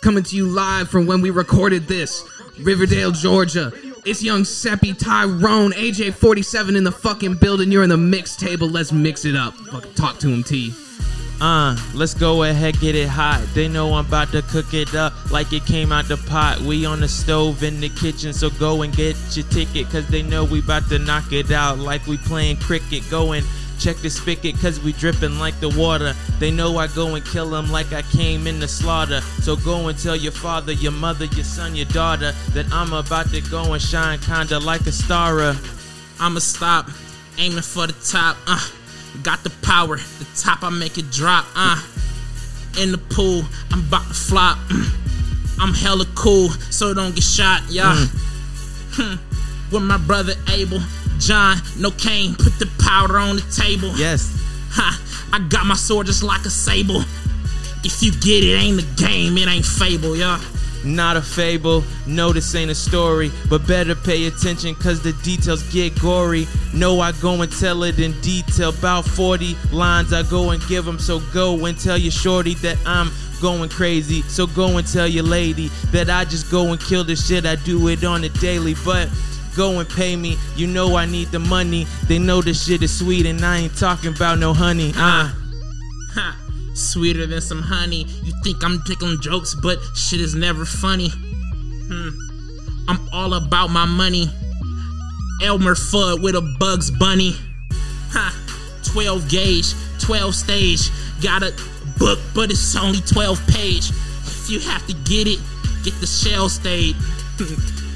coming 0.00 0.22
to 0.22 0.36
you 0.36 0.46
live 0.46 0.88
from 0.88 1.06
when 1.06 1.20
we 1.20 1.30
recorded 1.30 1.86
this, 1.86 2.24
Riverdale, 2.60 3.10
Georgia. 3.10 3.72
It's 4.04 4.22
young 4.22 4.44
Seppi, 4.44 4.94
Tyrone, 4.94 5.72
AJ47 5.72 6.76
in 6.76 6.84
the 6.84 6.92
fucking 6.92 7.34
building. 7.34 7.70
You're 7.70 7.82
in 7.82 7.90
the 7.90 7.96
mix 7.96 8.36
table. 8.36 8.68
Let's 8.68 8.92
mix 8.92 9.24
it 9.24 9.36
up. 9.36 9.54
Fucking 9.54 9.94
talk 9.94 10.18
to 10.20 10.28
him, 10.28 10.42
T. 10.42 10.74
Uh, 11.40 11.76
let's 11.94 12.14
go 12.14 12.42
ahead, 12.42 12.80
get 12.80 12.96
it 12.96 13.08
hot. 13.08 13.46
They 13.54 13.68
know 13.68 13.94
I'm 13.94 14.06
about 14.06 14.32
to 14.32 14.42
cook 14.42 14.74
it 14.74 14.94
up 14.96 15.30
like 15.30 15.52
it 15.52 15.64
came 15.66 15.92
out 15.92 16.06
the 16.06 16.16
pot. 16.16 16.60
We 16.60 16.84
on 16.84 17.00
the 17.00 17.08
stove 17.08 17.62
in 17.62 17.80
the 17.80 17.90
kitchen, 17.90 18.32
so 18.32 18.50
go 18.50 18.82
and 18.82 18.94
get 18.94 19.16
your 19.36 19.46
ticket, 19.46 19.88
cause 19.88 20.06
they 20.08 20.22
know 20.22 20.44
we 20.44 20.58
about 20.58 20.88
to 20.88 20.98
knock 20.98 21.32
it 21.32 21.52
out 21.52 21.78
like 21.78 22.04
we 22.08 22.16
playing 22.16 22.56
cricket. 22.56 23.08
Go 23.08 23.32
and 23.32 23.46
check 23.78 23.96
the 23.98 24.10
spigot, 24.10 24.58
cause 24.60 24.80
we 24.80 24.92
dripping 24.92 25.38
like 25.38 25.58
the 25.60 25.68
water. 25.70 26.14
They 26.38 26.50
know 26.50 26.78
I 26.78 26.88
go 26.88 27.14
and 27.14 27.24
kill 27.24 27.50
them 27.50 27.70
like 27.70 27.92
I 27.92 28.02
came 28.02 28.46
in 28.46 28.60
the 28.60 28.68
slaughter. 28.68 29.20
So 29.40 29.56
go 29.56 29.88
and 29.88 29.98
tell 29.98 30.16
your 30.16 30.32
father, 30.32 30.72
your 30.72 30.92
mother, 30.92 31.26
your 31.26 31.44
son, 31.44 31.74
your 31.74 31.86
daughter 31.86 32.32
that 32.52 32.66
I'm 32.72 32.92
about 32.92 33.30
to 33.30 33.40
go 33.40 33.72
and 33.72 33.82
shine 33.82 34.18
kinda 34.18 34.58
like 34.58 34.86
a 34.86 34.92
star. 34.92 35.54
I'ma 36.20 36.40
stop, 36.40 36.90
aiming 37.38 37.62
for 37.62 37.86
the 37.86 37.94
top. 38.04 38.36
Uh, 38.46 38.68
got 39.22 39.44
the 39.44 39.50
power, 39.62 39.96
the 39.96 40.26
top 40.36 40.62
I 40.62 40.70
make 40.70 40.98
it 40.98 41.10
drop. 41.10 41.46
Uh, 41.54 41.80
in 42.80 42.92
the 42.92 42.98
pool, 42.98 43.44
I'm 43.70 43.80
about 43.86 44.06
to 44.08 44.14
flop. 44.14 44.58
I'm 45.60 45.74
hella 45.74 46.06
cool, 46.14 46.50
so 46.70 46.94
don't 46.94 47.14
get 47.14 47.24
shot, 47.24 47.62
yeah. 47.68 47.94
Hmm. 48.92 49.16
With 49.72 49.82
my 49.82 49.98
brother 49.98 50.32
Abel, 50.50 50.80
John, 51.18 51.58
no 51.78 51.90
cane, 51.90 52.34
put 52.34 52.58
the 52.58 52.70
powder 52.80 53.18
on 53.18 53.36
the 53.36 53.42
table. 53.54 53.92
Yes. 53.96 54.34
Ha, 54.70 55.28
I 55.32 55.40
got 55.48 55.66
my 55.66 55.74
sword 55.74 56.06
just 56.06 56.22
like 56.22 56.44
a 56.44 56.50
sable. 56.50 57.02
If 57.84 58.02
you 58.02 58.12
get 58.12 58.44
it, 58.44 58.54
ain't 58.54 58.80
a 58.80 58.86
game, 59.00 59.38
it 59.38 59.48
ain't 59.48 59.64
fable, 59.64 60.16
y'all. 60.16 60.40
Not 60.84 61.16
a 61.16 61.22
fable, 61.22 61.82
no, 62.06 62.32
this 62.32 62.54
ain't 62.54 62.70
a 62.70 62.74
story, 62.74 63.32
but 63.50 63.66
better 63.66 63.94
pay 63.94 64.26
attention 64.26 64.74
cause 64.76 65.02
the 65.02 65.12
details 65.24 65.62
get 65.72 65.98
gory. 66.00 66.46
No, 66.72 67.00
I 67.00 67.12
go 67.12 67.42
and 67.42 67.50
tell 67.50 67.82
it 67.82 67.98
in 67.98 68.18
detail. 68.20 68.70
About 68.70 69.04
40 69.04 69.56
lines 69.72 70.12
I 70.12 70.22
go 70.22 70.50
and 70.50 70.64
give 70.68 70.84
them, 70.84 70.98
so 70.98 71.20
go 71.32 71.64
and 71.66 71.78
tell 71.78 71.98
your 71.98 72.12
shorty 72.12 72.54
that 72.54 72.78
I'm 72.86 73.10
going 73.40 73.68
crazy. 73.70 74.22
So 74.22 74.46
go 74.46 74.76
and 74.78 74.86
tell 74.86 75.08
your 75.08 75.24
lady 75.24 75.68
that 75.90 76.10
I 76.10 76.24
just 76.24 76.50
go 76.50 76.72
and 76.72 76.80
kill 76.80 77.02
the 77.02 77.16
shit, 77.16 77.44
I 77.44 77.56
do 77.56 77.88
it 77.88 78.04
on 78.04 78.22
a 78.24 78.28
daily, 78.28 78.74
but. 78.84 79.08
Go 79.56 79.80
and 79.80 79.88
pay 79.88 80.16
me, 80.16 80.36
you 80.56 80.66
know 80.66 80.96
I 80.96 81.06
need 81.06 81.28
the 81.28 81.38
money. 81.38 81.86
They 82.06 82.18
know 82.18 82.42
this 82.42 82.66
shit 82.66 82.82
is 82.82 82.96
sweet 82.96 83.26
and 83.26 83.44
I 83.44 83.58
ain't 83.58 83.76
talking 83.76 84.14
about 84.14 84.38
no 84.38 84.52
honey. 84.54 84.92
Uh. 84.96 85.32
Ha, 86.14 86.40
sweeter 86.74 87.26
than 87.26 87.40
some 87.40 87.62
honey. 87.62 88.06
You 88.22 88.32
think 88.42 88.62
I'm 88.64 88.82
taking 88.82 89.20
jokes, 89.20 89.54
but 89.54 89.78
shit 89.94 90.20
is 90.20 90.34
never 90.34 90.64
funny. 90.64 91.10
Hmm. 91.10 92.08
I'm 92.88 93.08
all 93.12 93.34
about 93.34 93.68
my 93.68 93.84
money. 93.84 94.30
Elmer 95.42 95.74
Fudd 95.74 96.22
with 96.22 96.34
a 96.34 96.56
Bugs 96.58 96.90
Bunny. 96.90 97.34
Ha, 98.10 98.34
12 98.84 99.28
gauge, 99.28 99.74
12 100.00 100.34
stage. 100.34 100.90
Got 101.22 101.42
a 101.42 101.52
book, 101.98 102.18
but 102.34 102.50
it's 102.50 102.76
only 102.76 103.00
12 103.00 103.46
page. 103.48 103.90
If 103.90 104.50
you 104.50 104.60
have 104.60 104.86
to 104.86 104.94
get 105.04 105.26
it, 105.26 105.38
get 105.84 105.94
the 106.00 106.06
shell 106.06 106.48
stayed. 106.48 106.96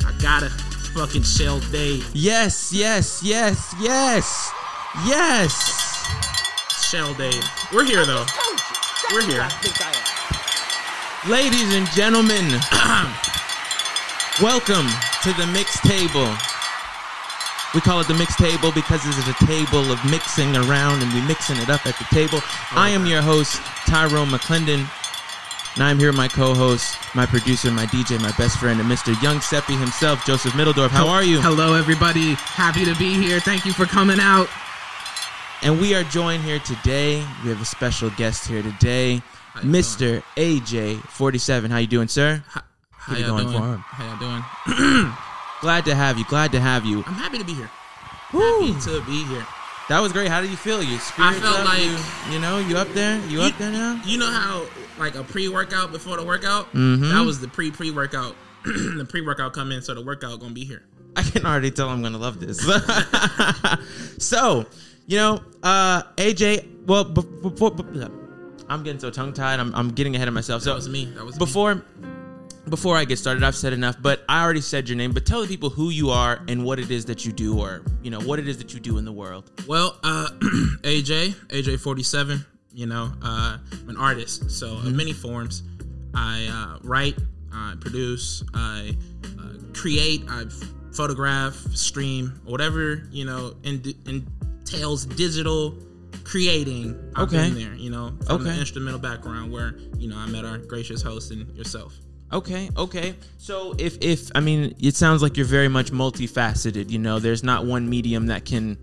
I 0.07 0.13
got 0.21 0.43
a 0.43 0.51
fucking 0.93 1.23
shell 1.23 1.61
stayed. 1.61 2.05
Yes, 2.13 2.73
yes, 2.73 3.23
yes, 3.23 3.75
yes, 3.81 4.53
yes. 5.07 5.53
Shell 6.91 7.15
stayed. 7.15 7.43
We're 7.73 7.85
here 7.85 8.05
though. 8.05 8.27
We're 9.13 9.25
here. 9.25 9.49
Ladies 11.29 11.75
and 11.75 11.87
gentlemen, 11.93 12.45
welcome 14.43 14.87
to 15.23 15.33
the 15.35 15.49
mix 15.53 15.81
table. 15.81 16.29
We 17.75 17.81
call 17.81 18.01
it 18.01 18.09
the 18.09 18.15
mix 18.15 18.37
table 18.37 18.71
because 18.73 19.03
this 19.03 19.17
is 19.17 19.29
a 19.29 19.47
table 19.47 19.91
of 19.91 20.05
mixing 20.11 20.55
around 20.57 21.03
and 21.03 21.11
we 21.15 21.23
mixing 21.23 21.57
it 21.57 21.71
up 21.71 21.87
at 21.87 21.97
the 21.97 22.05
table. 22.13 22.41
I 22.73 22.91
am 22.91 23.07
your 23.07 23.23
host, 23.23 23.63
Tyrone 23.87 24.29
McClendon. 24.29 24.87
And 25.75 25.83
I'm 25.83 25.99
here 25.99 26.09
with 26.09 26.17
my 26.17 26.29
co-host, 26.29 26.99
my 27.15 27.25
producer, 27.25 27.71
my 27.71 27.87
DJ, 27.87 28.21
my 28.21 28.33
best 28.33 28.59
friend, 28.59 28.79
and 28.79 28.91
Mr. 28.91 29.21
Young 29.23 29.41
Seppi 29.41 29.75
himself, 29.75 30.25
Joseph 30.27 30.53
Middledorf. 30.53 30.89
How 30.91 31.09
are 31.09 31.25
you? 31.25 31.41
Hello, 31.41 31.73
everybody. 31.75 32.35
Happy 32.35 32.85
to 32.85 32.95
be 32.97 33.15
here. 33.15 33.41
Thank 33.41 33.65
you 33.65 33.73
for 33.73 33.87
coming 33.87 34.21
out. 34.21 34.49
And 35.63 35.81
we 35.81 35.95
are 35.95 36.05
joined 36.05 36.43
here 36.43 36.59
today. 36.59 37.25
We 37.43 37.49
have 37.49 37.63
a 37.63 37.65
special 37.65 38.11
guest 38.11 38.47
here 38.47 38.63
today, 38.63 39.23
How 39.55 39.63
you 39.63 39.71
Mr. 39.71 40.23
AJ47. 40.37 41.71
How 41.71 41.79
you 41.79 41.87
doing, 41.87 42.09
sir? 42.09 42.45
How, 42.49 43.15
it 43.15 43.21
y'all 43.21 43.29
going 43.39 43.45
doing? 43.47 43.59
for 43.59 43.67
him. 43.69 43.79
How 43.87 44.07
y'all 44.11 44.19
doing? 44.19 45.13
Glad 45.63 45.87
to 45.87 45.95
have 45.95 46.19
you. 46.19 46.25
Glad 46.27 46.53
to 46.53 46.61
have 46.61 46.85
you. 46.85 46.99
I'm 47.07 47.15
happy 47.15 47.39
to 47.39 47.45
be 47.45 47.55
here. 47.55 47.71
Woo. 48.35 48.73
Happy 48.73 48.91
to 48.91 49.01
be 49.07 49.25
here. 49.25 49.47
That 49.89 50.01
was 50.01 50.13
great. 50.13 50.29
How 50.29 50.43
do 50.43 50.49
you 50.51 50.57
feel? 50.57 50.83
You 50.83 50.99
spirits 50.99 51.39
felt 51.39 51.61
up? 51.61 51.65
like- 51.65 51.83
you, 51.83 51.97
you 52.31 52.39
know, 52.41 52.59
you 52.59 52.77
up 52.77 52.89
there? 52.89 53.19
You, 53.27 53.41
up 53.43 53.57
there 53.57 53.73
now? 53.73 54.01
You 54.05 54.19
know 54.19 54.31
how 54.31 54.65
like 54.99 55.15
a 55.15 55.25
pre-workout 55.25 55.93
before 55.93 56.17
the 56.17 56.25
workout? 56.25 56.73
Mhm. 56.73 57.11
That 57.13 57.25
was 57.25 57.41
the 57.41 57.49
pre-pre-workout. 57.49 58.37
the 58.65 59.07
pre-workout 59.09 59.53
come 59.53 59.73
in, 59.73 59.83
so 59.83 59.95
the 59.95 60.03
workout 60.03 60.39
gonna 60.41 60.53
be 60.55 60.65
here. 60.65 60.85
I 61.17 61.23
can 61.23 61.45
already 61.45 61.71
tell 61.71 61.89
I'm 61.89 62.03
gonna 62.03 62.19
love 62.19 62.39
this. 62.41 62.59
so, 64.19 64.67
you 65.07 65.17
know, 65.17 65.41
uh, 65.63 66.03
AJ. 66.17 66.87
Well, 66.87 67.05
be- 67.05 67.23
before 67.43 67.71
be- 67.73 68.07
I'm 68.69 68.83
getting 68.83 69.01
so 69.01 69.11
tongue 69.11 69.33
tied, 69.33 69.61
I'm, 69.61 69.75
I'm 69.75 69.91
getting 69.91 70.15
ahead 70.17 70.29
of 70.29 70.35
myself. 70.35 70.63
That 70.63 70.71
So 70.71 70.75
was 70.77 70.89
me. 70.89 71.07
That 71.17 71.25
was 71.25 71.35
me. 71.35 71.39
before 71.39 71.83
before 72.69 72.97
I 72.97 73.05
get 73.05 73.19
started, 73.19 73.43
I've 73.43 73.57
said 73.57 73.73
enough, 73.73 73.97
but 74.01 74.23
I 74.29 74.43
already 74.43 74.61
said 74.61 74.89
your 74.89 74.97
name. 74.97 75.13
But 75.13 75.27
tell 75.27 75.43
the 75.43 75.49
people 75.49 75.69
who 75.69 75.91
you 75.91 76.11
are 76.11 76.41
and 76.49 76.65
what 76.65 76.79
it 76.79 76.91
is 76.93 77.05
that 77.07 77.25
you 77.27 77.33
do, 77.33 77.59
or 77.59 77.83
you 78.03 78.11
know, 78.11 78.21
what 78.21 78.39
it 78.39 78.47
is 78.49 78.57
that 78.59 78.73
you 78.73 78.79
do 78.81 78.99
in 78.99 79.05
the 79.05 79.13
world. 79.13 79.51
Well, 79.67 79.99
uh, 80.05 80.29
AJ, 80.83 81.35
AJ47. 81.49 82.47
You 82.75 82.87
know, 82.87 83.11
uh, 83.23 83.59
I'm 83.73 83.89
an 83.91 83.97
artist, 83.97 84.51
so 84.51 84.67
Mm-hmm. 84.69 84.87
in 84.89 84.97
many 84.97 85.13
forms, 85.13 85.63
I 86.15 86.47
uh, 86.51 86.79
write, 86.83 87.17
I 87.53 87.75
produce, 87.81 88.43
I 88.55 88.97
uh, 89.39 89.73
create, 89.75 90.25
I 90.29 90.45
photograph, 90.93 91.55
stream, 91.75 92.41
whatever 92.45 93.05
you 93.11 93.25
know, 93.25 93.55
in, 93.63 93.83
entails 94.07 95.05
digital 95.07 95.77
creating. 96.25 96.99
I've 97.15 97.25
Okay. 97.29 97.49
been 97.49 97.55
there. 97.55 97.75
You 97.75 97.91
know, 97.91 98.13
from 98.27 98.45
the 98.45 98.51
Okay. 98.51 98.61
instrumental 98.61 99.01
background 99.01 99.53
where 99.53 99.75
you 99.99 100.09
know 100.09 100.17
I 100.17 100.27
met 100.27 100.45
our 100.45 100.59
gracious 100.59 101.03
host 101.03 101.31
and 101.31 101.47
yourself. 101.57 101.95
Okay, 102.33 102.71
okay. 102.79 103.15
So 103.37 103.75
if 103.79 103.99
if 104.01 104.31
I 104.35 104.41
mean, 104.41 104.75
it 104.81 104.97
sounds 104.97 105.21
like 105.23 105.37
you're 105.37 105.45
very 105.47 105.69
much 105.69 105.93
multifaceted. 105.93 106.89
You 106.91 106.99
know, 106.99 107.19
there's 107.19 107.43
not 107.43 107.67
one 107.67 107.89
medium 107.91 108.27
that 108.29 108.45
can 108.47 108.79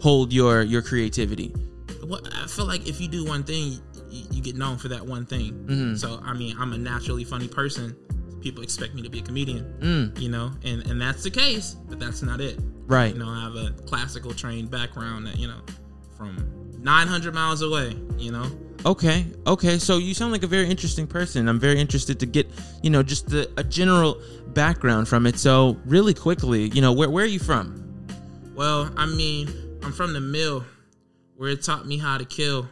hold 0.00 0.32
your 0.32 0.62
your 0.62 0.82
creativity. 0.82 1.54
Well, 2.04 2.20
I 2.34 2.46
feel 2.46 2.66
like 2.66 2.88
if 2.88 3.00
you 3.00 3.08
do 3.08 3.24
one 3.24 3.42
thing, 3.44 3.78
you, 4.08 4.24
you 4.30 4.42
get 4.42 4.56
known 4.56 4.78
for 4.78 4.88
that 4.88 5.04
one 5.04 5.26
thing. 5.26 5.52
Mm-hmm. 5.52 5.94
So 5.96 6.20
I 6.22 6.32
mean, 6.34 6.56
I'm 6.58 6.72
a 6.72 6.78
naturally 6.78 7.24
funny 7.24 7.48
person. 7.48 7.96
People 8.40 8.62
expect 8.62 8.94
me 8.94 9.02
to 9.02 9.10
be 9.10 9.18
a 9.18 9.22
comedian, 9.22 9.64
Mm. 9.80 10.18
you 10.20 10.30
know, 10.30 10.50
and 10.64 10.86
and 10.86 11.00
that's 11.00 11.22
the 11.22 11.30
case, 11.30 11.74
but 11.88 11.98
that's 12.00 12.22
not 12.22 12.40
it. 12.40 12.58
Right. 12.86 13.12
You 13.12 13.18
know, 13.20 13.28
I 13.28 13.42
have 13.42 13.54
a 13.54 13.70
classical 13.82 14.32
trained 14.32 14.70
background 14.70 15.26
that 15.26 15.36
you 15.36 15.46
know, 15.46 15.60
from 16.16 16.72
900 16.80 17.34
miles 17.34 17.60
away. 17.62 17.94
You 18.16 18.32
know, 18.32 18.46
Okay, 18.86 19.26
okay. 19.46 19.78
So 19.78 19.98
you 19.98 20.14
sound 20.14 20.32
like 20.32 20.42
a 20.42 20.46
very 20.46 20.70
interesting 20.70 21.06
person. 21.06 21.48
I'm 21.48 21.60
very 21.60 21.78
interested 21.78 22.18
to 22.20 22.24
get, 22.26 22.48
you 22.82 22.88
know, 22.88 23.02
just 23.02 23.28
the, 23.28 23.50
a 23.58 23.62
general 23.64 24.22
background 24.54 25.06
from 25.06 25.26
it. 25.26 25.38
So 25.38 25.76
really 25.84 26.14
quickly, 26.14 26.68
you 26.70 26.80
know, 26.80 26.92
where 26.94 27.10
where 27.10 27.24
are 27.24 27.28
you 27.28 27.38
from? 27.40 27.76
well, 28.54 28.90
I 28.96 29.04
mean, 29.06 29.48
I'm 29.82 29.92
from 29.92 30.12
the 30.14 30.20
mill, 30.20 30.64
where 31.40 31.48
it 31.48 31.62
taught 31.62 31.86
me 31.86 31.96
how 31.96 32.18
to 32.18 32.24
kill. 32.26 32.68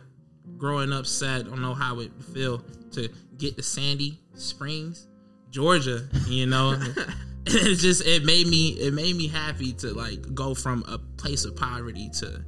Growing 0.59 0.93
up, 0.93 1.07
sad, 1.07 1.47
don't 1.47 1.63
know 1.63 1.73
how 1.73 2.01
it 2.01 2.11
feel 2.35 2.63
to 2.93 3.09
get 3.39 3.57
to 3.57 3.63
Sandy 3.63 4.21
Springs, 4.35 5.09
Georgia. 5.51 6.07
You 6.27 6.45
know, 6.45 6.79
it 7.47 7.77
just 7.77 8.05
it 8.05 8.27
made 8.27 8.47
me 8.47 8.73
it 8.73 8.93
made 8.93 9.17
me 9.17 9.27
happy 9.27 9.73
to 9.73 9.95
like 9.95 10.35
go 10.35 10.55
from 10.55 10.85
a 10.87 10.99
place 10.99 11.47
of 11.47 11.57
poverty 11.57 12.11
to 12.19 12.45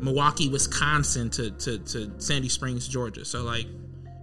Milwaukee, 0.00 0.48
Wisconsin 0.48 1.28
to 1.28 1.50
to, 1.50 1.78
to 1.78 2.10
Sandy 2.18 2.48
Springs, 2.48 2.88
Georgia. 2.88 3.26
So 3.26 3.42
like, 3.42 3.66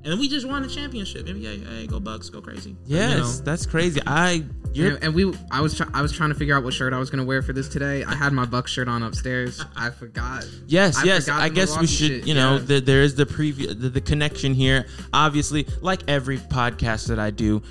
and 0.06 0.20
we 0.20 0.30
just 0.30 0.48
won 0.48 0.64
a 0.64 0.68
championship. 0.68 1.26
NBA, 1.26 1.68
hey, 1.68 1.88
go 1.88 2.00
Bucks, 2.00 2.30
go 2.30 2.42
crazy. 2.42 2.76
Yes, 2.86 3.12
You 3.12 3.18
know? 3.18 3.32
that's 3.44 3.66
crazy. 3.66 4.00
I 4.06 4.46
you're 4.74 4.96
And, 4.96 5.04
and 5.06 5.16
we, 5.16 5.34
I 5.52 5.62
was, 5.62 5.76
try, 5.76 5.88
I 5.94 6.02
was 6.02 6.12
trying 6.12 6.30
to 6.30 6.36
figure 6.36 6.56
out 6.56 6.64
what 6.64 6.74
shirt 6.74 6.94
I 6.94 7.00
was 7.00 7.10
gonna 7.10 7.24
wear 7.24 7.42
for 7.42 7.54
this 7.54 7.68
today. 7.68 8.04
I 8.04 8.14
had 8.14 8.34
my 8.34 8.46
Buck 8.46 8.68
shirt 8.68 8.88
on 8.88 9.04
upstairs. 9.04 9.64
I 9.76 9.90
forgot. 9.90 10.46
Yes, 10.68 10.98
I 10.98 11.04
yes. 11.04 11.26
forgot 11.26 11.42
I 11.42 11.50
the 11.50 11.56
guess 11.56 11.80
we 11.80 11.88
should, 11.88 12.08
shit, 12.08 12.28
you 12.28 12.34
know, 12.34 12.54
yeah. 12.54 12.60
the, 12.60 12.82
there 12.82 13.02
is 13.02 13.16
the 13.16 13.26
preview, 13.26 13.68
the, 13.68 13.90
the 13.90 14.02
connection 14.02 14.54
here. 14.54 14.86
Obviously, 15.14 15.66
like 15.82 16.02
every 16.08 16.38
podcast 16.38 17.08
that 17.08 17.20
I 17.20 17.32
do, 17.32 17.62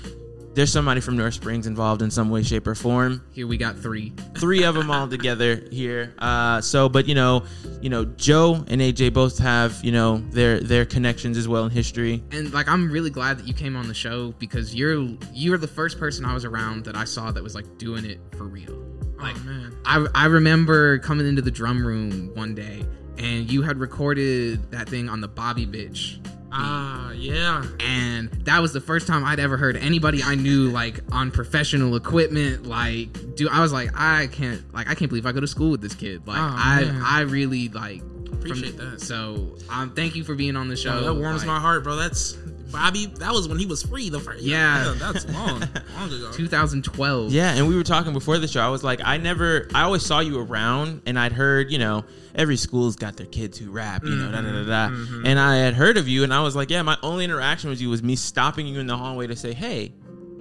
there's 0.55 0.71
somebody 0.71 1.01
from 1.01 1.17
North 1.17 1.33
Springs 1.33 1.67
involved 1.67 2.01
in 2.01 2.09
some 2.09 2.29
way, 2.29 2.41
shape, 2.41 2.65
or 2.65 2.75
form. 2.75 3.21
Here 3.33 3.45
we 3.45 3.57
got 3.57 3.77
three. 3.77 4.13
Three 4.37 4.63
of 4.63 4.75
them 4.75 4.89
all 4.89 5.07
together 5.07 5.61
here. 5.69 6.13
Uh, 6.17 6.61
so, 6.61 6.87
but 6.87 7.07
you 7.07 7.13
know, 7.13 7.43
you 7.81 7.89
know, 7.89 8.05
Joe 8.05 8.63
and 8.67 8.81
AJ 8.81 9.13
both 9.13 9.37
have 9.39 9.83
you 9.83 9.91
know 9.91 10.17
their 10.29 10.59
their 10.59 10.85
connections 10.85 11.37
as 11.37 11.47
well 11.47 11.65
in 11.65 11.71
history. 11.71 12.23
And 12.31 12.53
like 12.53 12.69
I'm 12.69 12.89
really 12.89 13.09
glad 13.09 13.37
that 13.37 13.47
you 13.47 13.53
came 13.53 13.75
on 13.75 13.87
the 13.87 13.93
show 13.93 14.31
because 14.39 14.73
you're 14.73 15.05
you're 15.33 15.57
the 15.57 15.67
first 15.67 15.99
person 15.99 16.25
I 16.25 16.33
was 16.33 16.45
around 16.45 16.85
that 16.85 16.95
I 16.95 17.03
saw 17.03 17.31
that 17.31 17.43
was 17.43 17.53
like 17.53 17.77
doing 17.77 18.05
it 18.05 18.19
for 18.37 18.45
real. 18.45 18.81
Like 19.17 19.35
oh 19.35 19.43
man, 19.43 19.77
I 19.85 20.07
I 20.15 20.25
remember 20.25 20.99
coming 20.99 21.27
into 21.27 21.41
the 21.41 21.51
drum 21.51 21.85
room 21.85 22.31
one 22.33 22.55
day 22.55 22.85
and 23.17 23.49
you 23.49 23.61
had 23.61 23.77
recorded 23.77 24.71
that 24.71 24.89
thing 24.89 25.09
on 25.09 25.21
the 25.21 25.27
Bobby 25.27 25.65
bitch. 25.65 26.19
Ah 26.57 27.11
yeah, 27.11 27.65
And 27.79 28.29
that 28.45 28.61
was 28.61 28.71
the 28.73 28.81
first 28.81 29.07
time 29.07 29.23
I'd 29.23 29.39
ever 29.39 29.57
heard 29.57 29.75
anybody 29.77 30.21
I 30.23 30.35
knew 30.35 30.69
like 30.69 30.99
on 31.11 31.31
professional 31.31 31.95
equipment 31.95 32.65
like 32.65 33.35
dude, 33.35 33.49
I 33.49 33.61
was 33.61 33.73
like 33.73 33.89
I 33.93 34.27
can't 34.27 34.61
like 34.73 34.87
I 34.89 34.95
can't 34.95 35.09
believe 35.09 35.25
I 35.25 35.31
go 35.31 35.39
to 35.41 35.47
school 35.47 35.71
with 35.71 35.81
this 35.81 35.95
kid. 35.95 36.27
Like 36.27 36.37
Oh, 36.37 36.55
I 36.57 36.81
man. 36.85 37.01
I 37.03 37.21
really 37.21 37.69
like 37.69 38.01
Appreciate 38.31 38.77
that. 38.77 39.01
So 39.01 39.57
um 39.69 39.91
thank 39.95 40.15
you 40.15 40.23
for 40.23 40.35
being 40.35 40.55
on 40.55 40.67
the 40.67 40.75
show. 40.77 41.01
That 41.03 41.15
warms 41.15 41.39
Like, 41.41 41.47
my 41.47 41.59
heart, 41.59 41.83
bro. 41.83 41.95
That's 41.95 42.37
Bobby. 42.75 43.05
That 43.05 43.31
was 43.31 43.47
when 43.47 43.57
he 43.57 43.65
was 43.65 43.83
free 43.83 44.09
the 44.09 44.19
first. 44.19 44.43
Yeah. 44.43 44.93
that's 44.97 45.25
long, 45.29 45.59
long 45.97 46.07
ago. 46.11 46.31
2012. 46.33 47.31
Yeah, 47.31 47.53
and 47.55 47.67
we 47.67 47.75
were 47.75 47.83
talking 47.83 48.13
before 48.13 48.37
the 48.37 48.47
show. 48.47 48.61
I 48.61 48.69
was 48.69 48.83
like, 48.83 49.01
I 49.03 49.17
never, 49.17 49.67
I 49.73 49.83
always 49.83 50.05
saw 50.05 50.19
you 50.19 50.39
around, 50.39 51.01
and 51.05 51.17
I'd 51.17 51.31
heard, 51.31 51.71
you 51.71 51.77
know, 51.77 52.03
every 52.35 52.57
school's 52.57 52.95
got 52.95 53.15
their 53.17 53.27
kids 53.27 53.57
who 53.57 53.71
rap, 53.71 54.03
you 54.03 54.15
know, 54.15 54.31
da 54.31 54.41
da 54.41 54.51
da 54.51 54.63
da. 54.63 54.89
Mm-hmm. 54.89 55.15
Mm-hmm. 55.15 55.25
And 55.25 55.39
I 55.39 55.57
had 55.57 55.73
heard 55.73 55.97
of 55.97 56.07
you, 56.07 56.23
and 56.23 56.33
I 56.33 56.41
was 56.41 56.55
like, 56.55 56.69
yeah, 56.69 56.81
my 56.81 56.97
only 57.01 57.23
interaction 57.23 57.69
with 57.69 57.81
you 57.81 57.89
was 57.89 58.03
me 58.03 58.15
stopping 58.15 58.67
you 58.67 58.79
in 58.79 58.87
the 58.87 58.97
hallway 58.97 59.27
to 59.27 59.35
say, 59.35 59.53
hey, 59.53 59.93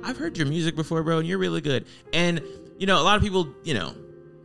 I've 0.03 0.19
heard 0.19 0.37
your 0.37 0.47
music 0.47 0.77
before, 0.77 1.03
bro, 1.03 1.19
and 1.19 1.27
you're 1.27 1.39
really 1.39 1.61
good. 1.61 1.87
And 2.13 2.43
you 2.79 2.87
know, 2.87 3.01
a 3.01 3.05
lot 3.05 3.17
of 3.17 3.23
people, 3.23 3.49
you 3.63 3.75
know, 3.75 3.95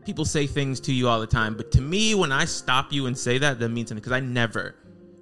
people 0.06 0.25
say 0.25 0.47
things 0.47 0.80
to 0.81 0.94
you 0.94 1.07
all 1.07 1.19
the 1.19 1.27
time, 1.27 1.56
but 1.56 1.71
to 1.71 1.81
me, 1.81 2.15
when 2.15 2.31
I 2.31 2.45
stop 2.45 2.94
you 2.94 3.07
and 3.07 3.18
say 3.18 3.38
that, 3.39 3.59
that 3.59 3.69
means 3.69 3.89
something 3.89 4.01
because 4.01 4.13
I 4.13 4.19
never, 4.21 4.75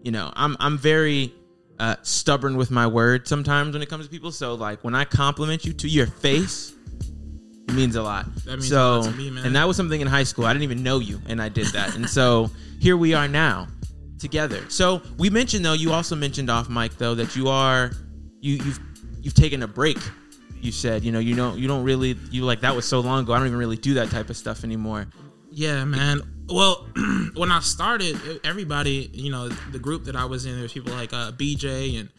you 0.03 0.11
know, 0.11 0.31
I'm 0.35 0.55
I'm 0.59 0.77
very 0.77 1.33
uh, 1.79 1.95
stubborn 2.01 2.57
with 2.57 2.71
my 2.71 2.87
word 2.87 3.27
sometimes 3.27 3.73
when 3.73 3.81
it 3.81 3.89
comes 3.89 4.05
to 4.05 4.11
people. 4.11 4.31
So 4.31 4.55
like 4.55 4.83
when 4.83 4.95
I 4.95 5.05
compliment 5.05 5.65
you 5.65 5.73
to 5.73 5.87
your 5.87 6.07
face, 6.07 6.73
it 7.67 7.73
means 7.73 7.95
a 7.95 8.01
lot. 8.01 8.25
That 8.45 8.57
means 8.57 8.69
so, 8.69 8.77
a 8.77 8.97
lot 8.97 9.05
to 9.05 9.11
me, 9.11 9.29
man. 9.29 9.45
and 9.45 9.55
that 9.55 9.67
was 9.67 9.77
something 9.77 9.99
in 9.99 10.07
high 10.07 10.23
school. 10.23 10.45
I 10.45 10.53
didn't 10.53 10.63
even 10.63 10.83
know 10.83 10.99
you, 10.99 11.21
and 11.27 11.41
I 11.41 11.49
did 11.49 11.67
that. 11.67 11.95
and 11.95 12.09
so 12.09 12.49
here 12.79 12.97
we 12.97 13.13
are 13.13 13.27
now, 13.27 13.67
together. 14.19 14.63
So 14.69 15.01
we 15.17 15.29
mentioned 15.29 15.65
though, 15.65 15.73
you 15.73 15.91
also 15.91 16.15
mentioned 16.15 16.49
off 16.49 16.69
mic 16.69 16.97
though 16.97 17.15
that 17.15 17.35
you 17.35 17.49
are 17.49 17.91
you 18.41 18.55
you've 18.55 18.79
you've 19.21 19.33
taken 19.33 19.63
a 19.63 19.67
break. 19.67 19.97
You 20.59 20.71
said 20.71 21.03
you 21.03 21.11
know 21.11 21.19
you 21.19 21.35
don't 21.35 21.57
you 21.57 21.67
don't 21.67 21.83
really 21.83 22.17
you 22.31 22.43
like 22.43 22.61
that 22.61 22.75
was 22.75 22.85
so 22.85 22.99
long 22.99 23.23
ago. 23.23 23.33
I 23.33 23.37
don't 23.37 23.47
even 23.47 23.59
really 23.59 23.77
do 23.77 23.95
that 23.95 24.09
type 24.09 24.29
of 24.29 24.37
stuff 24.37 24.63
anymore. 24.63 25.07
Yeah, 25.51 25.85
man. 25.85 26.21
Well, 26.49 26.87
when 27.35 27.51
I 27.51 27.59
started, 27.59 28.17
everybody, 28.43 29.09
you 29.13 29.31
know, 29.31 29.49
the 29.49 29.79
group 29.79 30.05
that 30.05 30.15
I 30.15 30.25
was 30.25 30.45
in, 30.45 30.57
there's 30.57 30.73
people 30.73 30.93
like 30.93 31.13
uh, 31.13 31.31
BJ 31.31 31.99
and 31.99 32.09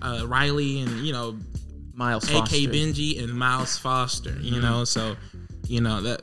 uh, 0.00 0.26
Riley 0.26 0.80
and 0.80 0.90
you 1.06 1.12
know, 1.12 1.36
Miles 1.92 2.24
AK. 2.30 2.70
Benji 2.70 3.22
and 3.22 3.32
Miles 3.32 3.76
Foster. 3.78 4.36
You 4.40 4.60
know, 4.60 4.84
so 4.84 5.16
you 5.66 5.80
know 5.80 6.00
that 6.02 6.22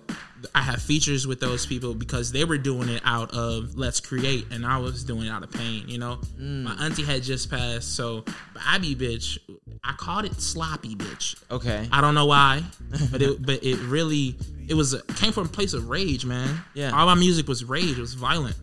I 0.56 0.62
have 0.62 0.82
features 0.82 1.28
with 1.28 1.40
those 1.40 1.66
people 1.66 1.94
because 1.94 2.32
they 2.32 2.46
were 2.46 2.58
doing 2.58 2.90
it 2.90 3.02
out 3.06 3.34
of 3.34 3.76
let's 3.76 4.00
create, 4.00 4.48
and 4.52 4.66
I 4.66 4.78
was 4.78 5.04
doing 5.04 5.28
it 5.28 5.30
out 5.30 5.44
of 5.44 5.52
pain. 5.52 5.88
You 5.88 6.00
know, 6.00 6.20
mm. 6.40 6.64
my 6.64 6.74
auntie 6.74 7.04
had 7.04 7.24
just 7.24 7.50
passed, 7.50 7.96
so 7.96 8.26
Bobby 8.54 8.96
bitch, 8.96 9.38
I 9.84 9.94
called 9.94 10.26
it 10.26 10.40
sloppy 10.42 10.96
bitch. 10.96 11.42
Okay. 11.52 11.88
I 11.92 12.02
don't 12.02 12.16
know 12.16 12.26
why, 12.26 12.64
but 13.12 13.22
it 13.22 13.42
but 13.46 13.64
it 13.64 13.78
really 13.80 14.36
it 14.68 14.74
was 14.74 14.94
it 14.94 15.08
came 15.16 15.32
from 15.32 15.46
a 15.46 15.50
place 15.50 15.74
of 15.74 15.90
rage, 15.90 16.26
man. 16.26 16.62
Yeah. 16.74 16.92
all 16.92 17.06
my 17.06 17.16
music 17.16 17.48
was 17.48 17.64
rage. 17.64 17.98
It 17.98 18.02
was 18.02 18.14
violent. 18.14 18.56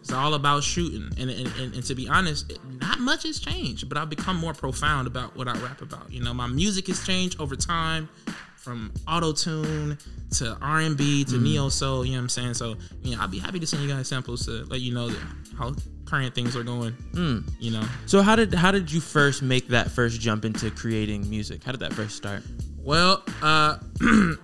It's 0.00 0.12
all 0.12 0.34
about 0.34 0.64
shooting, 0.64 1.10
and 1.18 1.30
and, 1.30 1.46
and, 1.58 1.74
and 1.74 1.84
to 1.84 1.94
be 1.94 2.08
honest, 2.08 2.50
it, 2.50 2.58
not 2.80 2.98
much 2.98 3.22
has 3.22 3.38
changed. 3.38 3.88
But 3.88 3.98
I've 3.98 4.10
become 4.10 4.36
more 4.36 4.52
profound 4.52 5.06
about 5.06 5.36
what 5.36 5.46
I 5.46 5.56
rap 5.60 5.80
about. 5.80 6.10
You 6.10 6.22
know, 6.22 6.34
my 6.34 6.48
music 6.48 6.88
has 6.88 7.06
changed 7.06 7.40
over 7.40 7.54
time, 7.54 8.08
from 8.62 8.92
auto 9.08 9.32
tune 9.32 9.98
to 10.30 10.56
R 10.62 10.80
and 10.80 10.96
B 10.96 11.24
to 11.24 11.36
neo 11.38 11.68
soul. 11.68 12.04
You 12.04 12.12
know 12.12 12.18
what 12.18 12.22
I'm 12.22 12.28
saying? 12.28 12.54
So 12.54 12.76
you 13.02 13.16
know, 13.16 13.22
I'd 13.22 13.30
be 13.30 13.38
happy 13.38 13.58
to 13.58 13.66
send 13.66 13.82
you 13.82 13.88
guys 13.88 14.08
samples 14.08 14.46
to 14.46 14.64
let 14.66 14.80
you 14.80 14.94
know 14.94 15.10
how 15.58 15.74
current 16.04 16.34
things 16.34 16.54
are 16.56 16.62
going. 16.62 16.96
You 17.58 17.72
know. 17.72 17.84
So 18.06 18.22
how 18.22 18.36
did 18.36 18.54
how 18.54 18.70
did 18.70 18.90
you 18.90 19.00
first 19.00 19.42
make 19.42 19.68
that 19.68 19.90
first 19.90 20.20
jump 20.20 20.44
into 20.44 20.70
creating 20.70 21.28
music? 21.28 21.64
How 21.64 21.72
did 21.72 21.80
that 21.80 21.92
first 21.92 22.16
start? 22.16 22.42
Well, 22.78 23.22
uh, 23.42 23.78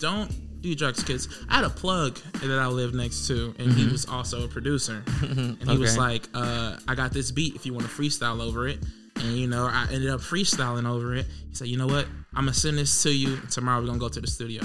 don't 0.00 0.62
do 0.62 0.74
drugs, 0.74 1.02
kids. 1.04 1.28
I 1.48 1.56
had 1.56 1.64
a 1.64 1.70
plug 1.70 2.16
that 2.42 2.58
I 2.58 2.66
lived 2.66 2.94
next 2.94 3.26
to, 3.28 3.54
and 3.58 3.72
he 3.72 3.86
was 3.86 4.06
also 4.06 4.44
a 4.44 4.48
producer. 4.48 5.02
and 5.22 5.70
he 5.70 5.76
was 5.76 5.98
like, 5.98 6.28
uh, 6.34 6.76
"I 6.88 6.94
got 6.94 7.12
this 7.12 7.30
beat. 7.30 7.54
If 7.54 7.66
you 7.66 7.74
want 7.74 7.86
to 7.86 7.92
freestyle 7.92 8.40
over 8.40 8.66
it." 8.68 8.78
And 9.20 9.36
you 9.36 9.46
know, 9.46 9.68
I 9.70 9.86
ended 9.92 10.10
up 10.10 10.20
freestyling 10.20 10.88
over 10.88 11.14
it. 11.14 11.26
He 11.48 11.54
said, 11.54 11.68
"You 11.68 11.76
know 11.76 11.86
what? 11.86 12.06
I'm 12.34 12.44
gonna 12.44 12.54
send 12.54 12.78
this 12.78 13.02
to 13.02 13.12
you. 13.12 13.36
Tomorrow 13.50 13.80
we're 13.80 13.86
gonna 13.86 13.98
go 13.98 14.08
to 14.08 14.20
the 14.20 14.26
studio." 14.26 14.62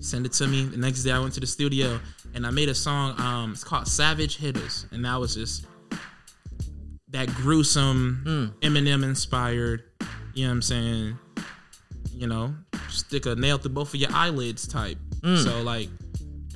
Send 0.00 0.26
it 0.26 0.32
to 0.34 0.46
me. 0.46 0.64
The 0.64 0.76
next 0.76 1.02
day 1.02 1.10
I 1.10 1.18
went 1.18 1.34
to 1.34 1.40
the 1.40 1.46
studio 1.46 2.00
and 2.34 2.46
I 2.46 2.50
made 2.50 2.68
a 2.68 2.74
song. 2.74 3.20
Um, 3.20 3.52
it's 3.52 3.64
called 3.64 3.88
Savage 3.88 4.36
Hitters, 4.36 4.86
and 4.92 5.04
that 5.04 5.18
was 5.18 5.34
just 5.34 5.66
that 7.10 7.28
gruesome 7.34 8.22
Eminem 8.60 9.02
inspired. 9.02 9.82
You 10.34 10.44
know 10.44 10.50
what 10.50 10.54
I'm 10.54 10.62
saying? 10.62 11.18
You 12.12 12.26
know, 12.28 12.54
stick 12.90 13.26
a 13.26 13.34
nail 13.34 13.58
through 13.58 13.72
both 13.72 13.88
of 13.88 13.96
your 13.96 14.10
eyelids 14.12 14.68
type. 14.68 14.98
So 15.42 15.62
like, 15.62 15.88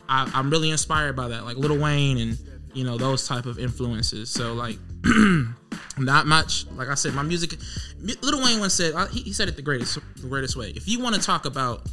I, 0.08 0.30
I'm 0.34 0.50
really 0.50 0.70
inspired 0.70 1.16
by 1.16 1.28
that, 1.28 1.44
like 1.44 1.56
Lil 1.56 1.78
Wayne 1.78 2.18
and 2.18 2.38
you 2.74 2.84
know 2.84 2.96
those 2.96 3.26
type 3.26 3.46
of 3.46 3.58
influences. 3.58 4.30
So 4.30 4.54
like, 4.54 4.78
not 5.98 6.26
much. 6.26 6.66
Like 6.72 6.88
I 6.88 6.94
said, 6.94 7.14
my 7.14 7.22
music. 7.22 7.58
Lil 8.00 8.42
Wayne 8.42 8.60
once 8.60 8.74
said 8.74 8.94
he, 9.10 9.20
he 9.20 9.32
said 9.32 9.48
it 9.48 9.56
the 9.56 9.62
greatest 9.62 9.98
the 10.16 10.28
greatest 10.28 10.56
way. 10.56 10.70
If 10.70 10.88
you 10.88 11.00
want 11.00 11.14
to 11.14 11.20
talk 11.20 11.44
about 11.44 11.86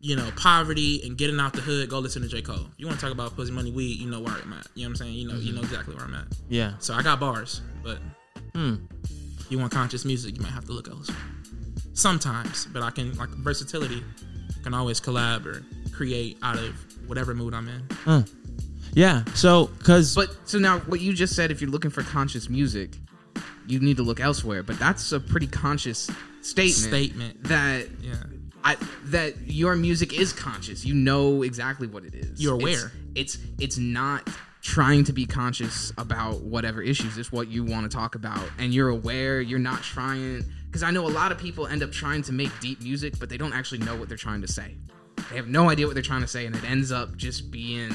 you 0.00 0.16
know 0.16 0.30
poverty 0.36 1.02
and 1.04 1.16
getting 1.16 1.40
out 1.40 1.52
the 1.52 1.60
hood, 1.60 1.88
go 1.88 1.98
listen 1.98 2.22
to 2.22 2.28
J 2.28 2.42
Cole. 2.42 2.66
You 2.76 2.86
want 2.86 2.98
to 2.98 3.04
talk 3.04 3.12
about 3.12 3.34
pussy 3.36 3.52
money 3.52 3.70
weed, 3.70 3.98
you 3.98 4.10
know 4.10 4.20
where 4.20 4.34
I'm 4.34 4.52
at. 4.52 4.66
You 4.74 4.84
know 4.84 4.88
what 4.88 4.90
I'm 4.90 4.96
saying? 4.96 5.14
You 5.14 5.28
know 5.28 5.34
you 5.34 5.48
mm-hmm. 5.48 5.56
know 5.56 5.62
exactly 5.62 5.94
where 5.94 6.04
I'm 6.04 6.14
at. 6.14 6.26
Yeah. 6.48 6.74
So 6.78 6.94
I 6.94 7.02
got 7.02 7.20
bars, 7.20 7.62
but 7.82 7.98
hmm. 8.54 8.76
you 9.48 9.58
want 9.58 9.72
conscious 9.72 10.04
music, 10.04 10.36
you 10.36 10.42
might 10.42 10.52
have 10.52 10.64
to 10.66 10.72
look 10.72 10.88
elsewhere. 10.88 11.16
Sometimes, 11.94 12.66
but 12.66 12.82
I 12.82 12.90
can 12.90 13.16
like 13.16 13.30
versatility. 13.30 14.02
I 14.58 14.62
can 14.62 14.74
always 14.74 15.00
collab 15.00 15.46
or 15.46 15.62
create 15.92 16.38
out 16.42 16.58
of 16.58 16.74
whatever 17.08 17.34
mood 17.34 17.54
I'm 17.54 17.68
in. 17.68 17.80
Hmm. 18.04 18.20
Yeah. 18.96 19.24
So 19.34 19.66
cuz 19.84 20.14
But 20.14 20.34
so 20.48 20.58
now, 20.58 20.78
what 20.80 21.00
you 21.02 21.12
just 21.12 21.36
said, 21.36 21.50
if 21.50 21.60
you're 21.60 21.70
looking 21.70 21.90
for 21.90 22.02
conscious 22.02 22.48
music, 22.48 22.96
you 23.66 23.78
need 23.78 23.98
to 23.98 24.02
look 24.02 24.20
elsewhere. 24.20 24.62
But 24.62 24.78
that's 24.78 25.12
a 25.12 25.20
pretty 25.20 25.46
conscious 25.46 26.10
statement. 26.40 26.74
Statement. 26.76 27.44
that 27.44 27.88
Yeah. 28.02 28.14
I 28.64 28.76
that 29.06 29.34
your 29.46 29.76
music 29.76 30.18
is 30.18 30.32
conscious. 30.32 30.84
You 30.86 30.94
know 30.94 31.42
exactly 31.42 31.86
what 31.86 32.04
it 32.04 32.14
is. 32.14 32.40
You're 32.40 32.56
It's- 32.56 32.62
aware. 32.80 32.92
It's 33.14 33.38
it's, 33.58 33.76
not 33.76 34.28
trying 34.62 35.04
to 35.04 35.12
be 35.12 35.26
conscious 35.26 35.92
about 35.98 36.40
whatever 36.42 36.80
issues. 36.82 37.18
It's 37.18 37.30
what 37.30 37.48
you 37.48 37.62
want 37.64 37.88
to 37.88 37.94
talk 37.94 38.14
about, 38.14 38.42
and 38.58 38.74
you're 38.74 38.88
aware. 38.88 39.40
You're 39.42 39.58
not 39.60 39.82
trying 39.82 40.42
because 40.66 40.82
I 40.82 40.90
know 40.90 41.06
a 41.06 41.12
lot 41.22 41.30
of 41.32 41.38
people 41.38 41.66
end 41.66 41.82
up 41.82 41.92
trying 41.92 42.22
to 42.22 42.32
make 42.32 42.50
deep 42.60 42.80
music, 42.82 43.18
but 43.20 43.28
they 43.28 43.36
don't 43.36 43.52
actually 43.52 43.78
know 43.78 43.94
what 43.94 44.08
they're 44.08 44.16
trying 44.16 44.40
to 44.40 44.48
say. 44.48 44.74
They 45.30 45.36
have 45.36 45.48
no 45.48 45.68
idea 45.70 45.86
what 45.86 45.94
they're 45.94 46.02
trying 46.02 46.22
to 46.22 46.26
say, 46.26 46.46
and 46.46 46.56
it 46.56 46.64
ends 46.64 46.90
up 46.90 47.16
just 47.16 47.50
being 47.50 47.90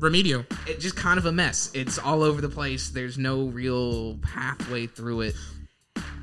Remedial. 0.00 0.44
it 0.66 0.80
just 0.80 0.96
kind 0.96 1.18
of 1.18 1.26
a 1.26 1.32
mess. 1.32 1.70
It's 1.74 1.98
all 1.98 2.22
over 2.22 2.40
the 2.40 2.48
place. 2.48 2.88
There's 2.88 3.18
no 3.18 3.44
real 3.44 4.16
pathway 4.22 4.86
through 4.86 5.20
it. 5.22 5.34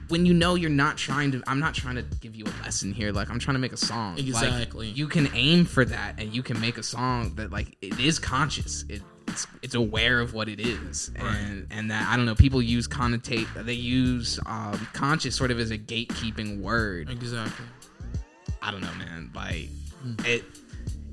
When 0.10 0.26
you 0.26 0.34
know 0.34 0.56
you're 0.56 0.70
not 0.70 0.98
trying 0.98 1.32
to, 1.34 1.44
I'm 1.48 1.60
not 1.60 1.74
trying 1.74 1.96
to 1.96 2.02
give 2.22 2.34
you 2.36 2.46
a 2.46 2.54
lesson 2.64 2.94
here. 2.94 3.12
Like 3.12 3.30
I'm 3.30 3.40
trying 3.40 3.56
to 3.56 3.60
make 3.60 3.74
a 3.74 3.78
song. 3.78 4.16
Like, 4.16 4.26
Exactly. 4.26 4.88
you 4.88 5.08
can 5.08 5.30
aim 5.34 5.66
for 5.66 5.84
that, 5.84 6.16
and 6.20 6.34
you 6.34 6.42
can 6.44 6.60
make 6.62 6.78
a 6.78 6.84
song 6.84 7.36
that 7.36 7.52
like 7.52 7.76
it 7.82 8.00
is 8.00 8.18
conscious. 8.18 8.86
It, 8.88 9.02
it's 9.28 9.46
it's 9.62 9.76
aware 9.76 10.22
of 10.22 10.34
what 10.34 10.48
it 10.48 10.62
is, 10.62 11.12
and 11.18 11.68
and 11.70 11.92
that 11.92 12.08
I 12.10 12.16
don't 12.16 12.26
know. 12.26 12.36
People 12.36 12.62
use 12.62 12.88
connotate. 12.88 13.48
They 13.66 13.74
use 13.74 14.40
um, 14.46 14.88
conscious 14.94 15.36
sort 15.36 15.52
of 15.52 15.60
as 15.60 15.72
a 15.72 15.78
gatekeeping 15.78 16.62
word. 16.62 17.10
Exactly. 17.10 17.66
I 18.62 18.72
don't 18.72 18.82
know, 18.82 18.94
man. 18.98 19.30
Like 19.36 19.68
it. 20.26 20.46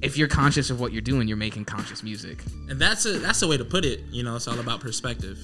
If 0.04 0.16
you're 0.16 0.28
conscious 0.28 0.70
of 0.70 0.80
what 0.80 0.92
you're 0.92 1.02
doing, 1.02 1.28
you're 1.28 1.36
making 1.36 1.64
conscious 1.64 2.02
music. 2.02 2.42
And 2.68 2.78
that's 2.78 3.06
a 3.06 3.18
that's 3.18 3.42
a 3.42 3.48
way 3.48 3.56
to 3.56 3.64
put 3.64 3.84
it. 3.84 4.00
You 4.10 4.22
know, 4.22 4.36
it's 4.36 4.46
all 4.46 4.60
about 4.60 4.80
perspective. 4.80 5.38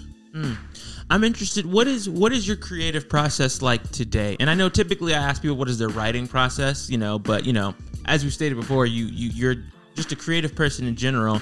I'm 1.10 1.24
interested. 1.24 1.66
What 1.66 1.88
is 1.88 2.08
what 2.08 2.32
is 2.32 2.46
your 2.46 2.56
creative 2.56 3.08
process 3.08 3.62
like 3.62 3.90
today? 3.90 4.36
And 4.38 4.48
I 4.48 4.54
know 4.54 4.68
typically 4.68 5.14
I 5.14 5.18
ask 5.18 5.42
people 5.42 5.56
what 5.56 5.68
is 5.68 5.78
their 5.78 5.88
writing 5.88 6.28
process, 6.28 6.88
you 6.88 6.98
know, 6.98 7.18
but 7.18 7.44
you 7.44 7.52
know, 7.52 7.74
as 8.06 8.24
we 8.24 8.30
stated 8.30 8.54
before, 8.54 8.86
you 8.86 9.06
you 9.06 9.30
you're 9.30 9.64
just 9.96 10.12
a 10.12 10.16
creative 10.16 10.54
person 10.54 10.86
in 10.86 10.94
general. 10.94 11.40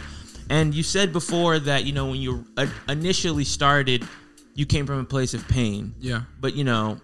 And 0.50 0.74
you 0.74 0.82
said 0.82 1.12
before 1.12 1.58
that 1.58 1.84
you 1.84 1.92
know 1.92 2.06
when 2.06 2.20
you 2.20 2.46
uh, 2.56 2.66
initially 2.88 3.44
started, 3.44 4.08
you 4.54 4.64
came 4.64 4.86
from 4.86 5.00
a 5.00 5.04
place 5.04 5.34
of 5.34 5.46
pain. 5.48 5.94
Yeah. 6.00 6.22
But 6.40 6.54
you 6.54 6.64
know, 6.64 6.98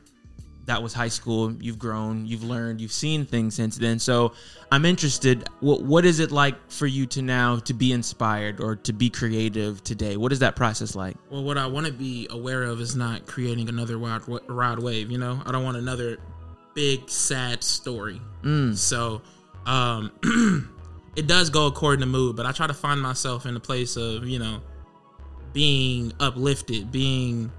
that 0.66 0.82
was 0.82 0.92
high 0.92 1.08
school. 1.08 1.52
You've 1.60 1.78
grown, 1.78 2.26
you've 2.26 2.42
learned, 2.42 2.80
you've 2.80 2.92
seen 2.92 3.26
things 3.26 3.54
since 3.54 3.76
then. 3.76 3.98
So 3.98 4.32
I'm 4.72 4.84
interested. 4.84 5.48
What 5.60 5.82
what 5.82 6.04
is 6.04 6.20
it 6.20 6.30
like 6.30 6.70
for 6.70 6.86
you 6.86 7.06
to 7.06 7.22
now 7.22 7.58
to 7.60 7.74
be 7.74 7.92
inspired 7.92 8.60
or 8.60 8.76
to 8.76 8.92
be 8.92 9.10
creative 9.10 9.82
today? 9.84 10.16
What 10.16 10.32
is 10.32 10.38
that 10.40 10.56
process 10.56 10.94
like? 10.94 11.16
Well, 11.30 11.44
what 11.44 11.58
I 11.58 11.66
want 11.66 11.86
to 11.86 11.92
be 11.92 12.26
aware 12.30 12.62
of 12.62 12.80
is 12.80 12.96
not 12.96 13.26
creating 13.26 13.68
another 13.68 13.98
wild, 13.98 14.26
wild 14.48 14.82
wave. 14.82 15.10
You 15.10 15.18
know, 15.18 15.40
I 15.44 15.52
don't 15.52 15.64
want 15.64 15.76
another 15.76 16.18
big 16.74 17.08
sad 17.08 17.62
story. 17.62 18.20
So, 18.74 19.22
um, 19.66 20.12
it 21.16 21.26
does 21.26 21.50
go 21.50 21.66
according 21.66 22.00
to 22.00 22.06
mood, 22.06 22.36
but 22.36 22.46
I 22.46 22.52
try 22.52 22.66
to 22.66 22.74
find 22.74 23.00
myself 23.00 23.46
in 23.46 23.56
a 23.56 23.60
place 23.60 23.96
of 23.96 24.26
you 24.26 24.38
know 24.38 24.60
being 25.52 26.12
uplifted, 26.20 26.90
being 26.90 27.50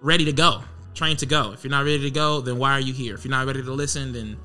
ready 0.00 0.24
to 0.26 0.32
go, 0.32 0.62
trained 0.94 1.18
to 1.20 1.26
go. 1.26 1.52
If 1.52 1.64
you're 1.64 1.70
not 1.70 1.84
ready 1.84 2.00
to 2.00 2.10
go, 2.10 2.40
then 2.40 2.58
why 2.58 2.72
are 2.72 2.80
you 2.80 2.92
here? 2.92 3.14
If 3.14 3.24
you're 3.24 3.30
not 3.30 3.46
ready 3.46 3.62
to 3.62 3.72
listen, 3.72 4.12
then 4.12 4.38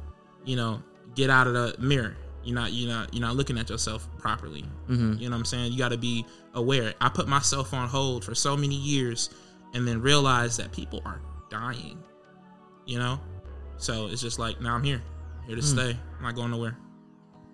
you 0.46 0.56
know 0.56 0.82
get 1.15 1.29
out 1.29 1.48
of 1.48 1.53
the 1.53 1.75
mirror. 1.79 2.15
You're 2.44 2.56
not 2.56 2.74
you're 2.74 2.89
not 2.89 3.13
you're 3.13 3.25
not 3.25 3.36
looking 3.36 3.58
at 3.58 3.70
yourself 3.70 4.08
properly. 4.18 4.63
Mm-hmm. 4.88 5.13
You 5.20 5.29
know 5.29 5.36
what 5.36 5.39
I'm 5.39 5.46
saying? 5.46 5.72
You 5.72 5.77
got 5.77 5.89
to 5.89 5.98
be 5.98 6.25
aware. 6.53 6.94
I 7.00 7.10
put 7.10 7.27
myself 7.27 7.74
on 7.74 7.88
hold 7.88 8.25
for 8.25 8.36
so 8.36 8.58
many 8.58 8.75
years, 8.75 9.29
and 9.74 9.88
then 9.88 10.01
realized 10.01 10.60
that 10.60 10.72
people 10.72 11.01
are 11.06 11.22
dying. 11.50 12.03
You 12.86 13.00
know, 13.00 13.20
so 13.77 14.08
it's 14.08 14.22
just 14.22 14.39
like 14.39 14.60
now 14.62 14.75
I'm 14.75 14.84
here, 14.84 15.01
here 15.46 15.56
to 15.56 15.62
mm. 15.62 15.65
stay. 15.65 15.98
I'm 16.18 16.24
not 16.24 16.36
going 16.36 16.51
nowhere. 16.51 16.77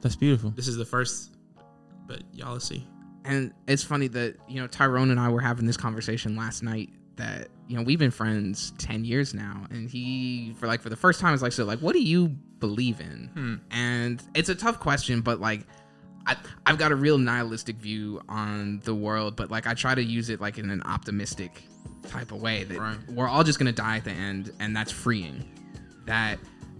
That's 0.01 0.15
beautiful. 0.15 0.51
This 0.51 0.67
is 0.67 0.77
the 0.77 0.85
first, 0.85 1.35
but 2.07 2.21
y'all 2.31 2.53
will 2.53 2.59
see. 2.59 2.87
And 3.25 3.53
it's 3.67 3.83
funny 3.83 4.07
that, 4.09 4.35
you 4.47 4.61
know, 4.61 4.67
Tyrone 4.67 5.09
and 5.09 5.19
I 5.19 5.29
were 5.29 5.41
having 5.41 5.65
this 5.65 5.77
conversation 5.77 6.35
last 6.35 6.61
night 6.61 6.89
that, 7.17 7.47
you 7.67 7.75
know, 7.77 7.83
we've 7.83 7.99
been 7.99 8.11
friends 8.11 8.71
10 8.77 9.05
years 9.05 9.33
now. 9.33 9.65
And 9.69 9.89
he, 9.89 10.53
for 10.59 10.67
like, 10.67 10.81
for 10.81 10.89
the 10.89 10.95
first 10.95 11.19
time, 11.19 11.33
is 11.33 11.41
like, 11.41 11.51
so, 11.53 11.63
like, 11.65 11.79
what 11.79 11.93
do 11.93 12.01
you 12.01 12.27
believe 12.59 12.99
in? 12.99 13.29
Hmm. 13.33 13.55
And 13.71 14.23
it's 14.33 14.49
a 14.49 14.55
tough 14.55 14.79
question, 14.79 15.21
but 15.21 15.39
like, 15.39 15.61
I, 16.27 16.35
I've 16.65 16.77
got 16.77 16.91
a 16.91 16.95
real 16.95 17.17
nihilistic 17.17 17.75
view 17.77 18.21
on 18.27 18.79
the 18.83 18.95
world, 18.95 19.35
but 19.35 19.51
like, 19.51 19.67
I 19.67 19.73
try 19.75 19.93
to 19.95 20.03
use 20.03 20.29
it 20.29 20.41
like 20.41 20.57
in 20.57 20.69
an 20.71 20.81
optimistic 20.83 21.63
type 22.07 22.31
of 22.31 22.41
way 22.41 22.63
that 22.65 22.79
Right. 22.79 22.97
we're 23.09 23.27
all 23.27 23.43
just 23.43 23.59
going 23.59 23.73
to 23.73 23.81
die 23.81 23.97
at 23.97 24.03
the 24.05 24.11
end. 24.11 24.51
And 24.59 24.75
that's 24.75 24.91
freeing. 24.91 25.43
That 26.05 26.39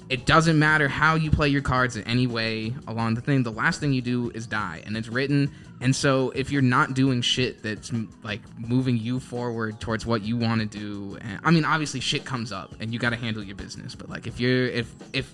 it 0.10 0.26
doesn't 0.26 0.60
matter 0.60 0.88
how 0.88 1.16
you 1.16 1.32
play 1.32 1.50
your 1.50 1.62
cards 1.62 1.96
in 1.96 2.04
any 2.04 2.28
way 2.28 2.74
along 2.88 3.16
the 3.16 3.22
thing. 3.22 3.44
The 3.44 3.52
last 3.52 3.80
thing 3.80 3.92
you 3.92 4.02
do 4.02 4.30
is 4.32 4.46
die, 4.46 4.84
and 4.86 4.96
it's 4.96 5.08
written. 5.08 5.52
And 5.82 5.96
so, 5.96 6.30
if 6.32 6.52
you're 6.52 6.62
not 6.62 6.94
doing 6.94 7.22
shit 7.22 7.64
that's 7.64 7.92
like 8.24 8.42
moving 8.60 8.98
you 8.98 9.20
forward 9.20 9.82
towards 9.82 10.06
what 10.06 10.22
you 10.22 10.38
want 10.38 10.62
to 10.62 10.68
do, 10.68 11.18
and, 11.22 11.40
I 11.44 11.52
mean, 11.52 11.66
obviously, 11.66 12.00
shit 12.00 12.24
comes 12.24 12.52
up, 12.52 12.76
and 12.80 12.94
you 12.94 13.00
got 13.00 13.12
to 13.12 13.16
handle 13.16 13.44
your 13.44 13.56
business. 13.56 13.96
But 13.96 14.10
like, 14.10 14.28
if 14.28 14.40
you're 14.40 14.68
if 14.68 14.94
if 15.12 15.34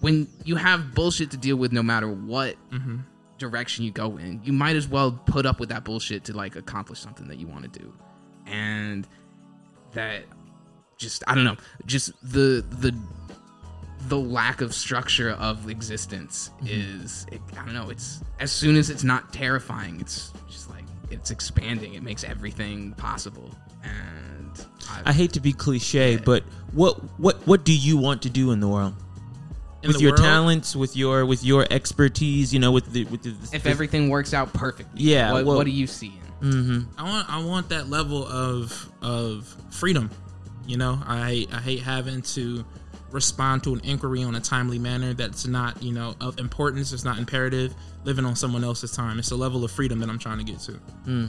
when 0.00 0.28
you 0.44 0.56
have 0.56 0.94
bullshit 0.94 1.32
to 1.32 1.36
deal 1.36 1.56
with, 1.56 1.72
no 1.72 1.82
matter 1.82 2.08
what 2.08 2.56
mm-hmm. 2.70 2.98
direction 3.38 3.84
you 3.84 3.90
go 3.90 4.18
in, 4.18 4.40
you 4.44 4.52
might 4.52 4.76
as 4.76 4.86
well 4.86 5.12
put 5.12 5.46
up 5.46 5.58
with 5.58 5.70
that 5.70 5.84
bullshit 5.84 6.24
to 6.24 6.36
like 6.36 6.54
accomplish 6.54 7.00
something 7.00 7.26
that 7.26 7.38
you 7.38 7.48
want 7.48 7.72
to 7.72 7.78
do, 7.80 7.92
and 8.46 9.06
that 9.92 10.22
just 10.96 11.24
I 11.26 11.34
don't 11.34 11.44
know, 11.44 11.56
just 11.86 12.12
the 12.22 12.64
the 12.70 12.96
the 14.08 14.18
lack 14.18 14.60
of 14.60 14.74
structure 14.74 15.30
of 15.30 15.68
existence 15.68 16.50
mm-hmm. 16.56 17.02
is 17.02 17.26
it, 17.30 17.40
I 17.52 17.64
don't 17.64 17.74
know. 17.74 17.90
It's 17.90 18.20
as 18.40 18.52
soon 18.52 18.76
as 18.76 18.90
it's 18.90 19.04
not 19.04 19.32
terrifying, 19.32 20.00
it's 20.00 20.32
just 20.48 20.70
like 20.70 20.84
it's 21.10 21.30
expanding. 21.30 21.94
It 21.94 22.02
makes 22.02 22.24
everything 22.24 22.92
possible, 22.92 23.50
and 23.82 24.66
I, 24.90 25.02
I 25.06 25.12
hate 25.12 25.32
to 25.34 25.40
be 25.40 25.52
cliche, 25.52 26.16
but 26.16 26.44
what 26.72 26.94
what 27.18 27.46
what 27.46 27.64
do 27.64 27.72
you 27.76 27.96
want 27.96 28.22
to 28.22 28.30
do 28.30 28.50
in 28.52 28.60
the 28.60 28.68
world? 28.68 28.94
In 29.82 29.88
with 29.88 30.00
your 30.00 30.12
world? 30.12 30.22
talents, 30.22 30.76
with 30.76 30.96
your 30.96 31.26
with 31.26 31.44
your 31.44 31.66
expertise, 31.70 32.52
you 32.54 32.60
know, 32.60 32.72
with 32.72 32.92
the 32.92 33.04
with 33.06 33.22
the, 33.22 33.56
if 33.56 33.66
everything 33.66 34.08
works 34.10 34.32
out 34.32 34.52
perfectly, 34.52 35.02
Yeah, 35.02 35.32
what, 35.32 35.44
well- 35.44 35.56
what 35.56 35.64
do 35.64 35.72
you 35.72 35.86
see? 35.86 36.12
Mm-hmm. 36.40 36.98
I 36.98 37.02
want 37.04 37.30
I 37.30 37.44
want 37.44 37.68
that 37.68 37.88
level 37.88 38.26
of 38.26 38.90
of 39.00 39.54
freedom. 39.70 40.10
You 40.66 40.76
know, 40.76 41.00
I 41.04 41.46
I 41.52 41.60
hate 41.60 41.82
having 41.82 42.22
to 42.22 42.64
respond 43.12 43.62
to 43.64 43.74
an 43.74 43.80
inquiry 43.84 44.22
on 44.22 44.34
a 44.34 44.40
timely 44.40 44.78
manner 44.78 45.14
that's 45.14 45.46
not 45.46 45.82
you 45.82 45.92
know 45.92 46.14
of 46.20 46.38
importance. 46.38 46.92
It's 46.92 47.04
not 47.04 47.18
imperative. 47.18 47.74
Living 48.04 48.24
on 48.24 48.34
someone 48.34 48.64
else's 48.64 48.90
time. 48.92 49.18
It's 49.18 49.30
a 49.30 49.36
level 49.36 49.64
of 49.64 49.70
freedom 49.70 50.00
that 50.00 50.08
I'm 50.08 50.18
trying 50.18 50.38
to 50.38 50.44
get 50.44 50.58
to. 50.60 50.80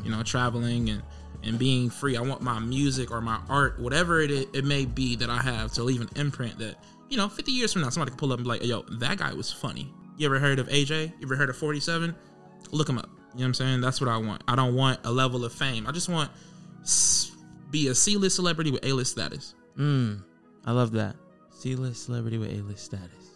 You 0.03 0.11
know, 0.11 0.23
traveling 0.23 0.89
and 0.89 1.03
and 1.43 1.59
being 1.59 1.89
free. 1.89 2.15
I 2.15 2.21
want 2.21 2.41
my 2.41 2.59
music 2.59 3.11
or 3.11 3.21
my 3.21 3.39
art, 3.49 3.79
whatever 3.79 4.21
it 4.21 4.31
it 4.31 4.65
may 4.65 4.85
be 4.85 5.15
that 5.17 5.29
I 5.29 5.41
have, 5.41 5.73
to 5.73 5.83
leave 5.83 6.01
an 6.01 6.09
imprint 6.15 6.57
that 6.59 6.77
you 7.09 7.17
know, 7.17 7.29
50 7.29 7.51
years 7.51 7.71
from 7.71 7.83
now, 7.83 7.89
somebody 7.89 8.09
can 8.09 8.17
pull 8.17 8.31
up 8.31 8.39
and 8.39 8.45
be 8.45 8.49
like, 8.49 8.65
"Yo, 8.65 8.81
that 8.99 9.19
guy 9.19 9.33
was 9.33 9.51
funny." 9.51 9.93
You 10.17 10.25
ever 10.25 10.39
heard 10.39 10.57
of 10.57 10.67
AJ? 10.67 11.13
You 11.19 11.27
ever 11.27 11.35
heard 11.35 11.49
of 11.49 11.57
47? 11.57 12.15
Look 12.71 12.89
him 12.89 12.97
up. 12.97 13.05
You 13.05 13.39
know 13.39 13.43
what 13.43 13.45
I'm 13.45 13.53
saying? 13.55 13.81
That's 13.81 13.99
what 13.99 14.09
I 14.09 14.17
want. 14.17 14.43
I 14.47 14.55
don't 14.55 14.75
want 14.75 14.99
a 15.03 15.11
level 15.11 15.43
of 15.45 15.53
fame. 15.53 15.85
I 15.87 15.91
just 15.91 16.09
want 16.09 16.31
be 17.71 17.87
a 17.87 17.95
C-list 17.95 18.35
celebrity 18.35 18.71
with 18.71 18.85
A-list 18.85 19.11
status. 19.11 19.55
Mm, 19.77 20.23
I 20.65 20.71
love 20.71 20.91
that. 20.91 21.15
C 21.63 21.75
list 21.75 22.03
celebrity 22.03 22.37
with 22.37 22.51
A 22.51 22.61
list 22.63 22.83
status. 22.83 23.31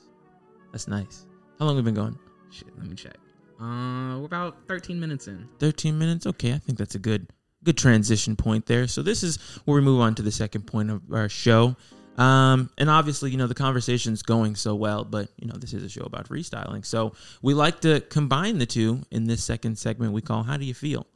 That's 0.73 0.89
nice. 0.89 1.25
How 1.57 1.63
long 1.63 1.77
have 1.77 1.85
we 1.85 1.91
been 1.93 1.95
going? 1.95 2.19
Shit, 2.51 2.67
let 2.77 2.85
me 2.85 2.93
check. 2.93 3.15
Uh, 3.57 4.19
we're 4.19 4.25
about 4.25 4.57
13 4.67 4.99
minutes 4.99 5.29
in. 5.29 5.47
13 5.59 5.97
minutes 5.97 6.27
okay 6.27 6.53
i 6.53 6.57
think 6.57 6.77
that's 6.77 6.93
a 6.93 6.99
good 6.99 7.27
good 7.63 7.75
transition 7.75 8.35
point 8.35 8.67
there 8.67 8.85
so 8.85 9.01
this 9.01 9.23
is 9.23 9.37
where 9.65 9.75
we 9.75 9.81
move 9.81 9.99
on 9.99 10.13
to 10.13 10.21
the 10.21 10.31
second 10.31 10.67
point 10.67 10.91
of 10.91 11.01
our 11.11 11.27
show 11.27 11.75
um, 12.17 12.69
and 12.77 12.87
obviously 12.87 13.31
you 13.31 13.37
know 13.37 13.47
the 13.47 13.55
conversation's 13.55 14.21
going 14.21 14.55
so 14.55 14.75
well 14.75 15.03
but 15.03 15.29
you 15.37 15.47
know 15.47 15.55
this 15.57 15.73
is 15.73 15.81
a 15.81 15.89
show 15.89 16.03
about 16.03 16.29
freestyling 16.29 16.85
so 16.85 17.13
we 17.41 17.55
like 17.55 17.81
to 17.81 18.01
combine 18.01 18.59
the 18.59 18.65
two 18.67 19.01
in 19.09 19.25
this 19.25 19.43
second 19.43 19.75
segment 19.75 20.11
we 20.11 20.21
call 20.21 20.43
how 20.43 20.57
do 20.57 20.65
you 20.65 20.75
feel 20.75 21.07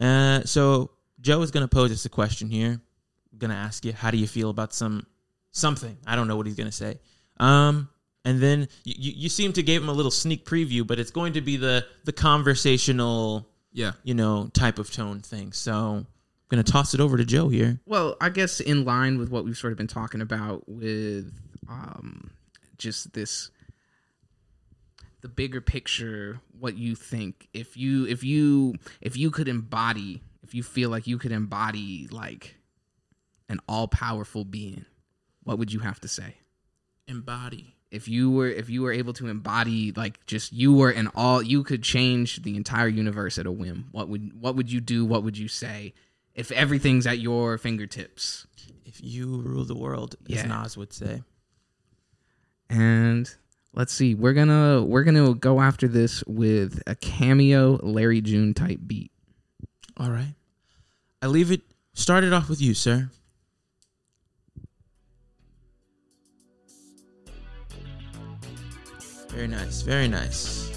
uh, 0.00 0.42
so 0.44 0.90
joe 1.20 1.42
is 1.42 1.52
going 1.52 1.62
to 1.62 1.68
pose 1.68 1.92
us 1.92 2.04
a 2.06 2.08
question 2.08 2.48
here 2.48 2.80
i'm 3.32 3.38
going 3.38 3.52
to 3.52 3.56
ask 3.56 3.84
you 3.84 3.92
how 3.92 4.10
do 4.10 4.16
you 4.16 4.26
feel 4.26 4.50
about 4.50 4.74
some 4.74 5.06
something 5.54 5.96
i 6.06 6.14
don't 6.16 6.28
know 6.28 6.36
what 6.36 6.44
he's 6.46 6.56
going 6.56 6.68
to 6.68 6.76
say 6.76 6.98
um, 7.40 7.88
and 8.26 8.40
then 8.40 8.68
you, 8.84 8.94
you 8.98 9.12
you 9.22 9.28
seem 9.28 9.52
to 9.54 9.62
give 9.62 9.82
him 9.82 9.88
a 9.88 9.92
little 9.92 10.10
sneak 10.10 10.44
preview 10.44 10.86
but 10.86 10.98
it's 10.98 11.10
going 11.10 11.32
to 11.32 11.40
be 11.40 11.56
the 11.56 11.86
the 12.04 12.12
conversational 12.12 13.48
Yeah. 13.72 13.92
you 14.04 14.14
know, 14.14 14.50
type 14.52 14.78
of 14.78 14.90
tone 14.92 15.20
thing. 15.20 15.52
So 15.52 15.72
I'm 15.72 16.06
gonna 16.48 16.62
toss 16.62 16.94
it 16.94 17.00
over 17.00 17.16
to 17.16 17.24
Joe 17.24 17.48
here. 17.48 17.80
Well, 17.86 18.16
I 18.20 18.28
guess 18.30 18.60
in 18.60 18.84
line 18.84 19.18
with 19.18 19.30
what 19.30 19.44
we've 19.44 19.56
sort 19.56 19.72
of 19.72 19.76
been 19.78 19.88
talking 19.88 20.20
about 20.20 20.62
with 20.68 21.32
um, 21.68 22.30
just 22.78 23.12
this 23.14 23.50
the 25.22 25.28
bigger 25.28 25.60
picture 25.60 26.40
what 26.58 26.76
you 26.76 26.94
think 26.94 27.48
if 27.54 27.76
you 27.76 28.06
if 28.06 28.22
you 28.22 28.74
if 29.00 29.16
you 29.16 29.30
could 29.30 29.48
embody 29.48 30.22
if 30.42 30.54
you 30.54 30.62
feel 30.62 30.90
like 30.90 31.06
you 31.06 31.16
could 31.18 31.32
embody 31.32 32.06
like 32.10 32.54
an 33.48 33.58
all-powerful 33.68 34.44
being 34.44 34.84
what 35.44 35.58
would 35.58 35.72
you 35.72 35.80
have 35.80 36.00
to 36.00 36.08
say 36.08 36.34
Embody. 37.06 37.76
if 37.90 38.08
you 38.08 38.30
were 38.30 38.48
if 38.48 38.68
you 38.70 38.82
were 38.82 38.92
able 38.92 39.12
to 39.12 39.26
embody 39.28 39.92
like 39.92 40.24
just 40.26 40.52
you 40.52 40.72
were 40.74 40.90
an 40.90 41.08
all 41.14 41.42
you 41.42 41.62
could 41.62 41.82
change 41.82 42.42
the 42.42 42.56
entire 42.56 42.88
universe 42.88 43.38
at 43.38 43.46
a 43.46 43.52
whim 43.52 43.88
what 43.92 44.08
would 44.08 44.40
what 44.40 44.56
would 44.56 44.72
you 44.72 44.80
do 44.80 45.04
what 45.04 45.22
would 45.22 45.36
you 45.38 45.48
say 45.48 45.92
if 46.34 46.50
everything's 46.52 47.06
at 47.06 47.18
your 47.20 47.56
fingertips 47.58 48.46
If 48.84 49.00
you 49.02 49.40
rule 49.42 49.64
the 49.64 49.76
world, 49.76 50.16
as 50.30 50.44
Nas 50.44 50.76
would 50.76 50.92
say. 50.92 51.22
and 52.70 53.32
let's 53.74 53.92
see 53.92 54.14
we're 54.14 54.32
gonna 54.32 54.82
we're 54.82 55.04
gonna 55.04 55.34
go 55.34 55.60
after 55.60 55.86
this 55.88 56.24
with 56.26 56.82
a 56.86 56.94
cameo 56.94 57.78
larry 57.82 58.20
june 58.20 58.54
type 58.54 58.80
beat 58.86 59.10
All 59.96 60.10
right. 60.10 60.34
I 61.22 61.26
leave 61.26 61.50
it 61.50 61.62
started 61.94 62.32
off 62.32 62.48
with 62.48 62.60
you, 62.60 62.74
sir. 62.74 63.10
Very 69.34 69.48
nice, 69.48 69.82
very 69.82 70.06
nice. 70.06 70.70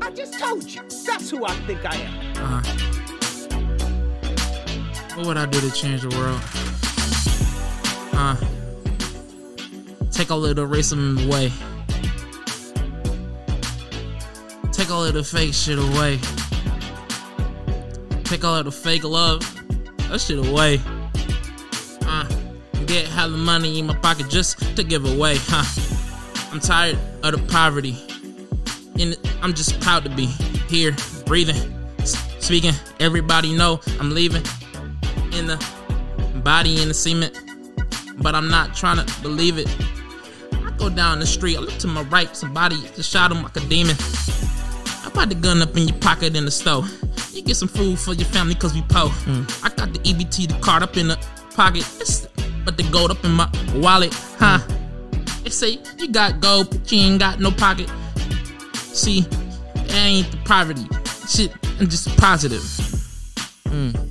I 0.00 0.10
just 0.14 0.38
told 0.38 0.62
you. 0.70 0.82
That's 1.04 1.30
who 1.30 1.44
I 1.44 1.52
think 1.66 1.84
I 1.84 1.96
am. 1.96 2.36
Uh, 2.36 2.62
what 5.16 5.26
would 5.26 5.36
I 5.36 5.46
do 5.46 5.60
to 5.60 5.70
change 5.72 6.02
the 6.02 6.10
world? 6.10 6.40
Uh, 8.14 8.36
take 10.12 10.30
all 10.30 10.44
of 10.44 10.54
the 10.54 10.64
racism 10.64 11.26
away. 11.26 11.50
Take 14.70 14.92
all 14.92 15.04
of 15.04 15.14
the 15.14 15.24
fake 15.24 15.54
shit 15.54 15.78
away. 15.78 16.20
Take 18.22 18.44
all 18.44 18.54
of 18.54 18.64
the 18.64 18.72
fake 18.72 19.02
love. 19.02 19.40
That 20.08 20.20
shit 20.20 20.38
away. 20.38 20.80
Get 22.90 23.06
hella 23.06 23.36
money 23.36 23.78
in 23.78 23.86
my 23.86 23.94
pocket 23.94 24.28
just 24.28 24.58
to 24.74 24.82
give 24.82 25.04
away. 25.04 25.36
Huh. 25.38 25.62
I'm 26.50 26.58
tired 26.58 26.98
of 27.22 27.30
the 27.30 27.38
poverty. 27.52 27.96
And 28.98 29.16
I'm 29.42 29.54
just 29.54 29.80
proud 29.80 30.02
to 30.02 30.10
be 30.10 30.26
here, 30.68 30.96
breathing, 31.24 31.54
speaking. 32.40 32.74
Everybody 32.98 33.56
know 33.56 33.80
I'm 34.00 34.10
leaving. 34.10 34.42
in 35.34 35.46
the 35.46 35.64
body 36.42 36.82
in 36.82 36.88
the 36.88 36.94
cement, 36.94 37.38
but 38.18 38.34
I'm 38.34 38.48
not 38.48 38.74
trying 38.74 39.06
to 39.06 39.22
believe 39.22 39.58
it. 39.58 39.68
I 40.52 40.72
go 40.76 40.90
down 40.90 41.20
the 41.20 41.26
street, 41.26 41.58
I 41.58 41.60
look 41.60 41.78
to 41.78 41.86
my 41.86 42.02
right, 42.02 42.36
somebody 42.36 42.74
just 42.96 43.08
shot 43.08 43.30
him 43.30 43.44
like 43.44 43.56
a 43.56 43.60
demon. 43.68 43.94
I 45.04 45.10
put 45.14 45.28
the 45.28 45.36
gun 45.36 45.62
up 45.62 45.76
in 45.76 45.86
your 45.86 45.98
pocket 45.98 46.34
in 46.34 46.44
the 46.44 46.50
store. 46.50 46.82
You 47.32 47.42
get 47.42 47.54
some 47.54 47.68
food 47.68 48.00
for 48.00 48.14
your 48.14 48.26
family 48.26 48.56
cause 48.56 48.74
we 48.74 48.82
po. 48.82 49.10
Mm. 49.26 49.64
I 49.64 49.68
got 49.76 49.92
the 49.92 50.00
EBT, 50.00 50.48
the 50.48 50.58
card 50.58 50.82
up 50.82 50.96
in 50.96 51.06
the 51.06 51.26
pocket. 51.54 51.88
It's, 52.00 52.26
but 52.64 52.76
the 52.76 52.82
gold 52.90 53.10
up 53.10 53.24
in 53.24 53.32
my 53.32 53.50
wallet, 53.74 54.14
huh? 54.38 54.58
They 55.42 55.50
say 55.50 55.78
you 55.98 56.08
got 56.08 56.40
gold, 56.40 56.70
but 56.70 56.90
you 56.92 57.00
ain't 57.00 57.20
got 57.20 57.40
no 57.40 57.50
pocket. 57.50 57.90
See, 58.74 59.20
that 59.20 59.94
ain't 59.94 60.30
the 60.30 60.38
poverty. 60.44 60.86
Shit, 61.28 61.52
I'm 61.78 61.88
just 61.88 62.16
positive. 62.16 62.62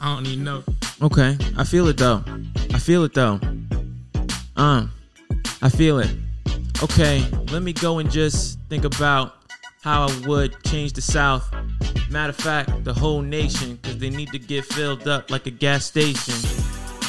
I 0.00 0.14
don't 0.14 0.26
even 0.26 0.44
know. 0.44 0.62
Okay, 1.02 1.36
I 1.56 1.64
feel 1.64 1.88
it 1.88 1.96
though. 1.96 2.22
I 2.72 2.78
feel 2.78 3.04
it 3.04 3.14
though. 3.14 3.40
Um, 4.56 4.92
I 5.62 5.68
feel 5.68 5.98
it. 5.98 6.10
Okay, 6.82 7.24
let 7.50 7.62
me 7.62 7.72
go 7.72 7.98
and 7.98 8.10
just 8.10 8.58
think 8.68 8.84
about 8.84 9.34
how 9.82 10.06
I 10.06 10.26
would 10.26 10.62
change 10.64 10.92
the 10.92 11.00
South. 11.00 11.50
Matter 12.10 12.30
of 12.30 12.36
fact, 12.36 12.84
the 12.84 12.92
whole 12.92 13.22
nation, 13.22 13.76
because 13.76 13.98
they 13.98 14.10
need 14.10 14.30
to 14.32 14.38
get 14.38 14.64
filled 14.64 15.08
up 15.08 15.30
like 15.30 15.46
a 15.46 15.50
gas 15.50 15.86
station. 15.86 16.34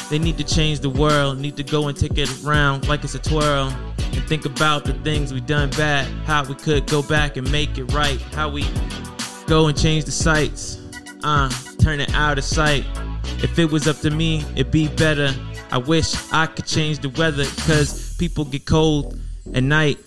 They 0.08 0.18
need 0.18 0.38
to 0.38 0.44
change 0.44 0.80
the 0.80 0.90
world, 0.90 1.38
need 1.38 1.56
to 1.56 1.64
go 1.64 1.88
and 1.88 1.96
take 1.96 2.16
it 2.16 2.30
around 2.44 2.86
like 2.86 3.02
it's 3.02 3.14
a 3.14 3.18
twirl. 3.18 3.72
And 3.98 4.24
think 4.28 4.46
about 4.46 4.84
the 4.84 4.92
things 4.92 5.32
we 5.32 5.40
done 5.40 5.70
bad, 5.70 6.06
how 6.24 6.44
we 6.44 6.54
could 6.54 6.86
go 6.86 7.02
back 7.02 7.36
and 7.36 7.50
make 7.50 7.76
it 7.76 7.84
right, 7.92 8.20
how 8.32 8.48
we 8.48 8.64
go 9.46 9.66
and 9.66 9.76
change 9.76 10.04
the 10.04 10.12
sights. 10.12 10.80
Uh, 11.24 11.50
turn 11.80 12.00
it 12.00 12.14
out 12.14 12.38
of 12.38 12.44
sight. 12.44 12.84
If 13.42 13.58
it 13.58 13.70
was 13.70 13.88
up 13.88 13.98
to 13.98 14.10
me, 14.10 14.44
it'd 14.54 14.70
be 14.70 14.88
better. 14.88 15.34
I 15.72 15.78
wish 15.78 16.14
I 16.32 16.46
could 16.46 16.66
change 16.66 17.00
the 17.00 17.08
weather, 17.10 17.44
cause 17.66 18.16
people 18.16 18.44
get 18.44 18.64
cold 18.64 19.18
at 19.54 19.64
night. 19.64 19.98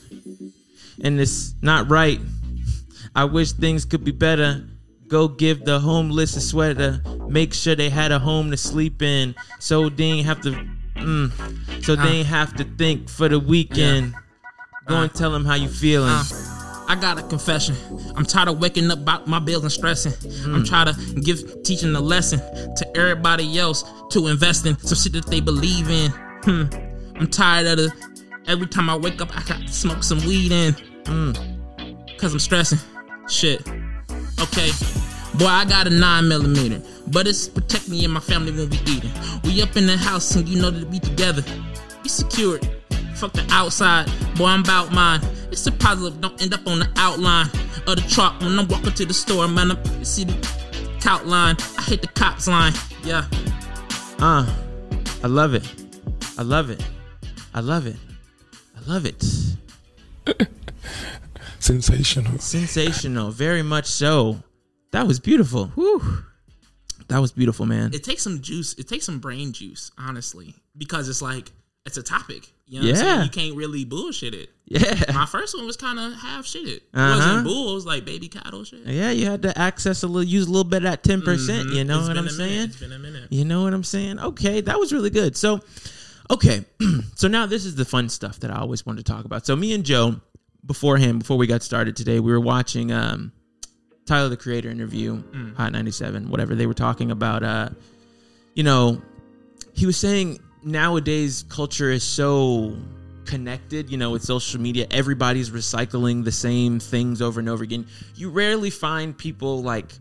And 1.04 1.20
it's 1.20 1.54
not 1.62 1.90
right. 1.90 2.20
I 3.16 3.26
wish 3.26 3.52
things 3.52 3.86
could 3.86 4.04
be 4.04 4.12
better. 4.12 4.66
Go 5.08 5.28
give 5.28 5.66
the 5.66 5.80
homeless 5.80 6.36
a 6.38 6.42
sweater. 6.42 7.02
Make 7.30 7.54
sure 7.54 7.76
they 7.76 7.90
had 7.90 8.12
a 8.12 8.20
home 8.20 8.52
to 8.52 8.58
sleep 8.58 9.02
in. 9.02 9.36
So 9.60 9.90
they 9.90 10.04
ain't 10.04 10.26
have 10.26 10.42
to 10.42 10.52
mm, 10.96 11.84
so 11.84 11.96
they 11.96 12.10
ain't 12.10 12.28
have 12.28 12.56
to 12.58 12.64
think 12.64 13.10
for 13.10 13.30
the 13.30 13.40
weekend. 13.40 14.16
Go 14.88 15.04
and 15.04 15.14
tell 15.14 15.32
them 15.32 15.46
how 15.46 15.54
you 15.54 15.70
feeling. 15.70 16.10
Uh, 16.10 16.24
I 16.88 16.98
got 17.00 17.20
a 17.20 17.24
confession. 17.24 17.76
I'm 18.16 18.26
tired 18.26 18.48
of 18.48 18.60
waking 18.60 18.90
up 18.90 18.98
about 18.98 19.28
my 19.28 19.38
bills 19.38 19.62
and 19.62 19.72
stressing. 19.72 20.12
I'm 20.46 20.64
trying 20.64 20.92
to 20.92 21.22
give 21.22 21.62
teaching 21.62 21.96
a 21.96 22.02
lesson 22.02 22.40
to 22.40 22.98
everybody 22.98 23.60
else 23.60 23.84
to 24.10 24.28
invest 24.28 24.66
in 24.66 24.76
some 24.80 24.98
shit 24.98 25.14
that 25.14 25.28
they 25.28 25.40
believe 25.40 25.88
in. 25.88 26.10
Hmm. 26.44 26.64
I'm 27.16 27.28
tired 27.28 27.68
of 27.68 27.78
the 27.78 28.10
every 28.48 28.66
time 28.66 28.90
I 28.90 28.96
wake 28.96 29.22
up 29.22 29.30
I 29.38 29.44
got 29.44 29.62
to 29.62 29.68
smoke 29.68 30.02
some 30.04 30.18
weed 30.26 30.52
in. 30.52 30.74
Hmm. 31.06 31.32
Cause 32.18 32.34
I'm 32.34 32.40
stressing. 32.40 32.80
Shit. 33.30 33.62
Okay. 34.40 34.72
Boy, 35.40 35.46
I 35.46 35.64
got 35.64 35.88
a 35.88 35.90
nine 35.90 36.28
millimeter, 36.28 36.82
but 37.08 37.26
it's 37.26 37.48
protect 37.48 37.88
me 37.88 38.04
and 38.04 38.14
my 38.14 38.20
family 38.20 38.52
when 38.52 38.70
we 38.70 38.78
eating. 38.80 39.12
We 39.46 39.62
up 39.62 39.78
in 39.78 39.88
the 39.88 39.96
house 39.96 40.36
and 40.36 40.46
you 40.50 40.62
know 40.62 40.70
that 40.70 40.86
we 40.90 41.00
together. 41.00 41.44
We 42.04 42.10
secured. 42.10 42.68
Fuck 43.16 43.32
the 43.32 43.48
outside, 43.50 44.12
boy, 44.36 44.48
I'm 44.48 44.62
about 44.62 44.92
mine. 44.92 45.22
It's 45.50 45.66
a 45.66 45.72
positive, 45.72 46.20
don't 46.20 46.42
end 46.42 46.54
up 46.54 46.68
on 46.68 46.80
the 46.80 46.90
outline 46.98 47.48
of 47.88 47.96
the 47.96 48.06
truck 48.10 48.40
when 48.42 48.60
I'm 48.60 48.68
walking 48.68 48.92
to 48.92 49.06
the 49.06 49.14
store, 49.14 49.48
man. 49.48 49.72
I 49.72 50.04
see 50.04 50.26
the 50.26 50.36
count 51.00 51.26
line, 51.26 51.56
I 51.78 51.84
hit 51.84 52.02
the 52.02 52.08
cops 52.08 52.48
line, 52.50 52.74
yeah. 53.06 53.26
Uh, 54.20 54.46
I 55.24 55.28
love 55.28 55.54
it. 55.54 55.64
I 56.38 56.42
love 56.42 56.70
it. 56.70 56.84
I 57.54 57.62
love 57.62 57.88
it. 57.88 57.96
I 58.76 58.90
love 58.92 59.06
it. 59.06 59.24
Sensational. 61.60 62.40
Sensational. 62.40 63.32
Very 63.32 63.64
much 63.64 63.86
so. 63.86 64.44
That 64.92 65.08
was 65.08 65.20
beautiful. 65.20 65.68
Whew. 65.76 66.24
That 67.08 67.20
was 67.20 67.32
beautiful, 67.32 67.66
man. 67.66 67.94
It 67.94 68.04
takes 68.04 68.22
some 68.24 68.42
juice, 68.42 68.74
it 68.74 68.88
takes 68.88 69.06
some 69.06 69.20
brain 69.20 69.52
juice, 69.52 69.92
honestly, 69.98 70.54
because 70.78 71.10
it's 71.10 71.22
like, 71.22 71.52
it's 71.86 71.98
a 71.98 72.04
topic. 72.04 72.48
You 72.68 72.82
know 72.82 72.86
what 72.88 72.90
I'm 73.00 73.06
Yeah. 73.06 73.14
saying? 73.16 73.24
You 73.24 73.30
can't 73.30 73.56
really 73.56 73.84
bullshit 73.86 74.36
it. 74.36 74.50
Yeah. 74.66 75.12
My 75.14 75.26
first 75.26 75.56
one 75.56 75.66
was 75.66 75.76
kind 75.76 75.98
of 76.00 76.14
half 76.14 76.46
shit. 76.46 76.68
It 76.68 76.84
Uh-huh. 76.94 77.16
wasn't 77.18 77.44
bull, 77.46 77.72
it 77.72 77.74
was 77.76 77.86
like 77.88 78.06
baby 78.06 78.28
cattle 78.28 78.64
shit. 78.64 78.86
Yeah, 78.86 79.10
you 79.10 79.26
had 79.26 79.42
to 79.42 79.58
access 79.58 80.04
a 80.04 80.08
little, 80.08 80.22
use 80.24 80.46
a 80.46 80.50
little 80.52 80.64
bit 80.66 80.78
of 80.78 80.84
that 80.84 81.02
10%. 81.04 81.24
percent 81.26 81.70
You 81.74 81.84
know 81.84 82.00
Mm-hmm. 82.00 82.00
It's 82.02 82.08
what 82.10 82.18
I'm 82.18 82.28
a 82.28 82.32
minute, 82.32 82.34
saying? 82.36 82.62
It's 82.70 82.78
been 82.80 82.92
a 82.92 83.00
minute. 83.00 83.28
You 83.32 83.46
know 83.46 83.64
what 83.64 83.74
I'm 83.74 83.84
saying? 83.84 84.20
Okay, 84.20 84.62
that 84.62 84.80
was 84.80 84.94
really 84.94 85.10
good. 85.10 85.36
So, 85.36 85.62
okay, 86.30 86.64
so 87.16 87.28
now 87.28 87.48
this 87.48 87.66
is 87.66 87.74
the 87.74 87.86
fun 87.86 88.08
stuff 88.10 88.40
that 88.42 88.52
I 88.52 88.60
always 88.60 88.86
wanted 88.86 89.04
to 89.06 89.12
talk 89.12 89.26
about. 89.26 89.48
So, 89.48 89.56
me 89.56 89.74
and 89.74 89.84
Joe, 89.84 90.22
beforehand, 90.64 91.20
before 91.20 91.38
we 91.38 91.48
got 91.48 91.64
started 91.64 91.96
today, 91.96 92.20
we 92.20 92.32
were 92.32 92.40
watching 92.40 92.92
um, 92.92 93.32
Tyler 94.10 94.30
the 94.30 94.38
Creator 94.38 94.72
interview, 94.72 95.22
Hot 95.56 95.72
97, 95.72 96.30
whatever. 96.32 96.56
They 96.56 96.66
were 96.66 96.74
talking 96.74 97.12
about, 97.12 97.44
uh, 97.44 97.70
you 98.56 98.64
know, 98.64 99.00
he 99.74 99.86
was 99.86 99.98
saying 99.98 100.40
nowadays 100.64 101.46
culture 101.48 101.92
is 101.92 102.04
so 102.04 102.76
connected, 103.26 103.92
you 103.92 103.98
know, 103.98 104.10
with 104.10 104.24
social 104.24 104.60
media. 104.60 104.88
Everybody's 104.90 105.52
recycling 105.52 106.24
the 106.24 106.32
same 106.32 106.80
things 106.80 107.22
over 107.22 107.40
and 107.40 107.48
over 107.48 107.64
again. 107.64 107.86
You 108.16 108.32
rarely 108.32 108.72
find 108.72 109.16
people 109.16 109.62
like 109.62 109.92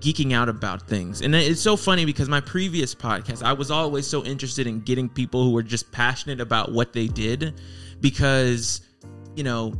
geeking 0.00 0.32
out 0.32 0.48
about 0.48 0.88
things. 0.88 1.20
And 1.20 1.34
it's 1.34 1.60
so 1.60 1.76
funny 1.76 2.06
because 2.06 2.30
my 2.30 2.40
previous 2.40 2.94
podcast, 2.94 3.42
I 3.42 3.52
was 3.52 3.70
always 3.70 4.06
so 4.06 4.24
interested 4.24 4.66
in 4.66 4.80
getting 4.80 5.06
people 5.06 5.44
who 5.44 5.50
were 5.50 5.62
just 5.62 5.92
passionate 5.92 6.40
about 6.40 6.72
what 6.72 6.94
they 6.94 7.08
did 7.08 7.60
because, 8.00 8.80
you 9.36 9.44
know, 9.44 9.74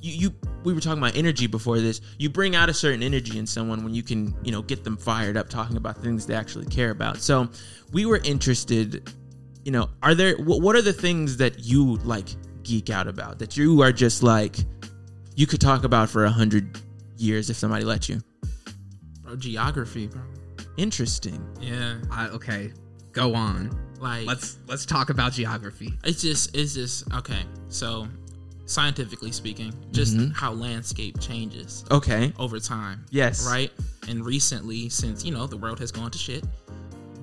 you, 0.00 0.12
you 0.28 0.34
we 0.64 0.72
were 0.72 0.80
talking 0.80 0.98
about 1.02 1.16
energy 1.16 1.46
before 1.46 1.78
this. 1.80 2.00
You 2.18 2.28
bring 2.30 2.54
out 2.56 2.68
a 2.68 2.74
certain 2.74 3.02
energy 3.02 3.38
in 3.38 3.46
someone 3.46 3.84
when 3.84 3.94
you 3.94 4.02
can, 4.02 4.34
you 4.42 4.52
know, 4.52 4.62
get 4.62 4.84
them 4.84 4.96
fired 4.96 5.36
up 5.36 5.48
talking 5.48 5.76
about 5.76 5.98
things 5.98 6.26
they 6.26 6.34
actually 6.34 6.66
care 6.66 6.90
about. 6.90 7.18
So, 7.18 7.48
we 7.92 8.06
were 8.06 8.20
interested, 8.24 9.10
you 9.64 9.72
know, 9.72 9.88
are 10.02 10.14
there 10.14 10.36
what 10.36 10.76
are 10.76 10.82
the 10.82 10.92
things 10.92 11.36
that 11.38 11.60
you 11.60 11.96
like 11.98 12.28
geek 12.62 12.90
out 12.90 13.06
about 13.06 13.38
that 13.38 13.56
you 13.56 13.80
are 13.82 13.92
just 13.92 14.22
like 14.22 14.56
you 15.36 15.46
could 15.46 15.60
talk 15.60 15.84
about 15.84 16.10
for 16.10 16.24
a 16.24 16.30
hundred 16.30 16.78
years 17.16 17.48
if 17.50 17.56
somebody 17.56 17.84
let 17.84 18.08
you? 18.08 18.20
Bro, 19.22 19.36
geography, 19.36 20.06
bro. 20.06 20.22
Interesting. 20.76 21.44
Yeah. 21.60 21.96
I, 22.10 22.28
okay, 22.28 22.72
go 23.12 23.34
on. 23.34 23.76
Like 24.00 24.26
Let's 24.26 24.58
let's 24.68 24.86
talk 24.86 25.10
about 25.10 25.32
geography. 25.32 25.92
it's 26.04 26.22
just 26.22 26.56
it's 26.56 26.74
just 26.74 27.12
okay. 27.14 27.42
So 27.68 28.06
scientifically 28.68 29.32
speaking, 29.32 29.72
just 29.92 30.16
Mm-hmm. 30.16 30.32
how 30.32 30.52
landscape 30.52 31.18
changes 31.20 31.84
Okay. 31.90 32.32
over 32.38 32.60
time. 32.60 33.04
Yes. 33.10 33.46
Right? 33.46 33.72
And 34.08 34.24
recently, 34.24 34.88
since 34.88 35.24
you 35.24 35.32
know 35.32 35.46
the 35.46 35.56
world 35.56 35.78
has 35.80 35.90
gone 35.90 36.10
to 36.10 36.18
shit, 36.18 36.44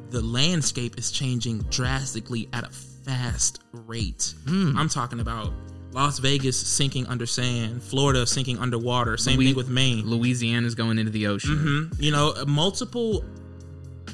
the 0.10 0.22
landscape 0.22 0.98
is 0.98 1.12
changing 1.12 1.60
drastically 1.70 2.48
at 2.54 2.64
a 2.64 2.70
fast 2.70 3.62
rate. 3.72 4.34
Hmm. 4.48 4.78
I'm 4.78 4.90
talking 4.90 5.20
about 5.20 5.52
Las 5.94 6.20
Vegas 6.20 6.60
sinking 6.60 7.06
under 7.08 7.26
sand, 7.26 7.82
Florida 7.82 8.26
sinking 8.26 8.58
underwater, 8.60 9.16
same 9.18 9.38
Louis- 9.38 9.48
thing 9.48 9.56
with 9.56 9.70
Maine. 9.70 10.06
Louisiana's 10.06 10.76
going 10.76 10.98
into 11.00 11.12
the 11.12 11.28
ocean. 11.28 11.90
Mhm. 11.92 12.02
You 12.04 12.12
know, 12.12 12.34
multiple 12.48 13.24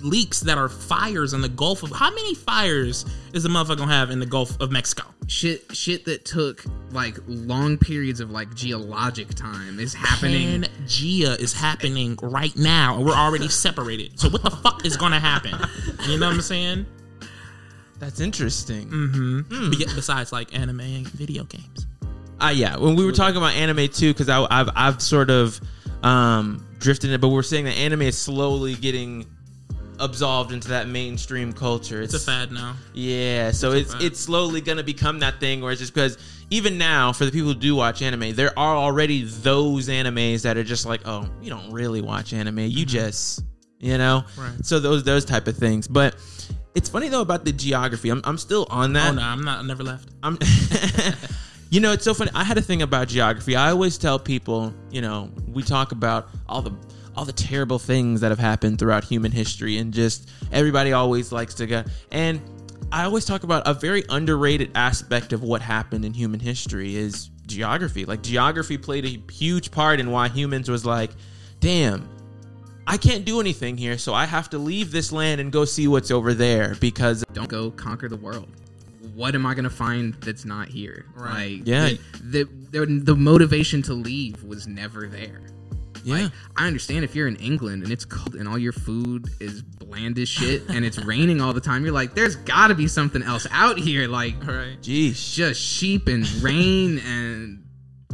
leaks 0.04 0.40
that 0.42 0.58
are 0.58 0.70
fires 0.70 1.34
in 1.34 1.42
the 1.42 1.50
Gulf 1.50 1.84
of. 1.84 1.92
How 1.92 2.10
many 2.10 2.36
fires 2.36 3.06
is 3.34 3.44
the 3.44 3.50
motherfucker 3.50 3.78
gonna 3.78 3.94
have 3.94 4.12
in 4.12 4.20
the 4.20 4.26
Gulf 4.26 4.60
of 4.60 4.72
Mexico? 4.72 5.04
Shit, 5.28 5.76
shit 5.76 6.06
that 6.06 6.26
took 6.26 6.64
like 6.92 7.18
long 7.28 7.78
periods 7.78 8.20
of 8.20 8.32
like 8.32 8.54
geologic 8.54 9.34
time 9.34 9.80
is 9.80 9.94
happening. 9.94 10.64
Pangea 10.64 11.40
is 11.40 11.54
happening 11.54 12.18
right 12.22 12.56
now, 12.58 12.98
and 12.98 13.06
we're 13.06 13.14
already 13.16 13.48
separated. 13.50 14.20
So 14.20 14.30
what 14.30 14.44
the 14.44 14.52
fuck 14.52 14.86
is 14.86 14.98
gonna 14.98 15.20
happen? 15.20 15.54
You 16.08 16.18
know 16.20 16.28
what 16.28 16.36
I'm 16.36 16.42
saying? 16.42 16.86
That's 18.00 18.20
interesting. 18.20 18.90
Be- 19.50 19.86
Besides, 19.96 20.32
like 20.32 20.58
anime 20.58 20.80
and 20.80 21.08
video 21.08 21.44
games. 21.44 21.86
Uh, 22.40 22.50
yeah, 22.54 22.76
when 22.78 22.96
we 22.96 23.06
were 23.06 23.12
talking 23.12 23.38
about 23.38 23.54
anime 23.54 23.88
too, 23.88 24.12
because 24.14 24.28
I've 24.28 24.70
I've 24.76 25.02
sort 25.02 25.30
of 25.30 25.62
um, 26.02 26.66
drifted 26.80 27.12
it, 27.12 27.22
but 27.22 27.30
we're 27.30 27.44
saying 27.44 27.66
that 27.66 27.78
anime 27.78 28.02
is 28.02 28.18
slowly 28.18 28.74
getting 28.74 29.28
absolved 30.02 30.52
into 30.52 30.68
that 30.70 30.88
mainstream 30.88 31.54
culture. 31.54 32.02
It's 32.02 32.14
a 32.14 32.20
fad 32.20 32.52
now. 32.52 32.76
Yeah, 32.94 33.52
so 33.52 33.72
it's 33.72 33.94
fad. 33.94 34.02
it's 34.04 34.20
slowly 34.20 34.60
gonna 34.62 34.84
become 34.84 35.20
that 35.20 35.40
thing 35.40 35.62
where 35.62 35.72
it's 35.72 35.80
just 35.80 35.94
because 35.94 36.18
even 36.50 36.78
now 36.78 37.14
for 37.14 37.24
the 37.26 37.32
people 37.32 37.50
who 37.54 37.56
do 37.60 37.76
watch 37.76 38.02
anime, 38.02 38.34
there 38.36 38.58
are 38.60 38.76
already 38.76 39.24
those 39.24 39.88
animes 39.88 40.42
that 40.42 40.58
are 40.58 40.64
just 40.64 40.86
like, 40.86 41.02
oh, 41.06 41.30
you 41.42 41.50
don't 41.50 41.72
really 41.72 42.02
watch 42.02 42.34
anime, 42.34 42.60
you 42.60 42.86
just 42.86 43.44
you 43.80 43.98
know, 43.98 44.24
Mm-hmm. 44.36 44.42
Right. 44.42 44.66
so 44.66 44.80
those 44.80 45.04
those 45.04 45.26
type 45.26 45.48
of 45.48 45.56
things. 45.58 45.88
But 45.88 46.16
it's 46.76 46.88
funny 46.90 47.10
though 47.10 47.22
about 47.22 47.46
the 47.46 47.52
geography. 47.52 48.10
I'm 48.10 48.22
I'm 48.26 48.38
still 48.38 48.68
on 48.70 48.94
that. 48.94 49.10
Oh 49.12 49.16
no, 49.16 49.22
I'm 49.24 49.44
not. 49.44 49.60
I 49.60 49.62
never 49.68 49.84
left. 49.84 50.10
I'm 50.24 50.38
You 51.72 51.80
know, 51.80 51.94
it's 51.94 52.04
so 52.04 52.14
funny. 52.14 52.32
I 52.36 52.44
had 52.44 52.58
a 52.58 52.62
thing 52.62 52.82
about 52.82 53.08
geography. 53.08 53.56
I 53.56 53.72
always 53.72 53.98
tell 53.98 54.20
people, 54.20 54.74
you 54.90 55.00
know, 55.00 55.32
we 55.48 55.64
talk 55.64 55.94
about 55.94 56.28
all 56.50 56.62
the 56.62 56.72
all 57.16 57.26
the 57.26 57.34
terrible 57.34 57.80
things 57.80 58.22
that 58.22 58.30
have 58.30 58.40
happened 58.40 58.80
throughout 58.80 59.04
human 59.04 59.32
history 59.32 59.78
and 59.78 59.94
just 59.94 60.30
everybody 60.52 60.94
always 60.94 61.32
likes 61.32 61.54
to 61.56 61.68
go 61.68 61.84
and 62.12 62.42
I 62.92 63.06
always 63.06 63.26
talk 63.26 63.44
about 63.44 63.68
a 63.68 63.74
very 63.74 64.04
underrated 64.10 64.72
aspect 64.76 65.32
of 65.32 65.44
what 65.44 65.62
happened 65.62 66.04
in 66.04 66.14
human 66.14 66.42
history 66.42 66.96
is 66.96 67.30
geography. 67.46 68.06
Like 68.06 68.22
geography 68.22 68.78
played 68.78 69.06
a 69.06 69.32
huge 69.32 69.72
part 69.72 70.00
in 70.02 70.12
why 70.12 70.28
humans 70.28 70.70
was 70.70 70.86
like, 70.86 71.12
damn, 71.62 72.10
I 72.86 72.98
can't 72.98 73.24
do 73.24 73.40
anything 73.40 73.78
here, 73.78 73.98
so 73.98 74.14
I 74.14 74.26
have 74.26 74.50
to 74.50 74.58
leave 74.58 74.92
this 74.92 75.14
land 75.14 75.40
and 75.40 75.52
go 75.52 75.64
see 75.64 75.88
what's 75.88 76.12
over 76.12 76.34
there 76.34 76.76
because 76.82 77.24
Don't 77.32 77.48
go 77.48 77.72
conquer 77.72 78.10
the 78.10 78.18
world. 78.18 78.50
What 79.16 79.36
am 79.36 79.46
I 79.46 79.54
gonna 79.54 79.70
find 79.70 80.14
that's 80.16 80.46
not 80.46 80.68
here? 80.68 81.06
Right. 81.16 81.60
Like, 81.60 81.68
Yeah. 81.68 81.90
The, 82.22 82.44
the 82.74 82.86
the 82.86 82.86
the 82.86 83.16
motivation 83.16 83.82
to 83.84 83.94
leave 83.94 84.44
was 84.44 84.68
never 84.68 85.08
there. 85.08 85.42
Yeah. 86.04 86.30
I 86.58 86.68
understand 86.68 87.04
if 87.04 87.16
you're 87.16 87.28
in 87.28 87.36
England 87.38 87.84
and 87.84 87.92
it's 87.92 88.06
cold 88.06 88.36
and 88.36 88.48
all 88.48 88.58
your 88.58 88.72
food 88.74 89.30
is 89.40 89.62
bland 89.62 90.18
as 90.20 90.30
shit 90.30 90.64
and 90.70 90.84
it's 90.86 90.98
raining 91.00 91.42
all 91.42 91.54
the 91.54 91.62
time. 91.62 91.84
You're 91.84 91.94
like, 91.94 92.14
there's 92.16 92.36
got 92.36 92.68
to 92.68 92.76
be 92.76 92.88
something 92.88 93.24
else 93.24 93.46
out 93.52 93.78
here. 93.78 94.08
Like, 94.08 94.36
Right. 94.46 94.78
Jeez. 94.82 95.34
just 95.34 95.60
sheep 95.62 96.08
and 96.08 96.26
rain 96.44 97.00
and 97.00 97.64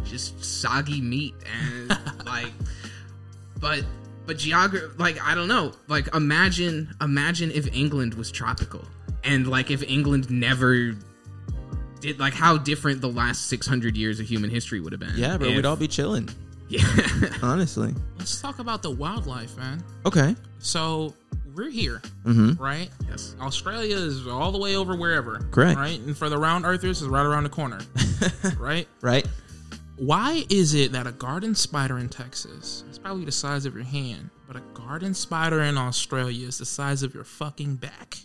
just 0.06 0.43
soggy 0.43 1.02
meat 1.02 1.34
and 1.62 1.89
like 2.26 2.52
but 3.60 3.84
but 4.26 4.38
geography 4.38 4.86
like 4.97 5.21
i 5.21 5.36
don't 5.36 5.50
know 5.50 5.73
like 5.89 6.13
imagine 6.15 6.88
imagine 7.02 7.52
if 7.52 7.67
england 7.76 8.13
was 8.13 8.32
tropical 8.32 8.82
and 9.26 9.47
like 9.47 9.69
if 9.69 9.84
england 9.84 10.30
never 10.30 10.93
did 12.00 12.19
like 12.19 12.34
how 12.34 12.58
different 12.58 13.02
the 13.02 13.10
last 13.10 13.47
600 13.47 13.97
years 13.97 14.19
of 14.21 14.28
human 14.28 14.50
history 14.50 14.80
would 14.80 14.93
have 14.93 15.00
been 15.02 15.13
Yeah, 15.17 15.36
bro, 15.38 15.50
if- 15.50 15.56
we'd 15.58 15.65
all 15.65 15.76
be 15.76 15.88
chilling. 15.89 16.30
Yeah 16.69 16.82
Honestly. 17.41 17.93
Let's 18.17 18.41
talk 18.41 18.60
about 18.60 18.82
the 18.84 18.91
wildlife, 18.91 19.56
man. 19.58 19.84
Okay. 20.06 20.36
So 20.60 21.13
we're 21.56 21.69
here, 21.69 22.01
Mm-hmm. 22.25 22.62
right? 22.62 22.89
yes 23.10 23.36
Australia 23.41 23.95
is 23.95 24.27
all 24.27 24.51
the 24.51 24.58
way 24.60 24.75
over 24.75 24.95
wherever. 24.95 25.39
Correct. 25.51 25.77
Right? 25.77 25.99
And 25.99 26.15
for 26.17 26.30
the 26.30 26.38
round 26.38 26.65
earthers, 26.65 27.01
is 27.01 27.08
right 27.08 27.25
around 27.25 27.43
the 27.43 27.49
corner. 27.49 27.80
right? 28.60 28.88
Right? 29.01 29.25
Why 29.97 30.45
is 30.49 30.75
it 30.75 30.91
that 30.91 31.08
a 31.08 31.12
garden 31.12 31.56
spider 31.56 31.97
in 31.97 32.10
Texas 32.10 32.84
is 32.91 32.99
probably 32.99 33.25
the 33.25 33.32
size 33.32 33.65
of 33.65 33.73
your 33.73 33.84
hand, 33.86 34.30
but 34.47 34.56
a 34.56 34.62
garden 34.75 35.13
spider 35.15 35.62
in 35.63 35.77
Australia 35.77 36.47
is 36.47 36.60
the 36.60 36.65
size 36.65 37.01
of 37.01 37.15
your 37.15 37.23
fucking 37.23 37.77
back? 37.77 38.17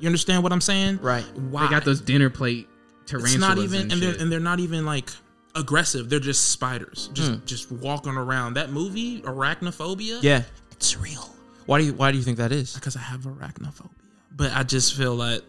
You 0.00 0.06
understand 0.06 0.42
what 0.42 0.52
I'm 0.52 0.60
saying? 0.62 0.98
Right. 1.02 1.24
Why? 1.50 1.64
they 1.64 1.70
got 1.70 1.84
those 1.84 2.00
dinner 2.00 2.30
plate 2.30 2.68
tarantulas 3.04 3.34
It's 3.34 3.40
not 3.40 3.58
even, 3.58 3.82
and, 3.82 3.92
and, 3.92 4.02
they're 4.02 4.12
shit. 4.12 4.20
and 4.22 4.32
they're 4.32 4.40
not 4.40 4.60
even 4.60 4.86
like 4.86 5.10
aggressive. 5.58 6.08
They're 6.08 6.20
just 6.20 6.48
spiders, 6.50 7.10
just 7.12 7.30
Hmm. 7.32 7.44
just 7.46 7.70
walking 7.70 8.12
around. 8.12 8.54
That 8.54 8.70
movie, 8.72 9.20
Arachnophobia. 9.22 10.22
Yeah. 10.22 10.42
it's 10.72 10.96
real 10.96 11.28
Why 11.66 11.78
do 11.80 11.84
you 11.86 11.92
why 11.94 12.12
do 12.12 12.18
you 12.18 12.24
think 12.24 12.38
that 12.38 12.52
is? 12.52 12.74
because 12.74 12.96
I 12.96 13.00
have 13.00 13.22
arachnophobia. 13.22 13.90
But 14.36 14.52
I 14.54 14.62
just 14.62 14.94
feel 14.94 15.14
like 15.16 15.42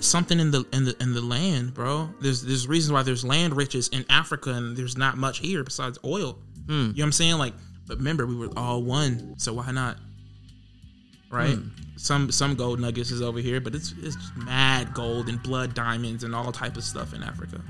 something 0.00 0.40
in 0.40 0.50
the 0.50 0.64
in 0.72 0.84
the 0.84 0.96
in 1.00 1.14
the 1.14 1.20
land, 1.20 1.74
bro. 1.74 2.10
There's 2.20 2.42
there's 2.42 2.66
reasons 2.66 2.92
why 2.92 3.02
there's 3.02 3.24
land 3.24 3.54
riches 3.56 3.88
in 3.88 4.04
Africa 4.10 4.50
and 4.50 4.76
there's 4.76 4.96
not 4.96 5.16
much 5.16 5.38
here 5.38 5.62
besides 5.64 5.98
oil. 6.04 6.38
You 6.68 6.74
know 6.74 6.88
what 6.96 7.02
I'm 7.04 7.12
saying? 7.12 7.38
Like, 7.38 7.54
but 7.86 7.98
remember 7.98 8.24
we 8.26 8.34
were 8.36 8.50
all 8.56 8.82
one, 8.82 9.34
so 9.38 9.52
why 9.52 9.70
not? 9.72 9.96
Right? 11.30 11.58
Some 11.96 12.30
some 12.30 12.54
gold 12.56 12.78
nuggets 12.80 13.10
is 13.10 13.22
over 13.22 13.38
here, 13.38 13.60
but 13.60 13.74
it's 13.74 13.94
it's 14.02 14.16
mad 14.36 14.92
gold 14.94 15.28
and 15.28 15.42
blood 15.42 15.74
diamonds 15.74 16.24
and 16.24 16.34
all 16.34 16.50
type 16.52 16.76
of 16.76 16.84
stuff 16.84 17.14
in 17.14 17.22
Africa. 17.22 17.60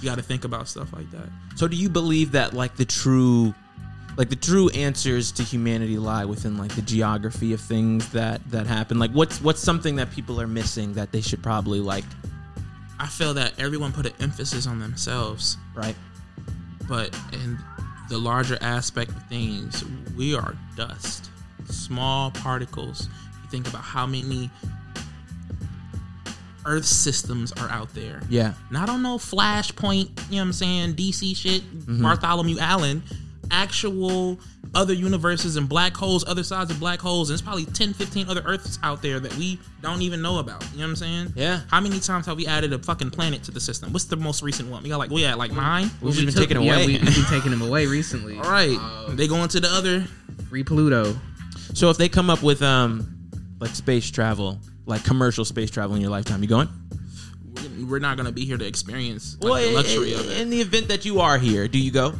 You 0.00 0.08
got 0.08 0.16
to 0.16 0.22
think 0.22 0.44
about 0.44 0.68
stuff 0.68 0.92
like 0.92 1.10
that. 1.10 1.28
So 1.56 1.68
do 1.68 1.76
you 1.76 1.88
believe 1.88 2.32
that 2.32 2.54
like 2.54 2.76
the 2.76 2.84
true 2.84 3.54
like 4.16 4.28
the 4.28 4.36
true 4.36 4.68
answers 4.70 5.30
to 5.32 5.42
humanity 5.42 5.96
lie 5.96 6.24
within 6.24 6.58
like 6.58 6.74
the 6.74 6.82
geography 6.82 7.52
of 7.52 7.60
things 7.60 8.08
that 8.10 8.40
that 8.50 8.66
happen? 8.66 8.98
Like 8.98 9.12
what's 9.12 9.40
what's 9.40 9.60
something 9.60 9.96
that 9.96 10.10
people 10.10 10.40
are 10.40 10.46
missing 10.46 10.94
that 10.94 11.12
they 11.12 11.20
should 11.20 11.42
probably 11.42 11.80
like 11.80 12.04
I 12.98 13.06
feel 13.06 13.34
that 13.34 13.58
everyone 13.58 13.92
put 13.92 14.06
an 14.06 14.12
emphasis 14.20 14.66
on 14.66 14.78
themselves 14.78 15.56
right? 15.74 15.96
but 16.90 17.16
in 17.32 17.56
the 18.08 18.18
larger 18.18 18.58
aspect 18.60 19.12
of 19.12 19.22
things, 19.28 19.84
we 20.16 20.34
are 20.34 20.56
dust, 20.76 21.30
small 21.66 22.32
particles. 22.32 23.08
You 23.44 23.48
think 23.48 23.68
about 23.68 23.82
how 23.82 24.06
many 24.06 24.50
Earth 26.66 26.84
systems 26.84 27.52
are 27.52 27.68
out 27.70 27.92
there. 27.94 28.20
Yeah. 28.28 28.54
Not 28.70 28.88
on 28.88 29.02
no 29.02 29.18
Flashpoint, 29.18 30.08
you 30.30 30.36
know 30.36 30.42
what 30.42 30.46
I'm 30.46 30.52
saying, 30.52 30.94
DC 30.94 31.36
shit, 31.36 31.62
Bartholomew 32.02 32.58
Allen, 32.58 33.02
actual 33.50 34.38
other 34.74 34.92
universes 34.92 35.56
and 35.56 35.68
black 35.68 35.96
holes, 35.96 36.24
other 36.28 36.44
sides 36.44 36.70
of 36.70 36.78
black 36.78 37.00
holes, 37.00 37.28
and 37.30 37.34
it's 37.34 37.42
probably 37.42 37.64
10, 37.64 37.92
15 37.94 38.28
other 38.28 38.42
Earths 38.44 38.78
out 38.84 39.02
there 39.02 39.18
that 39.18 39.34
we 39.36 39.58
don't 39.82 40.02
even 40.02 40.22
know 40.22 40.38
about. 40.38 40.62
You 40.72 40.78
know 40.78 40.84
what 40.84 40.90
I'm 40.90 40.96
saying? 40.96 41.32
Yeah. 41.34 41.60
How 41.68 41.80
many 41.80 41.98
times 41.98 42.26
have 42.26 42.36
we 42.36 42.46
added 42.46 42.72
a 42.72 42.78
fucking 42.78 43.10
planet 43.10 43.42
to 43.44 43.50
the 43.50 43.60
system? 43.60 43.92
What's 43.92 44.04
the 44.04 44.16
most 44.16 44.42
recent 44.42 44.70
one? 44.70 44.82
We 44.84 44.88
got 44.88 44.98
like, 44.98 45.10
we 45.10 45.22
had 45.22 45.36
like 45.36 45.52
nine? 45.52 45.90
We've 46.00 46.16
We 46.16 46.24
been 46.26 46.34
took- 46.34 46.48
taken 46.48 46.62
yeah, 46.62 46.74
away. 46.74 46.86
we, 46.86 46.92
we've 46.98 47.14
been 47.14 47.24
taking 47.24 47.50
them 47.50 47.62
away 47.62 47.86
recently 47.86 48.36
All 48.42 48.44
right. 48.44 48.76
Uh, 48.80 49.14
they 49.14 49.26
going 49.26 49.48
to 49.48 49.60
the 49.60 49.68
other. 49.68 50.02
free 50.48 50.62
pluto 50.62 51.16
So 51.74 51.90
if 51.90 51.96
they 51.96 52.08
come 52.08 52.30
up 52.30 52.42
with 52.42 52.62
um 52.62 53.16
like 53.58 53.74
space 53.74 54.08
travel, 54.10 54.58
like 54.90 55.04
commercial 55.04 55.44
space 55.44 55.70
travel 55.70 55.94
in 55.96 56.02
your 56.02 56.10
lifetime, 56.10 56.42
you 56.42 56.48
going? 56.48 56.68
we're- 57.86 58.00
not 58.00 58.16
gonna 58.16 58.32
be 58.32 58.44
here 58.44 58.56
to 58.56 58.64
experience 58.66 59.36
like, 59.40 59.64
the 59.64 59.72
luxury 59.72 60.14
i- 60.14 60.18
of 60.20 60.30
it. 60.30 60.38
In 60.40 60.50
the 60.50 60.60
event 60.60 60.88
that 60.88 61.04
you 61.04 61.20
are 61.20 61.38
here, 61.38 61.66
do 61.68 61.78
you 61.78 61.90
go? 61.90 62.14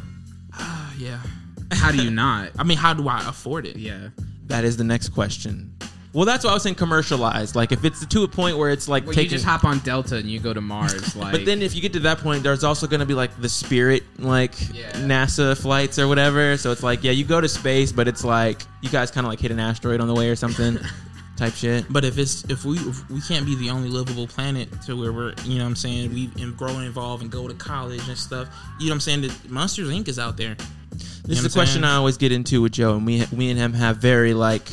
Ah, 0.53 0.91
yeah. 0.97 1.19
how 1.71 1.91
do 1.91 2.03
you 2.03 2.11
not 2.11 2.49
I 2.59 2.63
mean, 2.63 2.77
how 2.77 2.93
do 2.93 3.07
I 3.07 3.27
afford 3.27 3.65
it? 3.65 3.77
yeah 3.77 4.09
That 4.47 4.63
is 4.65 4.75
the 4.77 4.83
next 4.83 5.09
question. 5.09 5.73
Well, 6.13 6.25
that's 6.25 6.43
why 6.43 6.51
I 6.51 6.53
was 6.55 6.63
saying 6.63 6.75
commercialized. 6.75 7.55
Like 7.55 7.71
if 7.71 7.85
it's 7.85 8.05
to 8.05 8.23
a 8.23 8.27
point 8.27 8.57
where 8.57 8.69
it's 8.69 8.89
like 8.89 9.05
Well, 9.07 9.15
you 9.15 9.29
just 9.29 9.45
hop 9.45 9.63
on 9.63 9.79
Delta 9.79 10.17
and 10.17 10.29
you 10.29 10.39
go 10.39 10.53
to 10.53 10.59
Mars. 10.61 11.15
Like, 11.15 11.31
But 11.31 11.45
then 11.45 11.61
if 11.61 11.73
you 11.73 11.81
get 11.81 11.93
to 11.93 11.99
that 12.01 12.17
point, 12.17 12.43
there's 12.43 12.65
also 12.65 12.85
going 12.85 12.99
to 12.99 13.05
be 13.05 13.13
like 13.13 13.39
the 13.41 13.47
Spirit, 13.49 14.03
like 14.19 14.53
Yeah. 14.73 14.91
NASA 14.91 15.57
flights 15.59 15.97
or 15.97 16.07
whatever. 16.09 16.57
So 16.57 16.71
it's 16.71 16.83
like, 16.83 17.03
yeah, 17.05 17.11
you 17.11 17.23
go 17.23 17.39
to 17.39 17.47
space, 17.47 17.93
but 17.93 18.09
it's 18.09 18.25
like 18.25 18.61
you 18.81 18.89
guys 18.89 19.09
kind 19.09 19.25
of 19.25 19.31
like 19.31 19.39
hit 19.39 19.51
an 19.51 19.59
asteroid 19.59 20.01
on 20.01 20.07
the 20.09 20.13
way 20.15 20.29
or 20.29 20.35
something, 20.35 20.77
type 21.41 21.53
shit. 21.53 21.85
But 21.89 22.05
if 22.05 22.19
it's 22.19 22.43
if 22.49 22.63
we 22.65 22.77
if 22.77 23.09
we 23.09 23.19
can't 23.21 23.45
be 23.45 23.55
the 23.55 23.71
only 23.71 23.89
livable 23.89 24.27
planet 24.27 24.69
to 24.83 24.95
where 24.95 25.11
we're 25.11 25.33
you 25.43 25.57
know 25.57 25.63
what 25.63 25.69
I'm 25.69 25.75
saying 25.75 26.13
we 26.13 26.29
and 26.39 26.55
grow 26.55 26.77
and 26.77 26.85
evolve 26.85 27.21
and 27.21 27.31
go 27.31 27.47
to 27.47 27.53
college 27.55 28.07
and 28.07 28.17
stuff. 28.17 28.47
You 28.79 28.85
know 28.85 28.91
what 28.91 28.95
I'm 28.95 28.99
saying? 29.01 29.21
The 29.21 29.33
Monsters 29.49 29.89
Inc. 29.89 30.07
is 30.07 30.19
out 30.19 30.37
there. 30.37 30.55
This 30.55 31.01
know 31.01 31.31
is 31.31 31.37
what 31.37 31.41
a 31.41 31.45
I'm 31.45 31.51
question 31.51 31.81
saying? 31.81 31.93
I 31.93 31.95
always 31.95 32.17
get 32.17 32.31
into 32.31 32.61
with 32.61 32.73
Joe, 32.73 32.95
and 32.95 33.05
we 33.05 33.25
we 33.33 33.49
and 33.49 33.57
him 33.57 33.73
have 33.73 33.97
very 33.97 34.35
like 34.35 34.69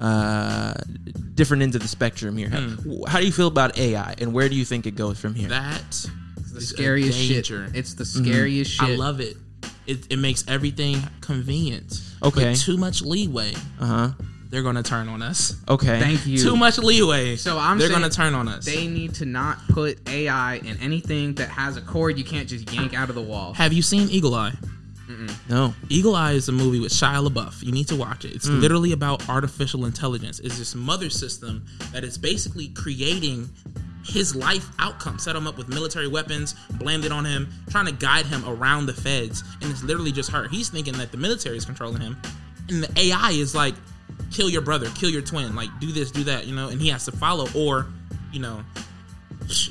uh 0.00 0.74
different 1.34 1.62
ends 1.62 1.76
of 1.76 1.82
the 1.82 1.88
spectrum 1.88 2.36
here. 2.36 2.48
Hmm. 2.48 3.04
How 3.06 3.20
do 3.20 3.26
you 3.26 3.32
feel 3.32 3.48
about 3.48 3.78
AI, 3.78 4.14
and 4.18 4.34
where 4.34 4.48
do 4.48 4.56
you 4.56 4.64
think 4.64 4.86
it 4.86 4.96
goes 4.96 5.20
from 5.20 5.34
here? 5.34 5.48
That 5.48 6.06
the 6.52 6.60
scariest 6.60 7.18
shit. 7.18 7.48
It's 7.50 7.94
the 7.94 8.04
scariest 8.04 8.72
shit. 8.72 8.88
I 8.88 8.94
love 8.96 9.20
it. 9.20 9.36
It, 9.86 10.12
it 10.12 10.18
makes 10.18 10.44
everything 10.48 10.98
convenient. 11.20 12.00
Okay. 12.22 12.50
But 12.50 12.56
too 12.58 12.76
much 12.76 13.02
leeway, 13.02 13.54
Uh 13.78 13.86
huh. 13.86 14.08
They're 14.50 14.62
gonna 14.62 14.82
turn 14.82 15.08
on 15.08 15.22
us. 15.22 15.56
Okay. 15.68 16.00
Thank 16.00 16.26
you. 16.26 16.38
Too 16.38 16.56
much 16.56 16.78
leeway. 16.78 17.36
So 17.36 17.56
I'm 17.56 17.78
they're 17.78 17.88
gonna 17.88 18.10
turn 18.10 18.34
on 18.34 18.48
us. 18.48 18.66
They 18.66 18.86
need 18.86 19.14
to 19.14 19.24
not 19.24 19.58
put 19.68 20.08
AI 20.08 20.56
in 20.56 20.76
anything 20.80 21.34
that 21.34 21.48
has 21.48 21.76
a 21.76 21.80
cord 21.80 22.18
you 22.18 22.24
can't 22.24 22.48
just 22.48 22.72
yank 22.72 22.92
out 22.92 23.08
of 23.08 23.14
the 23.14 23.22
wall. 23.22 23.54
Have 23.54 23.72
you 23.72 23.82
seen 23.82 24.08
Eagle 24.10 24.34
Eye? 24.34 24.52
No. 25.48 25.74
Eagle 25.88 26.14
Eye 26.14 26.32
is 26.32 26.48
a 26.48 26.52
movie 26.52 26.80
with 26.80 26.92
Shia 26.92 27.26
LaBeouf. 27.26 27.62
You 27.62 27.72
need 27.72 27.88
to 27.88 27.96
watch 27.96 28.24
it. 28.24 28.34
It's 28.34 28.48
mm. 28.48 28.60
literally 28.60 28.92
about 28.92 29.28
artificial 29.28 29.84
intelligence. 29.84 30.38
It's 30.40 30.58
this 30.58 30.74
mother 30.74 31.10
system 31.10 31.66
that 31.92 32.04
is 32.04 32.16
basically 32.16 32.68
creating 32.68 33.48
his 34.04 34.34
life 34.34 34.68
outcome. 34.78 35.18
Set 35.18 35.36
him 35.36 35.46
up 35.46 35.58
with 35.58 35.68
military 35.68 36.08
weapons, 36.08 36.54
blamed 36.74 37.04
it 37.04 37.12
on 37.12 37.24
him, 37.24 37.48
trying 37.70 37.86
to 37.86 37.92
guide 37.92 38.26
him 38.26 38.44
around 38.46 38.86
the 38.86 38.92
feds. 38.92 39.42
And 39.60 39.70
it's 39.70 39.82
literally 39.82 40.12
just 40.12 40.30
her. 40.30 40.48
He's 40.48 40.68
thinking 40.68 40.94
that 40.94 41.10
the 41.10 41.18
military 41.18 41.56
is 41.56 41.64
controlling 41.64 42.00
him. 42.00 42.16
And 42.68 42.84
the 42.84 43.00
AI 43.00 43.30
is 43.32 43.54
like, 43.54 43.74
kill 44.30 44.48
your 44.48 44.62
brother, 44.62 44.88
kill 44.94 45.10
your 45.10 45.22
twin, 45.22 45.54
like 45.54 45.68
do 45.80 45.92
this, 45.92 46.10
do 46.10 46.24
that, 46.24 46.46
you 46.46 46.54
know, 46.54 46.68
and 46.68 46.80
he 46.80 46.88
has 46.88 47.04
to 47.06 47.12
follow 47.12 47.46
or, 47.54 47.86
you 48.32 48.40
know, 48.40 48.62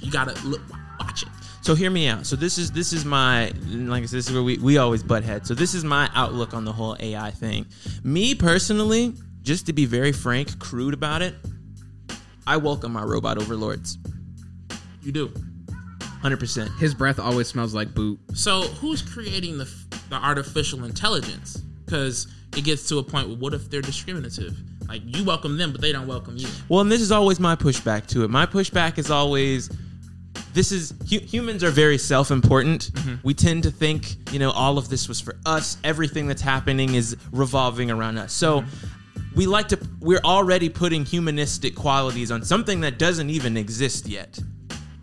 you 0.02 0.12
gotta 0.12 0.34
look, 0.48 0.62
watch 1.00 1.24
it. 1.24 1.30
So 1.62 1.76
hear 1.76 1.90
me 1.90 2.08
out. 2.08 2.26
So 2.26 2.36
this 2.36 2.58
is 2.58 2.72
this 2.72 2.94
is 2.94 3.06
my 3.06 3.52
like 3.68 4.04
I 4.04 4.06
said, 4.06 4.18
this 4.18 4.28
is 4.28 4.34
where 4.34 4.44
we, 4.44 4.58
we 4.58 4.78
always 4.78 5.04
butt 5.04 5.24
head. 5.24 5.46
So 5.46 5.54
this 5.54 5.74
is 5.74 5.84
my 5.84 6.10
outlook 6.14 6.54
on 6.54 6.66
the 6.66 6.72
whole 6.72 6.96
AI 7.00 7.32
thing. 7.32 7.66
Me 8.04 8.34
personally, 8.34 9.14
just 9.42 9.66
to 9.68 9.74
be 9.74 9.86
very 9.86 10.12
frank, 10.12 10.60
crude 10.60 10.94
about 10.94 11.22
it, 11.22 11.36
I 12.48 12.58
welcome 12.58 12.94
my 12.94 13.04
robot 13.04 13.38
overlords. 13.38 13.98
You 15.02 15.12
do. 15.12 15.34
Hundred 16.22 16.40
percent. 16.40 16.72
His 16.80 16.94
breath 16.94 17.20
always 17.20 17.48
smells 17.48 17.74
like 17.74 17.94
boot. 17.94 18.20
So 18.34 18.62
who's 18.62 19.02
creating 19.02 19.58
the 19.58 19.72
the 20.10 20.16
artificial 20.16 20.84
intelligence? 20.84 21.58
Because 21.86 22.28
it 22.56 22.64
gets 22.64 22.88
to 22.90 22.98
a 22.98 23.04
point 23.04 23.28
where 23.28 23.38
what 23.38 23.54
if 23.54 23.70
they're 23.70 23.82
discriminative? 23.82 24.58
Like 24.88 25.02
you 25.06 25.24
welcome 25.24 25.58
them, 25.58 25.72
but 25.72 25.82
they 25.82 25.92
don't 25.92 26.08
welcome 26.08 26.38
you. 26.38 26.48
Well, 26.68 26.82
and 26.82 26.92
this 26.92 27.02
is 27.02 27.12
always 27.12 27.40
my 27.40 27.56
pushback 27.56 28.08
to 28.08 28.24
it. 28.24 28.30
My 28.30 28.46
pushback 28.46 28.98
is 28.98 29.12
always 29.12 29.70
this 30.54 30.72
is 30.72 30.94
hu- 31.10 31.20
humans 31.20 31.64
are 31.64 31.70
very 31.70 31.98
self-important. 31.98 32.92
Mm-hmm. 32.94 33.16
We 33.24 33.34
tend 33.34 33.64
to 33.64 33.72
think, 33.72 34.16
you 34.32 34.40
know, 34.40 34.52
all 34.52 34.78
of 34.78 34.90
this 34.90 35.08
was 35.08 35.22
for 35.22 35.36
us. 35.46 35.78
Everything 35.84 36.28
that's 36.28 36.42
happening 36.42 36.96
is 36.96 37.16
revolving 37.32 37.92
around 37.92 38.18
us. 38.18 38.34
So 38.34 38.62
mm-hmm. 38.62 39.36
we 39.36 39.46
like 39.46 39.68
to 39.70 39.80
we're 40.00 40.22
already 40.24 40.70
putting 40.70 41.06
humanistic 41.06 41.76
qualities 41.76 42.32
on 42.32 42.44
something 42.44 42.82
that 42.82 42.98
doesn't 42.98 43.30
even 43.30 43.58
exist 43.58 44.08
yet. 44.08 44.40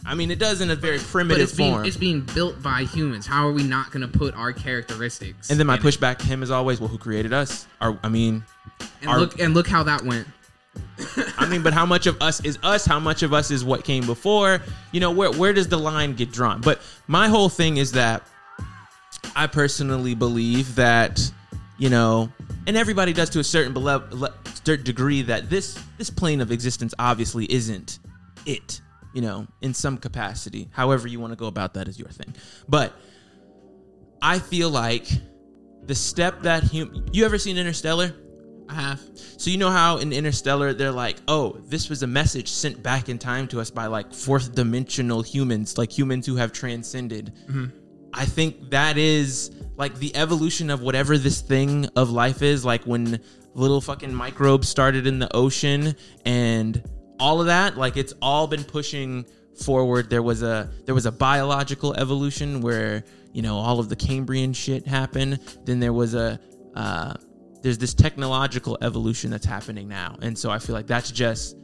I 0.07 0.14
mean, 0.14 0.31
it 0.31 0.38
does 0.38 0.61
in 0.61 0.71
a 0.71 0.77
very 0.77 0.99
primitive 0.99 1.49
it's 1.49 1.57
being 1.57 1.73
form. 1.73 1.85
it's 1.85 1.97
being 1.97 2.21
built 2.21 2.62
by 2.62 2.85
humans. 2.85 3.27
How 3.27 3.47
are 3.49 3.53
we 3.53 3.64
not 3.64 3.90
going 3.90 4.09
to 4.09 4.19
put 4.19 4.35
our 4.35 4.53
characteristics? 4.53 5.51
and 5.51 5.59
then 5.59 5.66
my 5.66 5.77
pushback 5.77 6.19
to 6.19 6.27
him 6.27 6.42
is 6.42 6.51
always, 6.51 6.81
well, 6.81 6.88
who 6.88 6.99
created 6.99 7.33
us? 7.33 7.66
Are 7.81 7.99
I 8.03 8.09
mean, 8.09 8.45
and 9.01 9.11
our- 9.11 9.19
look 9.19 9.40
and 9.40 9.55
look 9.55 9.66
how 9.69 9.83
that 9.83 10.03
went. 10.03 10.27
I 11.38 11.47
mean, 11.47 11.62
but 11.62 11.73
how 11.73 11.87
much 11.87 12.07
of 12.07 12.21
us 12.23 12.45
is 12.45 12.59
us? 12.62 12.85
How 12.85 13.01
much 13.01 13.23
of 13.23 13.33
us 13.33 13.51
is 13.51 13.64
what 13.64 13.85
came 13.85 14.05
before? 14.07 14.61
You 14.92 15.01
know, 15.01 15.11
where 15.11 15.31
where 15.33 15.53
does 15.53 15.69
the 15.69 15.79
line 15.79 16.14
get 16.14 16.33
drawn? 16.33 16.61
But 16.61 16.81
my 17.07 17.29
whole 17.29 17.49
thing 17.49 17.79
is 17.79 17.92
that 17.92 18.23
I 19.35 19.47
personally 19.47 20.14
believe 20.14 20.75
that 20.77 21.21
you 21.79 21.90
know, 21.90 22.33
and 22.66 22.77
everybody 22.77 23.12
does 23.12 23.31
to 23.31 23.40
a 23.40 23.45
certain 23.45 23.73
bele- 23.75 24.31
certain 24.64 24.85
degree 24.85 25.23
that 25.23 25.51
this 25.51 25.79
this 25.99 26.11
plane 26.11 26.40
of 26.40 26.51
existence 26.51 26.95
obviously 26.99 27.51
isn't 27.53 27.99
it. 28.45 28.81
You 29.17 29.23
know, 29.23 29.47
in 29.63 29.73
some 29.73 29.97
capacity, 29.97 30.69
however 30.73 31.09
you 31.09 31.19
want 31.19 31.33
to 31.33 31.37
go 31.37 31.47
about 31.47 31.73
that 31.75 31.89
is 31.89 31.99
your 31.99 32.11
thing. 32.11 32.35
But 32.69 32.93
I 34.21 34.39
feel 34.39 34.69
like 34.69 35.09
the 35.85 35.95
step 35.95 36.43
that 36.43 36.65
hum- 36.65 37.07
you 37.13 37.25
ever 37.25 37.39
seen 37.39 37.57
Interstellar? 37.57 38.15
I 38.69 38.75
have. 38.75 39.01
So 39.39 39.49
you 39.49 39.57
know 39.57 39.71
how 39.71 39.97
in 39.97 40.13
Interstellar 40.13 40.75
they're 40.75 40.93
like, 40.93 41.17
"Oh, 41.29 41.57
this 41.67 41.89
was 41.89 42.03
a 42.03 42.07
message 42.07 42.49
sent 42.51 42.83
back 42.83 43.09
in 43.09 43.19
time 43.19 43.49
to 43.49 43.61
us 43.61 43.71
by 43.71 43.87
like 43.87 44.13
fourth 44.13 44.55
dimensional 44.55 45.23
humans, 45.23 45.79
like 45.79 45.97
humans 45.97 46.27
who 46.27 46.37
have 46.37 46.53
transcended." 46.53 47.33
Mm-hmm. 47.49 47.67
I 48.13 48.27
think 48.27 48.69
that 48.71 48.99
is 48.99 49.51
like 49.79 49.99
the 49.99 50.15
evolution 50.15 50.69
of 50.69 50.83
whatever 50.83 51.17
this 51.17 51.41
thing 51.41 51.89
of 51.97 52.11
life 52.11 52.43
is, 52.43 52.67
like 52.67 52.85
when 52.85 53.19
little 53.55 53.81
fucking 53.81 54.13
microbes 54.13 54.69
started 54.69 55.07
in 55.07 55.21
the 55.21 55.35
ocean 55.35 55.97
and 56.27 56.83
all 57.19 57.41
of 57.41 57.47
that, 57.47 57.77
like 57.77 57.97
it's 57.97 58.15
all 58.21 58.47
been 58.47 58.65
pushing 58.65 59.27
forward. 59.57 60.11
There 60.11 60.23
was 60.23 60.43
a 60.43 60.71
there 60.85 60.95
was 60.95 61.07
a 61.07 61.13
biological 61.13 61.95
evolution 61.95 62.61
where, 62.61 63.05
you 63.33 63.43
know, 63.43 63.57
all 63.57 63.79
of 63.79 63.89
the 63.89 63.97
Cambrian 63.97 64.53
shit 64.53 64.87
happened. 64.87 65.41
Then 65.65 65.81
there 65.81 65.93
was 65.93 66.15
a 66.15 66.39
uh 66.75 67.15
there's 67.63 67.79
this 67.79 67.95
technological 67.95 68.79
evolution 68.83 69.31
that's 69.31 69.47
happening 69.47 69.89
now. 69.89 70.17
And 70.23 70.39
so 70.39 70.51
I 70.51 70.59
feel 70.59 70.75
like 70.75 70.87
that's 70.87 71.11
just 71.11 71.57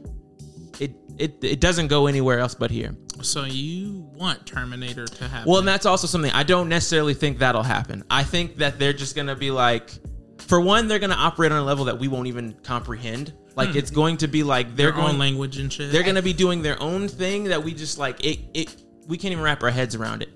it 0.79 0.95
it 1.17 1.37
it 1.43 1.61
doesn't 1.61 1.87
go 1.87 2.07
anywhere 2.07 2.39
else 2.39 2.55
but 2.55 2.71
here. 2.71 2.95
So 3.21 3.45
you 3.45 4.09
want 4.15 4.45
Terminator 4.45 5.05
to 5.05 5.27
happen? 5.27 5.49
Well, 5.49 5.59
and 5.59 5.67
that's 5.67 5.85
also 5.85 6.07
something 6.07 6.31
I 6.31 6.43
don't 6.43 6.67
necessarily 6.69 7.13
think 7.13 7.39
that'll 7.39 7.63
happen. 7.63 8.03
I 8.09 8.23
think 8.23 8.57
that 8.57 8.79
they're 8.79 8.93
just 8.93 9.15
gonna 9.15 9.35
be 9.35 9.51
like, 9.51 9.91
for 10.39 10.59
one, 10.59 10.87
they're 10.87 10.99
gonna 10.99 11.13
operate 11.15 11.51
on 11.51 11.59
a 11.59 11.63
level 11.63 11.85
that 11.85 11.99
we 11.99 12.07
won't 12.07 12.27
even 12.27 12.53
comprehend. 12.63 13.33
Like 13.55 13.75
it's 13.75 13.91
mm. 13.91 13.95
going 13.95 14.17
to 14.17 14.27
be 14.27 14.43
like 14.43 14.75
they're 14.75 14.91
their 14.91 14.99
own 14.99 15.07
going, 15.07 15.19
language 15.19 15.57
and 15.57 15.71
shit. 15.71 15.91
they're 15.91 16.03
gonna 16.03 16.21
be 16.21 16.33
doing 16.33 16.61
their 16.61 16.81
own 16.81 17.07
thing 17.07 17.45
that 17.45 17.63
we 17.63 17.73
just 17.73 17.97
like 17.97 18.23
it. 18.25 18.39
It 18.53 18.83
we 19.07 19.17
can't 19.17 19.31
even 19.31 19.43
wrap 19.43 19.63
our 19.63 19.69
heads 19.69 19.95
around 19.95 20.21
it. 20.21 20.29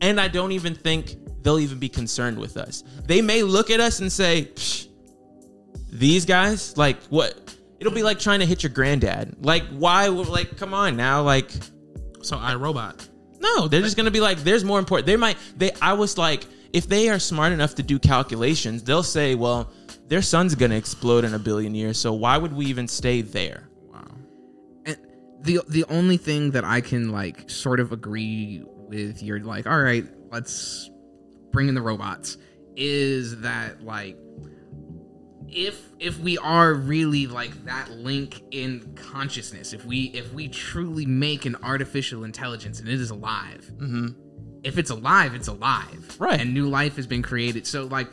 And 0.00 0.20
I 0.20 0.28
don't 0.28 0.52
even 0.52 0.74
think 0.74 1.16
they'll 1.42 1.58
even 1.58 1.78
be 1.78 1.88
concerned 1.88 2.38
with 2.38 2.56
us. 2.56 2.84
They 3.04 3.22
may 3.22 3.42
look 3.42 3.70
at 3.70 3.80
us 3.80 4.00
and 4.00 4.12
say, 4.12 4.50
"These 5.90 6.26
guys, 6.26 6.76
like 6.76 7.02
what?" 7.04 7.56
It'll 7.80 7.92
be 7.92 8.02
like 8.02 8.18
trying 8.18 8.40
to 8.40 8.46
hit 8.46 8.62
your 8.62 8.70
granddad. 8.70 9.44
Like 9.44 9.64
why? 9.70 10.08
Like 10.08 10.56
come 10.56 10.74
on 10.74 10.96
now, 10.96 11.22
like. 11.22 11.50
so 12.22 12.36
I 12.36 12.54
Robot. 12.54 13.08
No, 13.40 13.68
they're 13.68 13.82
just 13.82 13.96
gonna 13.96 14.10
be 14.10 14.20
like, 14.20 14.38
there's 14.38 14.64
more 14.64 14.78
important. 14.78 15.06
They 15.06 15.16
might 15.16 15.38
they 15.56 15.70
I 15.80 15.94
was 15.94 16.18
like, 16.18 16.44
if 16.72 16.88
they 16.88 17.08
are 17.08 17.18
smart 17.18 17.52
enough 17.52 17.74
to 17.76 17.82
do 17.82 17.98
calculations, 17.98 18.82
they'll 18.82 19.02
say, 19.02 19.34
well, 19.34 19.70
their 20.08 20.22
sun's 20.22 20.54
gonna 20.54 20.76
explode 20.76 21.24
in 21.24 21.34
a 21.34 21.38
billion 21.38 21.74
years, 21.74 21.98
so 21.98 22.12
why 22.12 22.36
would 22.36 22.52
we 22.52 22.66
even 22.66 22.88
stay 22.88 23.20
there? 23.20 23.68
Wow. 23.92 24.06
And 24.86 24.96
the 25.40 25.60
the 25.68 25.84
only 25.84 26.16
thing 26.16 26.52
that 26.52 26.64
I 26.64 26.80
can 26.80 27.10
like 27.10 27.48
sort 27.50 27.80
of 27.80 27.92
agree 27.92 28.64
with 28.88 29.22
you're 29.22 29.40
like, 29.40 29.66
all 29.66 29.80
right, 29.80 30.04
let's 30.30 30.90
bring 31.52 31.68
in 31.68 31.74
the 31.74 31.82
robots, 31.82 32.38
is 32.76 33.40
that 33.40 33.82
like 33.82 34.16
if 35.50 35.90
if 35.98 36.18
we 36.20 36.38
are 36.38 36.74
really 36.74 37.26
like 37.26 37.64
that 37.64 37.90
link 37.90 38.42
in 38.50 38.94
consciousness, 38.94 39.72
if 39.72 39.84
we 39.84 40.04
if 40.14 40.32
we 40.32 40.48
truly 40.48 41.06
make 41.06 41.46
an 41.46 41.56
artificial 41.62 42.24
intelligence 42.24 42.80
and 42.80 42.88
it 42.88 43.00
is 43.00 43.10
alive, 43.10 43.70
mm-hmm. 43.76 44.08
If 44.68 44.78
it's 44.78 44.90
alive, 44.90 45.34
it's 45.34 45.48
alive, 45.48 46.16
Right. 46.18 46.40
And 46.40 46.52
new 46.54 46.68
life 46.68 46.96
has 46.96 47.06
been 47.06 47.22
created. 47.22 47.66
So 47.66 47.84
like, 47.86 48.08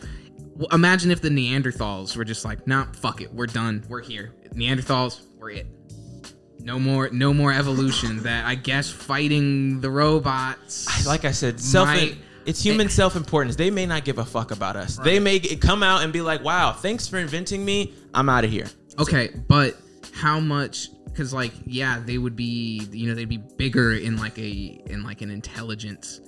imagine 0.71 1.11
if 1.11 1.21
the 1.21 1.29
Neanderthals 1.29 2.15
were 2.15 2.23
just 2.23 2.45
like, 2.45 2.65
nah, 2.65 2.85
fuck 2.93 3.21
it, 3.21 3.33
we're 3.33 3.45
done, 3.47 3.83
we're 3.89 4.01
here. 4.01 4.33
Neanderthals, 4.53 5.21
we're 5.37 5.51
it. 5.51 5.67
No 6.59 6.79
more, 6.79 7.09
no 7.11 7.33
more 7.33 7.53
evolution. 7.53 8.23
that 8.23 8.45
I 8.45 8.55
guess 8.55 8.89
fighting 8.89 9.81
the 9.81 9.89
robots. 9.91 11.05
Like 11.05 11.25
I 11.25 11.31
said, 11.31 11.59
self 11.59 11.87
Might- 11.87 12.17
it's 12.45 12.61
human 12.63 12.89
self 13.01 13.15
importance. 13.15 13.55
They 13.55 13.69
may 13.69 13.85
not 13.85 14.05
give 14.05 14.17
a 14.17 14.25
fuck 14.25 14.51
about 14.51 14.75
us. 14.75 14.97
They 14.97 15.19
may 15.19 15.39
come 15.39 15.83
out 15.83 16.03
and 16.03 16.11
be 16.13 16.21
like, 16.21 16.43
wow, 16.43 16.71
thanks 16.71 17.07
for 17.07 17.17
inventing 17.17 17.63
me. 17.63 17.93
I'm 18.13 18.29
out 18.29 18.43
of 18.45 18.49
here. 18.51 18.67
Okay, 18.97 19.29
but 19.47 19.75
how 20.13 20.39
much? 20.39 20.87
Because 21.05 21.33
like, 21.33 21.51
yeah, 21.65 22.01
they 22.03 22.17
would 22.17 22.35
be, 22.35 22.87
you 22.91 23.07
know, 23.09 23.15
they'd 23.15 23.29
be 23.29 23.37
bigger 23.57 23.93
in 23.93 24.17
like 24.17 24.37
a 24.37 24.81
in 24.87 25.03
like 25.03 25.21
an 25.21 25.29
intelligence 25.31 26.21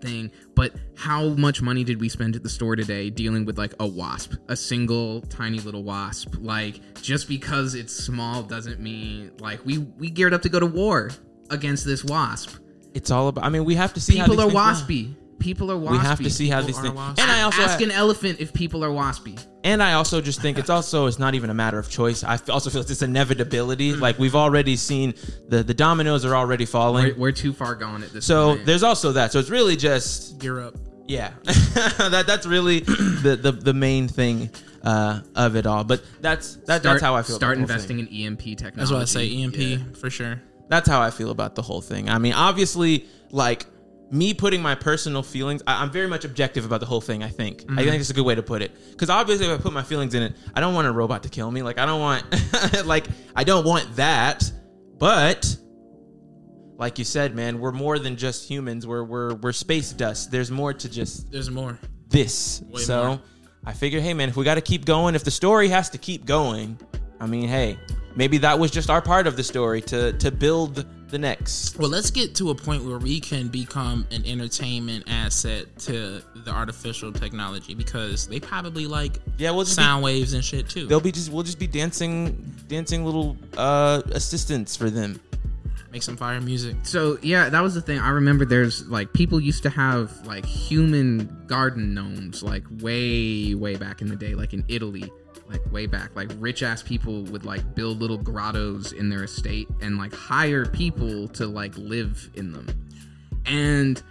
thing. 0.00 0.30
But 0.54 0.74
how 0.96 1.28
much 1.30 1.62
money 1.62 1.84
did 1.84 2.00
we 2.00 2.08
spend 2.08 2.36
at 2.36 2.42
the 2.42 2.48
store 2.48 2.76
today 2.76 3.10
dealing 3.10 3.44
with 3.44 3.58
like 3.58 3.74
a 3.80 3.86
wasp, 3.86 4.34
a 4.48 4.56
single 4.56 5.20
tiny 5.22 5.60
little 5.60 5.82
wasp? 5.82 6.34
Like, 6.40 6.80
just 7.02 7.28
because 7.28 7.74
it's 7.74 7.92
small 7.94 8.42
doesn't 8.42 8.80
mean 8.80 9.32
like 9.38 9.64
we 9.64 9.78
we 9.78 10.10
geared 10.10 10.34
up 10.34 10.42
to 10.42 10.48
go 10.48 10.60
to 10.60 10.66
war 10.66 11.10
against 11.50 11.84
this 11.84 12.04
wasp. 12.04 12.58
It's 12.94 13.10
all 13.10 13.28
about 13.28 13.44
I 13.44 13.48
mean, 13.48 13.64
we 13.64 13.74
have 13.74 13.94
to 13.94 14.00
see 14.00 14.14
People 14.20 14.40
are 14.40 14.50
waspy. 14.50 15.14
go. 15.14 15.20
Waspy. 15.38 15.40
People 15.40 15.70
are 15.70 15.76
waspy. 15.76 15.90
We 15.92 15.98
have 15.98 16.18
to 16.20 16.30
see 16.30 16.48
how 16.48 16.60
People 16.60 16.66
these 16.66 16.78
are 16.78 16.82
things. 16.82 16.94
waspy. 16.94 17.20
And 17.20 17.30
I 17.30 17.42
also 17.42 17.62
ask 17.62 17.80
an 17.80 17.90
elephant 17.90 18.40
if 18.40 18.52
people 18.52 18.84
are 18.84 18.90
waspy. 18.90 19.44
And 19.64 19.82
I 19.82 19.94
also 19.94 20.20
just 20.20 20.40
think 20.40 20.58
it's 20.58 20.70
also 20.70 21.06
it's 21.06 21.18
not 21.18 21.34
even 21.34 21.50
a 21.50 21.54
matter 21.54 21.78
of 21.78 21.90
choice. 21.90 22.24
I 22.24 22.38
also 22.48 22.70
feel 22.70 22.80
it's 22.80 22.88
this 22.88 23.02
inevitability. 23.02 23.94
Like 23.94 24.18
we've 24.18 24.36
already 24.36 24.76
seen 24.76 25.14
the 25.48 25.62
the 25.62 25.74
dominoes 25.74 26.24
are 26.24 26.34
already 26.34 26.64
falling. 26.64 27.06
We're, 27.06 27.16
we're 27.16 27.32
too 27.32 27.52
far 27.52 27.74
gone 27.74 28.02
at 28.02 28.12
this 28.12 28.12
point. 28.12 28.24
so 28.24 28.54
point. 28.54 28.66
there's 28.66 28.82
also 28.82 29.12
that. 29.12 29.32
So 29.32 29.38
it's 29.38 29.50
really 29.50 29.76
just 29.76 30.38
Gear 30.38 30.60
up. 30.60 30.74
yeah. 31.06 31.32
that 31.44 32.24
that's 32.26 32.46
really 32.46 32.80
the 32.80 33.38
the, 33.40 33.52
the 33.52 33.74
main 33.74 34.08
thing 34.08 34.50
uh, 34.82 35.20
of 35.34 35.56
it 35.56 35.66
all. 35.66 35.84
But 35.84 36.02
that's 36.20 36.56
that, 36.66 36.82
that's 36.82 37.02
how 37.02 37.14
I 37.14 37.22
feel. 37.22 37.36
Start 37.36 37.58
about 37.58 37.66
the 37.66 37.72
whole 37.72 37.80
investing 37.80 38.06
thing. 38.06 38.26
in 38.26 38.32
EMP 38.32 38.58
technology. 38.58 38.76
That's 38.76 38.90
why 38.92 39.00
I 39.00 39.04
say 39.04 39.42
EMP 39.42 39.96
for 39.96 40.10
sure. 40.10 40.40
That's 40.68 40.88
how 40.88 41.00
I 41.00 41.10
feel 41.10 41.30
about 41.30 41.54
the 41.54 41.62
whole 41.62 41.80
thing. 41.80 42.10
I 42.10 42.18
mean, 42.18 42.34
obviously, 42.34 43.06
like 43.30 43.66
me 44.10 44.34
putting 44.34 44.62
my 44.62 44.74
personal 44.74 45.22
feelings, 45.22 45.62
I, 45.66 45.82
I'm 45.82 45.90
very 45.90 46.06
much 46.06 46.24
objective 46.24 46.64
about 46.64 46.80
the 46.80 46.86
whole 46.86 47.00
thing. 47.00 47.22
I 47.22 47.28
think. 47.28 47.62
I 47.62 47.64
mm-hmm. 47.64 47.76
think 47.76 48.00
it's 48.00 48.10
a 48.10 48.14
good 48.14 48.24
way 48.24 48.34
to 48.34 48.42
put 48.42 48.62
it. 48.62 48.72
Because 48.90 49.10
obviously, 49.10 49.46
if 49.46 49.58
I 49.58 49.62
put 49.62 49.72
my 49.72 49.82
feelings 49.82 50.14
in 50.14 50.22
it, 50.22 50.36
I 50.54 50.60
don't 50.60 50.74
want 50.74 50.86
a 50.86 50.92
robot 50.92 51.22
to 51.24 51.28
kill 51.28 51.50
me. 51.50 51.62
Like 51.62 51.78
I 51.78 51.86
don't 51.86 52.00
want, 52.00 52.24
like 52.84 53.06
I 53.36 53.44
don't 53.44 53.64
want 53.64 53.96
that. 53.96 54.50
But 54.98 55.56
like 56.76 56.98
you 56.98 57.04
said, 57.04 57.34
man, 57.34 57.58
we're 57.60 57.72
more 57.72 57.98
than 57.98 58.16
just 58.16 58.48
humans. 58.48 58.86
We're 58.86 59.04
we're 59.04 59.34
we're 59.34 59.52
space 59.52 59.92
dust. 59.92 60.30
There's 60.30 60.50
more 60.50 60.72
to 60.72 60.88
just 60.88 61.30
There's 61.30 61.50
more. 61.50 61.78
this. 62.08 62.62
Way 62.62 62.82
so 62.82 63.06
more. 63.06 63.20
I 63.64 63.72
figure, 63.72 64.00
hey 64.00 64.14
man, 64.14 64.28
if 64.28 64.36
we 64.36 64.44
got 64.44 64.54
to 64.54 64.60
keep 64.60 64.84
going, 64.84 65.14
if 65.14 65.24
the 65.24 65.30
story 65.30 65.68
has 65.68 65.90
to 65.90 65.98
keep 65.98 66.24
going, 66.24 66.78
I 67.20 67.26
mean, 67.26 67.48
hey, 67.48 67.78
maybe 68.16 68.38
that 68.38 68.58
was 68.58 68.70
just 68.70 68.90
our 68.90 69.02
part 69.02 69.26
of 69.26 69.36
the 69.36 69.44
story 69.44 69.82
to 69.82 70.12
to 70.14 70.30
build 70.30 70.86
the 71.10 71.18
next. 71.18 71.78
Well, 71.78 71.88
let's 71.88 72.10
get 72.10 72.34
to 72.36 72.50
a 72.50 72.54
point 72.54 72.84
where 72.84 72.98
we 72.98 73.20
can 73.20 73.48
become 73.48 74.06
an 74.10 74.24
entertainment 74.26 75.04
asset 75.08 75.66
to 75.80 76.22
the 76.44 76.50
artificial 76.50 77.12
technology 77.12 77.74
because 77.74 78.26
they 78.26 78.40
probably 78.40 78.86
like 78.86 79.18
Yeah, 79.38 79.50
we'll 79.52 79.64
just 79.64 79.76
be- 79.78 79.82
sound 79.82 80.02
waves 80.04 80.32
and 80.34 80.44
shit 80.44 80.68
too. 80.68 80.86
They'll 80.86 81.00
be 81.00 81.12
just 81.12 81.32
we'll 81.32 81.44
just 81.44 81.58
be 81.58 81.66
dancing 81.66 82.54
dancing 82.68 83.04
little 83.04 83.36
uh 83.56 84.02
assistants 84.12 84.76
for 84.76 84.90
them. 84.90 85.20
Make 85.90 86.02
some 86.02 86.18
fire 86.18 86.38
music. 86.40 86.76
So 86.82 87.18
yeah, 87.22 87.48
that 87.48 87.62
was 87.62 87.74
the 87.74 87.80
thing. 87.80 87.98
I 87.98 88.10
remember 88.10 88.44
there's 88.44 88.86
like 88.88 89.10
people 89.14 89.40
used 89.40 89.62
to 89.62 89.70
have 89.70 90.26
like 90.26 90.44
human 90.44 91.44
garden 91.46 91.94
gnomes 91.94 92.42
like 92.42 92.64
way 92.80 93.54
way 93.54 93.76
back 93.76 94.02
in 94.02 94.08
the 94.08 94.16
day, 94.16 94.34
like 94.34 94.52
in 94.52 94.64
Italy, 94.68 95.10
like 95.48 95.72
way 95.72 95.86
back. 95.86 96.14
Like 96.14 96.30
rich 96.38 96.62
ass 96.62 96.82
people 96.82 97.22
would 97.24 97.44
like 97.44 97.74
build 97.74 98.00
little 98.00 98.18
grottos 98.18 98.92
in 98.92 99.08
their 99.08 99.24
estate 99.24 99.68
and 99.80 99.98
like 99.98 100.14
hire 100.14 100.66
people 100.66 101.28
to 101.28 101.46
like 101.46 101.76
live 101.76 102.30
in 102.34 102.52
them. 102.52 102.66
And 103.46 104.02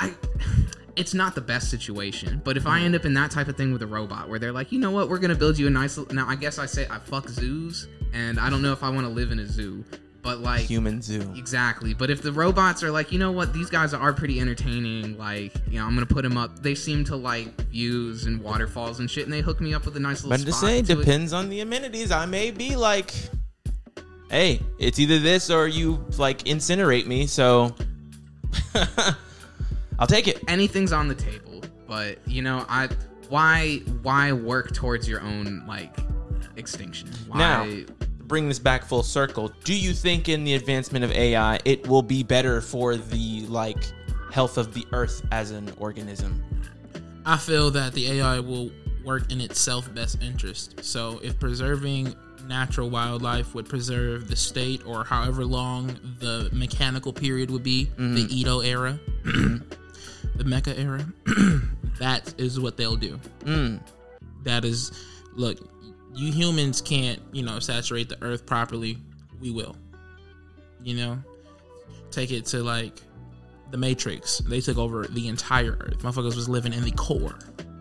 I 0.00 0.14
it's 0.96 1.14
not 1.14 1.34
the 1.34 1.40
best 1.40 1.70
situation, 1.70 2.40
but 2.44 2.56
if 2.56 2.66
I 2.66 2.80
end 2.80 2.94
up 2.94 3.04
in 3.04 3.14
that 3.14 3.30
type 3.30 3.48
of 3.48 3.56
thing 3.56 3.72
with 3.72 3.82
a 3.82 3.86
robot 3.86 4.28
where 4.28 4.38
they're 4.38 4.52
like, 4.52 4.72
you 4.72 4.78
know 4.78 4.90
what, 4.90 5.08
we're 5.08 5.18
gonna 5.18 5.34
build 5.34 5.58
you 5.58 5.66
a 5.66 5.70
nice. 5.70 5.98
Now 6.10 6.26
I 6.26 6.36
guess 6.36 6.58
I 6.58 6.66
say 6.66 6.86
I 6.90 6.98
fuck 6.98 7.28
zoos, 7.28 7.88
and 8.12 8.40
I 8.40 8.50
don't 8.50 8.62
know 8.62 8.72
if 8.72 8.82
I 8.82 8.90
want 8.90 9.06
to 9.06 9.12
live 9.12 9.30
in 9.30 9.38
a 9.38 9.46
zoo, 9.46 9.84
But 10.26 10.40
like 10.40 10.62
Human 10.62 11.00
zoo. 11.00 11.32
Exactly. 11.36 11.94
But 11.94 12.10
if 12.10 12.20
the 12.20 12.32
robots 12.32 12.82
are 12.82 12.90
like, 12.90 13.12
you 13.12 13.18
know 13.20 13.30
what, 13.30 13.52
these 13.52 13.70
guys 13.70 13.94
are 13.94 14.12
pretty 14.12 14.40
entertaining, 14.40 15.16
like, 15.16 15.52
you 15.70 15.78
know, 15.78 15.86
I'm 15.86 15.94
gonna 15.94 16.04
put 16.04 16.22
them 16.24 16.36
up. 16.36 16.64
They 16.64 16.74
seem 16.74 17.04
to 17.04 17.14
like 17.14 17.46
views 17.70 18.24
and 18.24 18.42
waterfalls 18.42 18.98
and 18.98 19.08
shit, 19.08 19.22
and 19.22 19.32
they 19.32 19.40
hook 19.40 19.60
me 19.60 19.72
up 19.72 19.84
with 19.84 19.96
a 19.96 20.00
nice 20.00 20.24
little. 20.24 20.44
But 20.44 20.44
to 20.44 20.52
spot 20.52 20.68
say 20.68 20.82
to 20.82 20.92
it. 20.94 20.96
depends 20.96 21.32
on 21.32 21.48
the 21.48 21.60
amenities. 21.60 22.10
I 22.10 22.26
may 22.26 22.50
be 22.50 22.74
like, 22.74 23.14
hey, 24.28 24.60
it's 24.80 24.98
either 24.98 25.20
this 25.20 25.48
or 25.48 25.68
you 25.68 26.04
like 26.18 26.38
incinerate 26.38 27.06
me. 27.06 27.28
So 27.28 27.72
I'll 30.00 30.08
take 30.08 30.26
it. 30.26 30.42
Anything's 30.48 30.90
on 30.90 31.06
the 31.06 31.14
table, 31.14 31.62
but 31.86 32.18
you 32.26 32.42
know, 32.42 32.66
I 32.68 32.88
why 33.28 33.76
why 34.02 34.32
work 34.32 34.74
towards 34.74 35.08
your 35.08 35.20
own 35.20 35.64
like 35.68 35.96
extinction? 36.56 37.10
Why? 37.28 37.38
Now, 37.38 37.94
bring 38.26 38.48
this 38.48 38.58
back 38.58 38.84
full 38.84 39.02
circle. 39.02 39.50
Do 39.64 39.74
you 39.74 39.92
think 39.92 40.28
in 40.28 40.44
the 40.44 40.54
advancement 40.54 41.04
of 41.04 41.12
AI, 41.12 41.58
it 41.64 41.86
will 41.86 42.02
be 42.02 42.22
better 42.22 42.60
for 42.60 42.96
the 42.96 43.46
like 43.46 43.84
health 44.32 44.58
of 44.58 44.74
the 44.74 44.86
Earth 44.92 45.22
as 45.32 45.50
an 45.50 45.72
organism? 45.78 46.42
I 47.24 47.36
feel 47.36 47.70
that 47.72 47.92
the 47.92 48.20
AI 48.20 48.40
will 48.40 48.70
work 49.04 49.30
in 49.32 49.40
its 49.40 49.60
self 49.60 49.92
best 49.94 50.22
interest. 50.22 50.84
So 50.84 51.20
if 51.22 51.38
preserving 51.38 52.14
natural 52.46 52.90
wildlife 52.90 53.54
would 53.54 53.68
preserve 53.68 54.28
the 54.28 54.36
state 54.36 54.84
or 54.86 55.04
however 55.04 55.44
long 55.44 55.86
the 56.20 56.48
mechanical 56.52 57.12
period 57.12 57.50
would 57.50 57.62
be, 57.62 57.84
the 57.96 58.02
mm-hmm. 58.02 58.26
Edo 58.30 58.60
era, 58.60 58.98
the 59.24 59.64
Mecha 60.44 60.78
era, 60.78 61.04
that 61.98 62.34
is 62.38 62.60
what 62.60 62.76
they'll 62.76 62.96
do. 62.96 63.18
Mm. 63.40 63.80
That 64.44 64.64
is, 64.64 64.92
look, 65.34 65.58
you 66.16 66.32
humans 66.32 66.80
can't, 66.80 67.20
you 67.32 67.42
know, 67.42 67.58
saturate 67.58 68.08
the 68.08 68.16
earth 68.22 68.46
properly. 68.46 68.98
We 69.40 69.50
will. 69.50 69.76
You 70.82 70.96
know, 70.96 71.18
take 72.10 72.32
it 72.32 72.46
to 72.46 72.62
like 72.62 73.00
the 73.70 73.76
Matrix. 73.76 74.38
They 74.38 74.60
took 74.60 74.78
over 74.78 75.06
the 75.06 75.28
entire 75.28 75.72
earth. 75.80 75.98
Motherfuckers 75.98 76.34
was 76.34 76.48
living 76.48 76.72
in 76.72 76.84
the 76.84 76.92
core. 76.92 77.18
You 77.18 77.24
know 77.24 77.32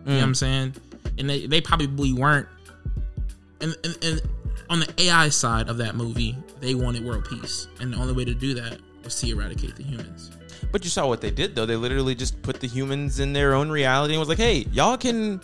what 0.03 0.07
mm. 0.07 0.23
I'm 0.23 0.35
saying? 0.35 0.75
And 1.17 1.29
they, 1.29 1.47
they 1.47 1.61
probably 1.61 2.13
weren't. 2.13 2.47
And, 3.61 3.75
and, 3.83 3.97
and 4.03 4.21
on 4.69 4.79
the 4.81 4.93
AI 4.97 5.29
side 5.29 5.69
of 5.69 5.77
that 5.77 5.95
movie, 5.95 6.37
they 6.59 6.75
wanted 6.75 7.05
world 7.05 7.25
peace. 7.29 7.67
And 7.79 7.93
the 7.93 7.97
only 7.97 8.13
way 8.13 8.25
to 8.25 8.33
do 8.33 8.53
that 8.55 8.79
was 9.03 9.19
to 9.21 9.29
eradicate 9.29 9.75
the 9.75 9.83
humans. 9.83 10.31
But 10.71 10.83
you 10.83 10.89
saw 10.89 11.07
what 11.07 11.21
they 11.21 11.31
did 11.31 11.55
though. 11.55 11.65
They 11.65 11.75
literally 11.75 12.15
just 12.15 12.41
put 12.41 12.59
the 12.59 12.67
humans 12.67 13.19
in 13.19 13.31
their 13.31 13.53
own 13.53 13.69
reality 13.69 14.13
and 14.13 14.19
was 14.19 14.27
like, 14.27 14.39
"Hey, 14.39 14.65
y'all 14.71 14.97
can 14.97 15.39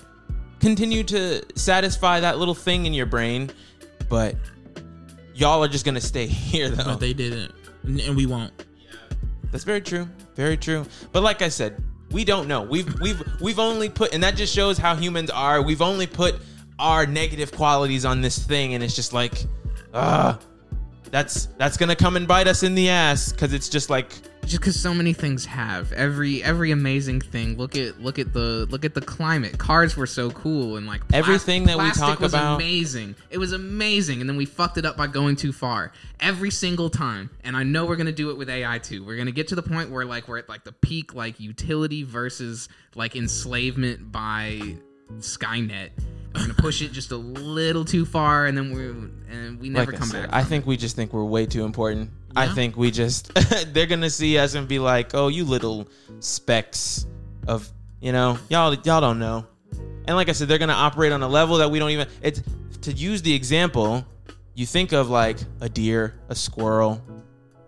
continue 0.62 1.04
to 1.04 1.44
satisfy 1.56 2.22
that 2.22 2.38
little 2.38 2.56
thing 2.56 2.86
in 2.86 2.94
your 2.94 3.06
brain, 3.06 3.52
but 4.08 4.36
y'all 5.34 5.64
are 5.64 5.68
just 5.68 5.84
gonna 5.84 6.00
stay 6.00 6.28
here 6.28 6.70
though." 6.70 6.86
But 6.86 7.00
they 7.00 7.14
didn't. 7.14 7.54
And, 7.84 8.16
we 8.16 8.26
won't. 8.28 8.54
That's 9.52 9.64
very 9.64 9.82
true. 9.82 10.08
Very 10.36 10.56
true. 10.56 10.86
But 11.12 11.24
like 11.24 11.42
I 11.42 11.50
said, 11.50 11.84
we 12.12 12.24
don't 12.24 12.48
know. 12.48 12.62
We've 12.62 13.00
we've 13.02 13.22
we've 13.42 13.60
only 13.60 13.90
put 13.90 14.14
and 14.14 14.24
that 14.24 14.36
just 14.36 14.54
shows 14.54 14.78
how 14.78 14.96
humans 14.96 15.30
are. 15.30 15.62
We've 15.62 15.82
only 15.82 16.08
put 16.08 16.36
our 16.80 17.06
negative 17.06 17.52
qualities 17.52 18.06
on 18.06 18.22
this 18.22 18.40
thing 18.40 18.74
and 18.74 18.84
it's 18.84 18.96
just 18.96 19.14
like 19.14 19.46
ah 19.94 20.40
that's 21.12 21.48
that's 21.58 21.78
going 21.78 21.90
to 21.90 21.96
come 21.96 22.16
and 22.16 22.28
bite 22.28 22.48
us 22.48 22.64
in 22.64 22.74
the 22.74 22.90
ass 22.90 23.32
cuz 23.34 23.54
it's 23.54 23.70
just 23.70 23.90
like 23.90 24.14
just 24.46 24.60
because 24.60 24.78
so 24.80 24.94
many 24.94 25.14
things 25.14 25.46
have 25.46 25.92
every 25.94 26.44
every 26.44 26.72
amazing 26.72 27.22
thing. 27.22 27.58
Look 27.58 27.76
at 27.78 28.02
look 28.02 28.20
at 28.20 28.34
the 28.34 28.68
look 28.70 28.84
at 28.84 28.94
the 28.94 29.02
climate. 29.02 29.58
Cars 29.58 29.96
were 29.96 30.08
so 30.08 30.30
cool 30.32 30.78
and 30.78 30.88
like 30.88 31.08
plas- 31.08 31.20
Everything 31.20 31.66
that 31.66 31.78
we 31.78 31.90
talk 31.92 32.20
was 32.20 32.34
about- 32.34 32.56
amazing. 32.56 33.16
It 33.30 33.38
was 33.38 33.54
amazing, 33.54 34.20
and 34.22 34.30
then 34.30 34.38
we 34.38 34.46
fucked 34.46 34.78
it 34.78 34.86
up 34.86 34.98
by 34.98 35.08
going 35.08 35.36
too 35.36 35.54
far 35.54 35.92
every 36.20 36.52
single 36.52 36.90
time. 36.90 37.30
And 37.44 37.56
I 37.56 37.64
know 37.64 37.86
we're 37.86 37.96
gonna 37.96 38.12
do 38.12 38.30
it 38.32 38.38
with 38.38 38.50
AI 38.50 38.80
too. 38.80 39.04
We're 39.06 39.18
gonna 39.18 39.32
get 39.32 39.48
to 39.50 39.56
the 39.56 39.64
point 39.64 39.90
where 39.90 40.06
like 40.06 40.28
we're 40.28 40.40
at 40.40 40.50
like 40.50 40.64
the 40.64 40.74
peak 40.74 41.14
like 41.14 41.40
utility 41.40 42.04
versus 42.04 42.68
like 42.96 43.16
enslavement 43.16 44.12
by 44.12 44.76
Skynet. 45.20 45.90
We're 46.34 46.42
gonna 46.42 46.54
push 46.54 46.82
it 46.82 46.92
just 46.92 47.12
a 47.12 47.18
little 47.18 47.84
too 47.84 48.06
far, 48.06 48.46
and 48.46 48.58
then 48.58 48.74
we're 48.74 48.92
and 49.30 49.60
we 49.60 49.70
never 49.70 49.92
like 49.92 49.96
I 49.96 50.00
come 50.00 50.10
said, 50.10 50.30
back. 50.30 50.34
I 50.34 50.44
think 50.44 50.66
we 50.66 50.78
just 50.78 50.96
think 50.96 51.14
we're 51.14 51.26
way 51.26 51.46
too 51.46 51.66
important. 51.66 52.10
I 52.36 52.48
think 52.48 52.78
we 52.78 52.92
just 52.92 53.34
they're 53.74 53.86
going 53.86 54.02
to 54.02 54.10
see 54.10 54.38
us 54.38 54.56
and 54.56 54.68
be 54.68 54.80
like, 54.80 55.14
"Oh, 55.14 55.28
you 55.28 55.44
little 55.44 55.88
specks 56.20 57.06
of, 57.48 57.70
you 58.00 58.12
know, 58.12 58.38
y'all 58.50 58.74
y'all 58.74 59.02
don't 59.02 59.20
know." 59.20 59.46
And 60.06 60.16
like 60.16 60.30
I 60.30 60.32
said, 60.32 60.48
they're 60.48 60.58
going 60.58 60.70
to 60.70 60.76
operate 60.76 61.12
on 61.12 61.22
a 61.22 61.28
level 61.28 61.58
that 61.58 61.70
we 61.70 61.80
don't 61.80 61.92
even 61.92 62.08
it's 62.22 62.42
to 62.82 62.92
use 62.92 63.22
the 63.22 63.34
example, 63.34 64.06
you 64.56 64.66
think 64.66 64.92
of 64.92 65.10
like 65.10 65.38
a 65.60 65.70
deer, 65.70 66.16
a 66.30 66.36
squirrel. 66.36 67.02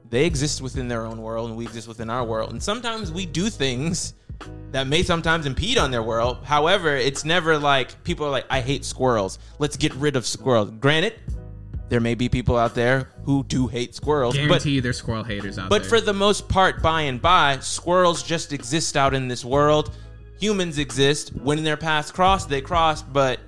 They 0.10 0.26
exist 0.26 0.62
within 0.62 0.88
their 0.88 1.06
own 1.06 1.22
world 1.22 1.50
and 1.50 1.58
we 1.58 1.66
exist 1.66 1.88
within 1.88 2.10
our 2.10 2.24
world. 2.24 2.52
And 2.52 2.62
sometimes 2.62 3.12
we 3.12 3.26
do 3.26 3.50
things 3.50 4.14
that 4.72 4.88
may 4.88 5.04
sometimes 5.04 5.46
impede 5.46 5.78
on 5.78 5.92
their 5.92 6.04
world. 6.04 6.40
However, 6.44 6.96
it's 6.96 7.24
never 7.24 7.58
like 7.58 8.04
people 8.04 8.26
are 8.26 8.32
like, 8.32 8.46
I 8.50 8.62
hate 8.62 8.84
squirrels. 8.86 9.40
Let's 9.60 9.78
get 9.78 9.94
rid 9.96 10.16
of 10.16 10.26
squirrels. 10.26 10.72
Granted, 10.72 11.14
there 11.90 12.00
may 12.00 12.16
be 12.16 12.28
people 12.28 12.58
out 12.58 12.74
there 12.74 13.10
who 13.24 13.44
do 13.44 13.68
hate 13.68 13.94
squirrels, 13.94 14.36
Guarantee 14.36 14.80
but 14.80 14.84
there's 14.84 14.98
squirrel 14.98 15.24
haters 15.24 15.60
out 15.60 15.70
but 15.70 15.84
there. 15.84 15.90
for 15.90 16.02
the 16.02 16.14
most 16.14 16.50
part, 16.50 16.82
by 16.82 17.04
and 17.04 17.22
by, 17.22 17.60
squirrels 17.60 18.24
just 18.24 18.52
exist 18.52 18.98
out 18.98 19.14
in 19.14 19.28
this 19.28 19.46
world. 19.46 19.96
Humans 20.40 20.80
exist. 20.80 21.36
When 21.36 21.64
their 21.64 21.78
paths 21.78 22.12
cross, 22.12 22.46
they 22.48 22.62
cross, 22.62 23.04
but 23.04 23.40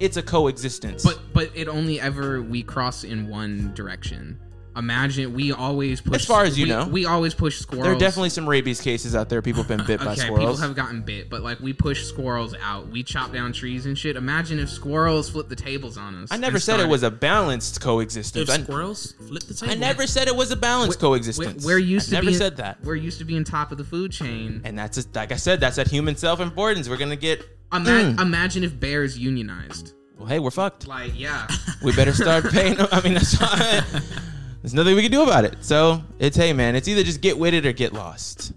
it's 0.00 0.16
a 0.16 0.22
coexistence. 0.22 1.04
But 1.04 1.20
but 1.34 1.50
it 1.54 1.68
only 1.68 2.00
ever 2.00 2.40
we 2.40 2.62
cross 2.62 3.04
in 3.04 3.28
one 3.28 3.74
direction. 3.74 4.40
Imagine 4.76 5.32
we 5.34 5.52
always 5.52 6.00
push. 6.00 6.16
As 6.16 6.24
far 6.26 6.44
as 6.44 6.58
you 6.58 6.64
we- 6.66 6.70
know. 6.70 6.86
we 6.86 7.06
always 7.06 7.34
push 7.34 7.58
squirrels. 7.58 7.84
there 7.86 7.94
are 7.94 7.98
definitely 7.98 8.28
some 8.30 8.48
rabies 8.48 8.80
cases 8.80 9.14
out 9.16 9.28
there. 9.28 9.40
People 9.42 9.62
have 9.62 9.68
been 9.68 9.86
bit 9.86 10.00
by 10.04 10.12
okay. 10.12 10.22
People 10.22 10.36
squirrels. 10.36 10.60
have 10.60 10.74
gotten 10.76 11.02
bit, 11.02 11.30
but 11.30 11.42
like 11.42 11.60
we 11.60 11.72
push 11.72 12.04
squirrels 12.04 12.54
out. 12.62 12.88
We 12.88 13.02
chop 13.02 13.32
down 13.32 13.52
trees 13.52 13.86
and 13.86 13.96
shit. 13.96 14.16
Imagine 14.16 14.58
if 14.58 14.68
squirrels 14.68 15.30
flip 15.30 15.48
the 15.48 15.56
tables 15.56 15.96
on 15.96 16.14
us. 16.22 16.30
I 16.30 16.36
never 16.36 16.56
and 16.56 16.62
said 16.62 16.80
it 16.80 16.88
was 16.88 17.02
a 17.02 17.10
balanced 17.10 17.80
coexistence. 17.80 18.48
If 18.50 18.54
I, 18.60 18.62
squirrels 18.62 19.12
flip 19.12 19.44
the 19.44 19.54
table, 19.54 19.72
I 19.72 19.76
never 19.76 20.06
said 20.06 20.28
it 20.28 20.36
was 20.36 20.50
a 20.50 20.56
balanced 20.56 21.00
coexistence. 21.00 21.64
We're, 21.64 21.74
we're 21.74 21.78
used 21.78 22.08
I 22.08 22.10
to 22.10 22.14
never 22.16 22.26
being, 22.26 22.38
said 22.38 22.56
that. 22.58 22.82
We're 22.84 22.96
used 22.96 23.18
to 23.18 23.24
being 23.24 23.44
top 23.44 23.72
of 23.72 23.78
the 23.78 23.84
food 23.84 24.12
chain. 24.12 24.60
And 24.64 24.78
that's 24.78 24.96
just, 24.96 25.14
like 25.16 25.32
I 25.32 25.36
said, 25.36 25.60
that's 25.60 25.76
that 25.76 25.88
human 25.88 26.16
self 26.16 26.40
importance. 26.40 26.88
We're 26.88 26.96
gonna 26.98 27.16
get. 27.16 27.40
Ima- 27.72 27.86
Mm. 27.86 28.20
Imagine 28.20 28.62
if 28.62 28.78
bears 28.78 29.18
unionized. 29.18 29.94
Well, 30.18 30.28
hey, 30.28 30.38
we're 30.38 30.50
fucked. 30.50 30.86
Like 30.86 31.18
yeah, 31.18 31.46
We 31.82 31.94
better 31.96 32.12
start 32.12 32.44
paying. 32.50 32.76
Them. 32.76 32.86
I 32.92 33.00
mean, 33.02 33.14
that's 33.14 33.36
there's 34.66 34.74
nothing 34.74 34.96
we 34.96 35.02
can 35.02 35.12
do 35.12 35.22
about 35.22 35.44
it. 35.44 35.54
So 35.60 36.02
it's 36.18 36.36
hey, 36.36 36.52
man, 36.52 36.74
it's 36.74 36.88
either 36.88 37.04
just 37.04 37.20
get 37.20 37.38
with 37.38 37.54
it 37.54 37.64
or 37.64 37.72
get 37.72 37.92
lost. 37.92 38.52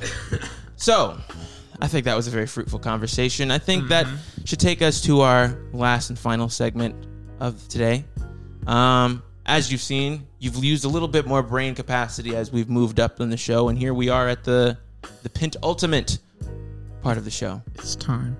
so, 0.76 1.18
I 1.80 1.88
think 1.88 2.04
that 2.04 2.14
was 2.14 2.28
a 2.28 2.30
very 2.30 2.46
fruitful 2.46 2.78
conversation. 2.78 3.50
I 3.50 3.58
think 3.58 3.88
that 3.88 4.06
should 4.44 4.60
take 4.60 4.82
us 4.82 5.00
to 5.00 5.22
our 5.22 5.58
last 5.72 6.10
and 6.10 6.18
final 6.18 6.48
segment 6.48 7.08
of 7.40 7.66
today. 7.66 8.04
Um, 8.68 9.20
as 9.46 9.72
you've 9.72 9.80
seen, 9.80 10.28
you've 10.38 10.62
used 10.64 10.84
a 10.84 10.88
little 10.88 11.08
bit 11.08 11.26
more 11.26 11.42
brain 11.42 11.74
capacity 11.74 12.36
as 12.36 12.52
we've 12.52 12.70
moved 12.70 13.00
up 13.00 13.18
in 13.18 13.28
the 13.28 13.36
show, 13.36 13.68
and 13.68 13.76
here 13.76 13.94
we 13.94 14.08
are 14.08 14.28
at 14.28 14.44
the 14.44 14.78
the 15.24 15.30
pint 15.30 15.56
ultimate 15.64 16.20
part 17.02 17.18
of 17.18 17.24
the 17.24 17.32
show. 17.32 17.60
it's 17.74 17.96
time. 17.96 18.36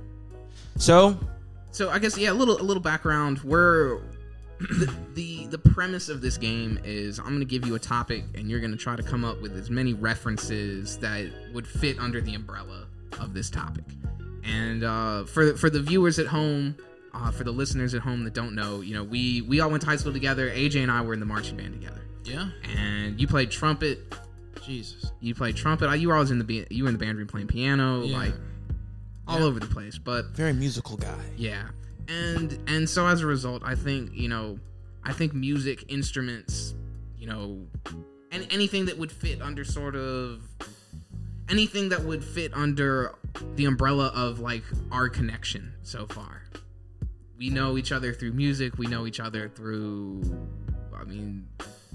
So, 0.77 1.19
So 1.73 1.91
I 1.91 1.99
guess 1.99 2.17
yeah, 2.17 2.31
a 2.31 2.33
little 2.33 2.61
a 2.61 2.63
little 2.63 2.81
background. 2.81 3.41
We're 3.43 4.03
the, 4.61 4.93
the 5.15 5.47
the 5.47 5.59
premise 5.59 6.09
of 6.09 6.21
this 6.21 6.37
game 6.39 6.79
is 6.85 7.19
I'm 7.19 7.27
gonna 7.27 7.45
give 7.45 7.67
you 7.67 7.75
a 7.75 7.79
topic 7.79 8.25
and 8.35 8.51
you're 8.51 8.61
gonna 8.61 8.77
try 8.77 8.97
to 8.97 9.03
come 9.03 9.25
up 9.25 9.41
with 9.43 9.57
as 9.57 9.71
many 9.71 9.93
references 9.95 10.99
that 10.99 11.31
would 11.53 11.67
fit 11.67 11.99
under 11.99 12.21
the 12.21 12.35
umbrella 12.35 12.87
of 13.21 13.35
this 13.35 13.51
topic. 13.51 13.85
And 14.45 14.85
uh, 14.85 15.25
for 15.25 15.57
for 15.57 15.69
the 15.71 15.81
viewers 15.83 16.19
at 16.19 16.27
home, 16.27 16.77
uh, 17.13 17.31
for 17.33 17.45
the 17.45 17.51
listeners 17.53 17.95
at 17.95 18.01
home 18.03 18.25
that 18.25 18.35
don't 18.35 18.55
know, 18.55 18.81
you 18.81 18.95
know, 18.95 19.05
we 19.05 19.43
we 19.43 19.61
all 19.61 19.71
went 19.71 19.83
to 19.83 19.89
high 19.89 19.97
school 19.97 20.13
together. 20.13 20.49
AJ 20.51 20.83
and 20.83 20.91
I 20.91 21.01
were 21.03 21.13
in 21.15 21.21
the 21.21 21.27
marching 21.27 21.57
band 21.57 21.75
together. 21.75 22.01
Yeah. 22.25 22.49
And 22.77 23.21
you 23.21 23.27
played 23.27 23.51
trumpet. 23.51 24.15
Jesus. 24.65 25.13
You 25.21 25.35
played 25.35 25.57
trumpet. 25.57 25.95
You 25.99 26.09
were 26.09 26.15
always 26.15 26.31
in 26.31 26.39
the 26.39 26.45
ba- 26.45 26.67
you 26.75 26.85
were 26.85 26.89
in 26.89 26.95
the 26.99 27.05
band 27.05 27.19
room 27.19 27.27
playing 27.29 27.47
piano, 27.49 28.03
Yeah. 28.03 28.17
like 28.17 28.35
all 29.29 29.43
over 29.43 29.61
the 29.61 29.67
place. 29.67 29.99
But 29.99 30.27
very 30.31 30.53
musical 30.53 30.97
guy. 30.97 31.15
yeah. 31.37 31.69
And 32.09 32.59
and 32.67 32.89
so 32.89 33.07
as 33.07 33.23
a 33.23 33.27
result, 33.27 33.63
I 33.65 33.75
think, 33.75 34.11
you 34.15 34.29
know, 34.29 34.59
I 35.05 35.13
think 35.13 35.35
music, 35.35 35.85
instruments, 35.89 36.75
you 37.19 37.27
know, 37.27 37.67
and 38.31 38.47
anything 38.51 38.87
that 38.87 38.99
would 38.99 39.13
fit 39.13 39.41
under 39.43 39.65
sort 39.65 39.97
of 39.97 40.43
anything 41.49 41.89
that 41.91 42.03
would 42.03 42.25
fit 42.25 42.53
under 42.55 43.15
the 43.55 43.65
umbrella 43.65 44.13
of 44.15 44.41
like 44.41 44.65
our 44.91 45.09
connection 45.09 45.73
so 45.83 46.07
far. 46.07 46.43
We 47.39 47.51
know 47.51 47.77
each 47.77 47.93
other 47.93 48.13
through 48.13 48.33
music, 48.33 48.79
we 48.79 48.87
know 48.87 49.07
each 49.07 49.21
other 49.21 49.49
through 49.49 50.23
I 50.99 51.05
mean 51.05 51.47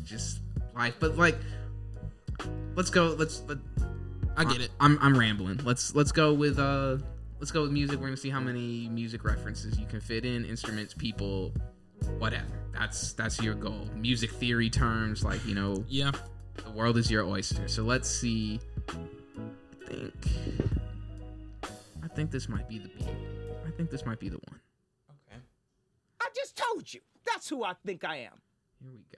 just 0.03 0.39
life, 0.75 0.95
but 0.99 1.17
like 1.17 1.37
let's 2.75 2.89
go 2.89 3.15
let's 3.17 3.43
let, 3.47 3.57
I 4.37 4.45
get 4.45 4.61
it. 4.61 4.71
I'm 4.79 4.97
I'm 5.01 5.17
rambling. 5.17 5.59
Let's 5.63 5.93
let's 5.95 6.11
go 6.11 6.33
with 6.33 6.59
uh 6.59 6.97
let's 7.41 7.51
go 7.51 7.63
with 7.63 7.71
music. 7.71 7.99
We're 7.99 8.05
gonna 8.05 8.17
see 8.17 8.29
how 8.29 8.39
many 8.39 8.87
music 8.89 9.23
references 9.25 9.77
you 9.79 9.87
can 9.87 9.99
fit 9.99 10.25
in, 10.25 10.45
instruments, 10.45 10.93
people, 10.93 11.51
whatever. 12.19 12.45
That's 12.71 13.13
that's 13.13 13.41
your 13.41 13.55
goal. 13.55 13.89
Music 13.95 14.29
theory 14.29 14.69
terms, 14.69 15.23
like 15.25 15.43
you 15.45 15.55
know, 15.55 15.83
Yeah. 15.87 16.11
the 16.63 16.69
world 16.71 16.97
is 16.97 17.09
your 17.09 17.25
oyster. 17.25 17.67
So 17.67 17.81
let's 17.81 18.07
see. 18.07 18.59
I 18.87 18.93
think. 19.87 20.13
I 22.03 22.07
think 22.13 22.29
this 22.29 22.47
might 22.47 22.69
be 22.69 22.77
the 22.77 22.89
beat. 22.89 23.07
I 23.65 23.71
think 23.71 23.89
this 23.89 24.05
might 24.05 24.19
be 24.19 24.29
the 24.29 24.37
one. 24.47 24.59
Okay. 25.09 25.41
I 26.21 26.27
just 26.35 26.55
told 26.55 26.93
you. 26.93 27.01
That's 27.25 27.49
who 27.49 27.63
I 27.63 27.73
think 27.85 28.03
I 28.03 28.17
am. 28.17 28.39
Here 28.79 28.91
we 28.91 29.03
go. 29.11 29.17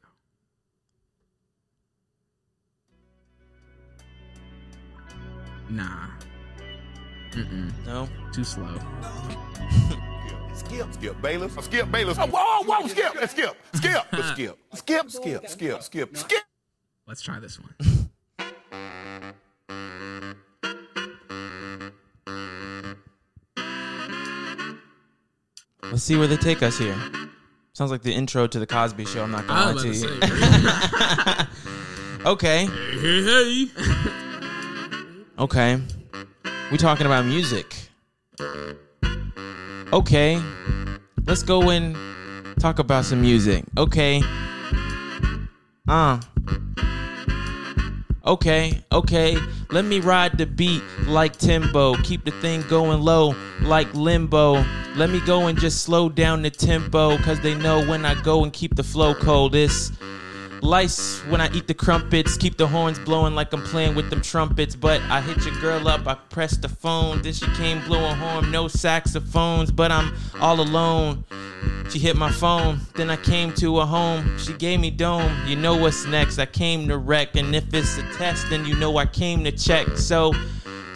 Nah. 5.69 6.07
Mm-mm. 7.34 7.71
No. 7.86 8.07
Too 8.34 8.43
slow. 8.43 8.67
Skip, 10.55 10.93
skip, 10.93 11.21
Bayless. 11.21 11.53
Oh, 11.57 11.61
skip, 11.61 11.91
Bayless. 11.91 12.17
Oh, 12.19 12.27
whoa, 12.27 12.63
whoa, 12.63 12.88
skip, 12.88 13.11
skip, 13.29 13.29
skip, 13.29 13.55
skip, 13.73 14.05
skip, 14.23 14.57
skip, 14.73 15.09
skip, 15.11 15.49
skip, 15.49 15.84
skip, 15.84 16.17
skip. 16.17 16.43
Let's 17.07 17.21
try 17.21 17.39
this 17.39 17.59
one. 17.59 17.73
Let's 25.84 26.03
see 26.03 26.15
where 26.15 26.27
they 26.27 26.38
take 26.38 26.63
us 26.63 26.77
here. 26.77 26.95
Sounds 27.73 27.91
like 27.91 28.03
the 28.03 28.13
intro 28.13 28.47
to 28.47 28.59
the 28.59 28.67
Cosby 28.67 29.05
Show. 29.05 29.23
I'm 29.23 29.31
not 29.31 29.47
gonna 29.47 29.73
was 29.73 29.84
lie 29.84 29.91
to 29.91 29.99
to 29.99 30.07
you. 30.07 30.21
say. 30.21 31.45
okay, 32.25 32.65
hey, 32.65 33.23
hey. 33.23 33.67
okay. 35.39 35.81
We 36.74 36.80
talking 36.80 37.05
about 37.05 37.26
music. 37.26 37.76
Okay, 39.93 40.41
let's 41.28 41.43
go 41.43 41.69
and 41.69 41.95
talk 42.59 42.80
about 42.80 43.05
some 43.05 43.21
music. 43.21 43.63
Okay. 43.78 44.24
Uh. 45.88 46.19
Okay, 48.26 48.84
okay. 48.91 49.38
Let 49.69 49.86
me 49.86 49.99
ride 49.99 50.36
the 50.39 50.47
beat 50.47 50.82
like 51.05 51.38
Timbo. 51.38 51.93
Keep 51.97 52.26
the 52.26 52.32
thing 52.41 52.63
going 52.63 53.01
low 53.01 53.36
like 53.61 53.93
limbo. 53.93 54.65
Let 54.95 55.11
me 55.11 55.19
go 55.28 55.45
and 55.45 55.59
just 55.59 55.84
slow 55.84 56.09
down 56.09 56.41
the 56.41 56.49
tempo. 56.49 57.19
Cause 57.19 57.39
they 57.41 57.53
know 57.53 57.86
when 57.86 58.03
I 58.03 58.19
go 58.24 58.43
and 58.43 58.51
keep 58.51 58.74
the 58.74 58.84
flow 58.84 59.13
cold. 59.13 59.53
It's 59.53 59.91
lice 60.64 61.20
when 61.28 61.41
I 61.41 61.51
eat 61.51 61.68
the 61.68 61.74
crumpets. 61.74 62.38
Keep 62.38 62.57
the 62.57 62.68
horns 62.68 62.97
blowing 62.99 63.36
like 63.36 63.53
I'm 63.53 63.61
playing 63.61 63.95
with 63.95 64.09
them 64.09 64.22
trumpets. 64.22 64.76
But 64.76 65.01
I 65.03 65.22
hit 65.22 65.45
your 65.45 65.59
girl 65.59 65.88
up, 65.88 66.07
I 66.07 66.16
pressed 66.16 66.61
the 66.61 66.70
phone. 66.70 67.22
Then 67.22 67.34
she 67.34 67.45
came 67.53 67.84
blowing 67.86 68.16
horn, 68.16 68.51
no 68.51 68.68
saxophones. 68.68 69.72
But 69.72 69.91
I'm 69.91 70.16
all 70.39 70.59
alone. 70.59 71.26
She 71.89 71.99
hit 71.99 72.16
my 72.16 72.32
phone, 72.32 72.80
then 72.95 73.09
I 73.09 73.18
came 73.18 73.53
to 73.55 73.78
her 73.78 73.86
home. 73.86 74.38
She 74.38 74.53
gave 74.53 74.80
me 74.80 74.89
dome. 74.89 75.32
You 75.45 75.55
know 75.55 75.76
what's 75.76 76.05
next? 76.05 76.39
I 76.39 76.45
came 76.45 76.88
to 76.88 76.97
wreck, 76.97 77.36
and 77.36 77.55
if 77.55 77.74
it's 77.74 77.97
a 77.97 78.01
test, 78.14 78.49
then 78.49 78.66
you 78.66 78.76
know 78.76 78.97
I 78.97 79.05
came 79.05 79.43
to 79.43 79.51
check. 79.51 79.88
So 79.97 80.34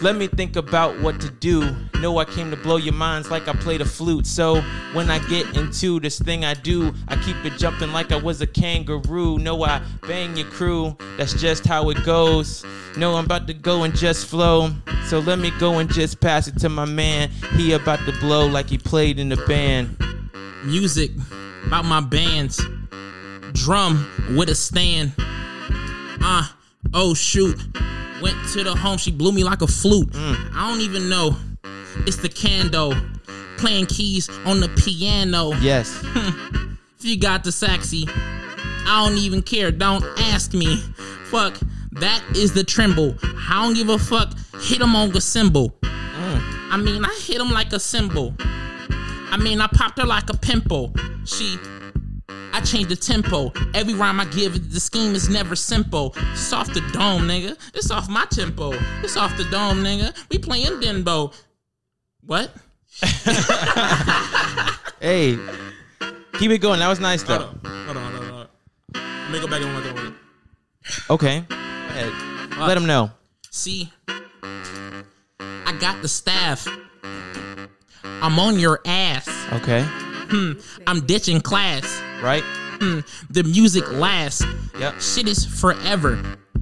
let 0.01 0.15
me 0.15 0.27
think 0.27 0.55
about 0.55 0.99
what 1.01 1.19
to 1.21 1.29
do. 1.29 1.75
Know 2.01 2.19
I 2.19 2.25
came 2.25 2.51
to 2.51 2.57
blow 2.57 2.77
your 2.77 2.93
minds 2.93 3.31
like 3.31 3.47
I 3.47 3.53
played 3.53 3.81
a 3.81 3.85
flute. 3.85 4.27
So 4.27 4.61
when 4.93 5.09
I 5.09 5.19
get 5.27 5.57
into 5.57 5.99
this 5.99 6.19
thing 6.19 6.45
I 6.45 6.53
do, 6.53 6.93
I 7.07 7.15
keep 7.15 7.35
it 7.45 7.57
jumping 7.57 7.91
like 7.91 8.11
I 8.11 8.17
was 8.17 8.41
a 8.41 8.47
kangaroo. 8.47 9.39
Know 9.39 9.63
I 9.63 9.81
bang 10.07 10.37
your 10.37 10.47
crew. 10.47 10.95
That's 11.17 11.33
just 11.33 11.65
how 11.65 11.89
it 11.89 12.03
goes. 12.03 12.63
Know 12.95 13.15
I'm 13.15 13.25
about 13.25 13.47
to 13.47 13.53
go 13.53 13.83
and 13.83 13.95
just 13.95 14.27
flow. 14.27 14.71
So 15.07 15.19
let 15.19 15.39
me 15.39 15.51
go 15.59 15.79
and 15.79 15.91
just 15.91 16.19
pass 16.19 16.47
it 16.47 16.59
to 16.59 16.69
my 16.69 16.85
man. 16.85 17.29
He 17.55 17.73
about 17.73 17.99
to 18.05 18.11
blow 18.19 18.45
like 18.47 18.69
he 18.69 18.77
played 18.77 19.19
in 19.19 19.29
the 19.29 19.37
band. 19.47 19.97
music 20.63 21.11
about 21.65 21.85
my 21.85 22.01
bands. 22.01 22.61
Drum 23.53 24.07
with 24.35 24.49
a 24.49 24.55
stand. 24.55 25.13
Uh, 26.21 26.47
oh 26.93 27.13
shoot. 27.13 27.59
Went 28.22 28.36
to 28.53 28.63
the 28.63 28.76
home, 28.76 28.97
she 28.97 29.11
blew 29.11 29.32
me 29.32 29.43
like 29.43 29.61
a 29.61 29.68
flute. 29.68 30.09
Mm. 30.11 30.51
I 30.55 30.70
don't 30.70 30.82
even 30.82 31.09
know. 31.09 31.36
It's 32.05 32.18
the 32.18 32.30
candle. 32.30 32.95
Playing 33.57 33.88
keys 33.88 34.30
on 34.45 34.59
the 34.59 34.70
piano. 34.70 35.53
Yes. 35.61 36.03
If 36.99 37.05
you 37.05 37.20
got 37.20 37.43
the 37.43 37.51
saxy, 37.51 38.05
I 38.09 39.07
don't 39.07 39.20
even 39.20 39.43
care. 39.43 39.72
Don't 39.72 40.03
ask 40.18 40.53
me. 40.53 40.78
Fuck, 41.26 41.55
that 41.91 42.24
is 42.36 42.53
the 42.53 42.63
tremble. 42.63 43.15
I 43.22 43.63
don't 43.63 43.76
give 43.76 43.89
a 43.89 43.99
fuck. 43.99 44.34
Hit 44.61 44.82
him 44.82 44.95
on 44.95 45.11
the 45.11 45.22
cymbal. 45.22 45.70
Mm. 45.82 46.41
I 46.72 46.78
mean, 46.78 47.05
I 47.05 47.13
hit 47.22 47.39
him 47.39 47.51
like 47.51 47.72
a 47.72 47.80
cymbal. 47.80 48.34
I 48.39 49.38
mean, 49.38 49.61
I 49.61 49.68
popped 49.68 49.99
her 49.99 50.07
like 50.07 50.32
a 50.32 50.38
pimple. 50.38 50.91
She, 51.26 51.59
I 52.58 52.62
change 52.62 52.88
the 52.88 52.95
tempo. 52.95 53.53
Every 53.76 53.93
rhyme 53.93 54.20
I 54.20 54.26
give, 54.26 54.55
it, 54.55 54.72
the 54.72 54.80
scheme 54.80 55.14
is 55.14 55.30
never 55.30 55.55
simple. 55.55 56.16
It's 56.32 56.51
off 56.51 56.74
the 56.74 56.82
dome, 56.91 57.28
nigga. 57.28 57.55
It's 57.76 57.91
off 57.91 58.10
my 58.10 58.26
tempo. 58.32 58.72
It's 59.03 59.16
off 59.16 59.38
the 59.38 59.43
dome, 59.43 59.84
nigga. 59.84 60.12
We 60.32 60.39
playing 60.39 60.82
dembow. 60.82 61.36
What? 62.22 62.51
Hey, 64.99 65.38
keep 66.39 66.49
it 66.49 66.58
going. 66.58 66.80
That 66.80 66.88
was 66.88 66.99
nice 66.99 67.22
though. 67.22 67.38
Hold 67.38 67.64
on, 67.64 67.86
hold 67.86 67.97
on, 67.97 68.14
hold 68.14 68.32
on. 68.32 68.47
Let 68.95 69.32
me 69.32 69.39
go 69.39 69.47
back 69.47 69.62
and 69.62 69.76
look 69.76 69.86
over. 69.86 70.16
Okay. 71.12 71.45
Go 71.47 71.55
ahead. 71.55 72.58
Let 72.58 72.74
them 72.74 72.88
know. 72.88 73.12
See, 73.51 73.93
I 74.10 75.78
got 75.80 76.01
the 76.01 76.08
staff. 76.08 76.68
I'm 78.03 78.39
on 78.39 78.58
your 78.58 78.80
ass. 78.88 79.30
Okay. 79.53 79.88
I'm 80.88 81.05
ditching 81.05 81.41
class. 81.41 82.01
Right? 82.21 82.43
The 83.30 83.43
music 83.43 83.91
lasts. 83.93 84.43
Yep. 84.80 85.01
Shit 85.01 85.28
is 85.28 85.45
forever. 85.45 86.15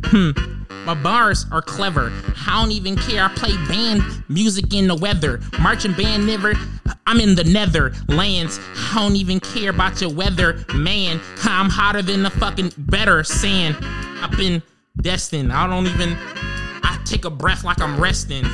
Hmm. 0.05 0.31
My 0.85 0.93
bars 0.93 1.45
are 1.51 1.61
clever. 1.61 2.11
I 2.47 2.61
don't 2.61 2.71
even 2.71 2.95
care. 2.95 3.23
I 3.23 3.29
play 3.29 3.57
band 3.67 4.03
music 4.29 4.73
in 4.73 4.87
the 4.87 4.95
weather. 4.95 5.41
Marching 5.59 5.93
band 5.93 6.27
never. 6.27 6.53
I'm 7.07 7.19
in 7.19 7.35
the 7.35 7.43
nether 7.43 7.93
lands. 8.07 8.59
I 8.91 8.99
don't 8.99 9.15
even 9.15 9.39
care 9.39 9.71
about 9.71 9.99
your 9.99 10.11
weather, 10.13 10.63
man. 10.75 11.19
I'm 11.43 11.69
hotter 11.69 12.01
than 12.01 12.23
the 12.23 12.29
fucking 12.29 12.73
better 12.77 13.23
sand. 13.23 13.77
I've 14.21 14.37
been 14.37 14.61
destined. 15.01 15.51
I 15.51 15.67
don't 15.67 15.87
even. 15.87 16.15
Take 17.05 17.25
a 17.25 17.29
breath 17.29 17.63
like 17.63 17.79
I'm 17.79 17.99
resting. 17.99 18.45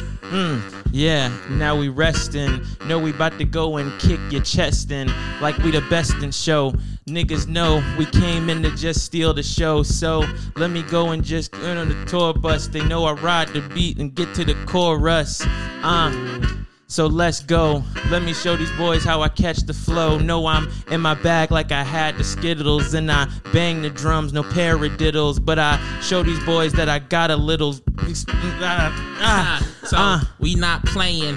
Yeah, 0.91 1.31
now 1.49 1.77
we 1.77 1.87
resting. 1.87 2.61
Know 2.85 2.99
we 2.99 3.11
about 3.11 3.37
to 3.39 3.45
go 3.45 3.77
and 3.77 3.97
kick 3.99 4.19
your 4.29 4.41
chest 4.41 4.91
in 4.91 5.09
like 5.41 5.57
we 5.59 5.71
the 5.71 5.81
best 5.89 6.15
in 6.21 6.31
show. 6.31 6.73
Niggas 7.07 7.47
know 7.47 7.81
we 7.97 8.05
came 8.05 8.49
in 8.49 8.61
to 8.63 8.71
just 8.75 9.05
steal 9.05 9.33
the 9.33 9.43
show. 9.43 9.83
So 9.83 10.25
let 10.57 10.69
me 10.69 10.83
go 10.83 11.09
and 11.09 11.23
just 11.23 11.51
get 11.53 11.77
on 11.77 11.89
the 11.89 12.05
tour 12.05 12.33
bus. 12.33 12.67
They 12.67 12.83
know 12.83 13.05
I 13.05 13.13
ride 13.13 13.49
the 13.49 13.61
beat 13.73 13.99
and 13.99 14.13
get 14.13 14.33
to 14.35 14.43
the 14.43 14.55
chorus. 14.65 15.41
Uh, 15.83 16.50
so 16.91 17.07
let's 17.07 17.39
go. 17.39 17.81
Let 18.09 18.21
me 18.21 18.33
show 18.33 18.57
these 18.57 18.71
boys 18.73 19.05
how 19.05 19.21
I 19.21 19.29
catch 19.29 19.59
the 19.59 19.73
flow. 19.73 20.17
Know 20.17 20.45
I'm 20.45 20.69
in 20.91 20.99
my 20.99 21.13
bag 21.13 21.49
like 21.49 21.71
I 21.71 21.83
had 21.83 22.17
the 22.17 22.23
Skittles. 22.25 22.93
And 22.93 23.09
I 23.09 23.29
bang 23.53 23.81
the 23.81 23.89
drums, 23.89 24.33
no 24.33 24.43
paradiddles. 24.43 25.43
But 25.43 25.57
I 25.57 25.79
show 26.01 26.21
these 26.21 26.43
boys 26.43 26.73
that 26.73 26.89
I 26.89 26.99
got 26.99 27.31
a 27.31 27.37
little. 27.37 27.77
Ah, 27.97 28.91
ah, 29.21 29.67
So 29.85 29.95
uh. 29.97 30.19
we 30.39 30.55
not 30.55 30.85
playing. 30.85 31.35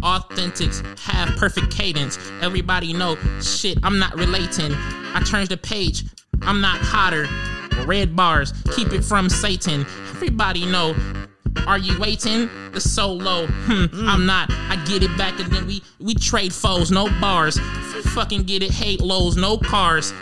Authentics 0.00 0.82
have 1.00 1.36
perfect 1.36 1.70
cadence. 1.70 2.18
Everybody 2.40 2.94
know 2.94 3.18
shit. 3.42 3.78
I'm 3.82 3.98
not 3.98 4.14
relating. 4.14 4.72
I 4.72 5.22
change 5.22 5.50
the 5.50 5.58
page. 5.58 6.04
I'm 6.40 6.62
not 6.62 6.78
hotter. 6.78 7.28
Red 7.84 8.16
bars. 8.16 8.54
Keep 8.74 8.94
it 8.94 9.04
from 9.04 9.28
Satan. 9.28 9.82
Everybody 10.14 10.64
know. 10.64 10.94
Are 11.66 11.78
you 11.78 11.98
waiting? 11.98 12.50
The 12.72 12.80
solo. 12.80 13.46
Hmm, 13.46 14.08
I'm 14.08 14.26
not. 14.26 14.50
I 14.50 14.82
get 14.86 15.02
it 15.02 15.16
back 15.16 15.38
and 15.40 15.50
then 15.52 15.66
we 15.66 15.82
we 15.98 16.14
trade 16.14 16.52
foes. 16.52 16.90
No 16.90 17.08
bars. 17.20 17.58
Fucking 18.14 18.44
get 18.44 18.62
it. 18.62 18.70
Hate 18.70 19.00
lows. 19.00 19.36
No 19.36 19.56
cars. 19.56 20.12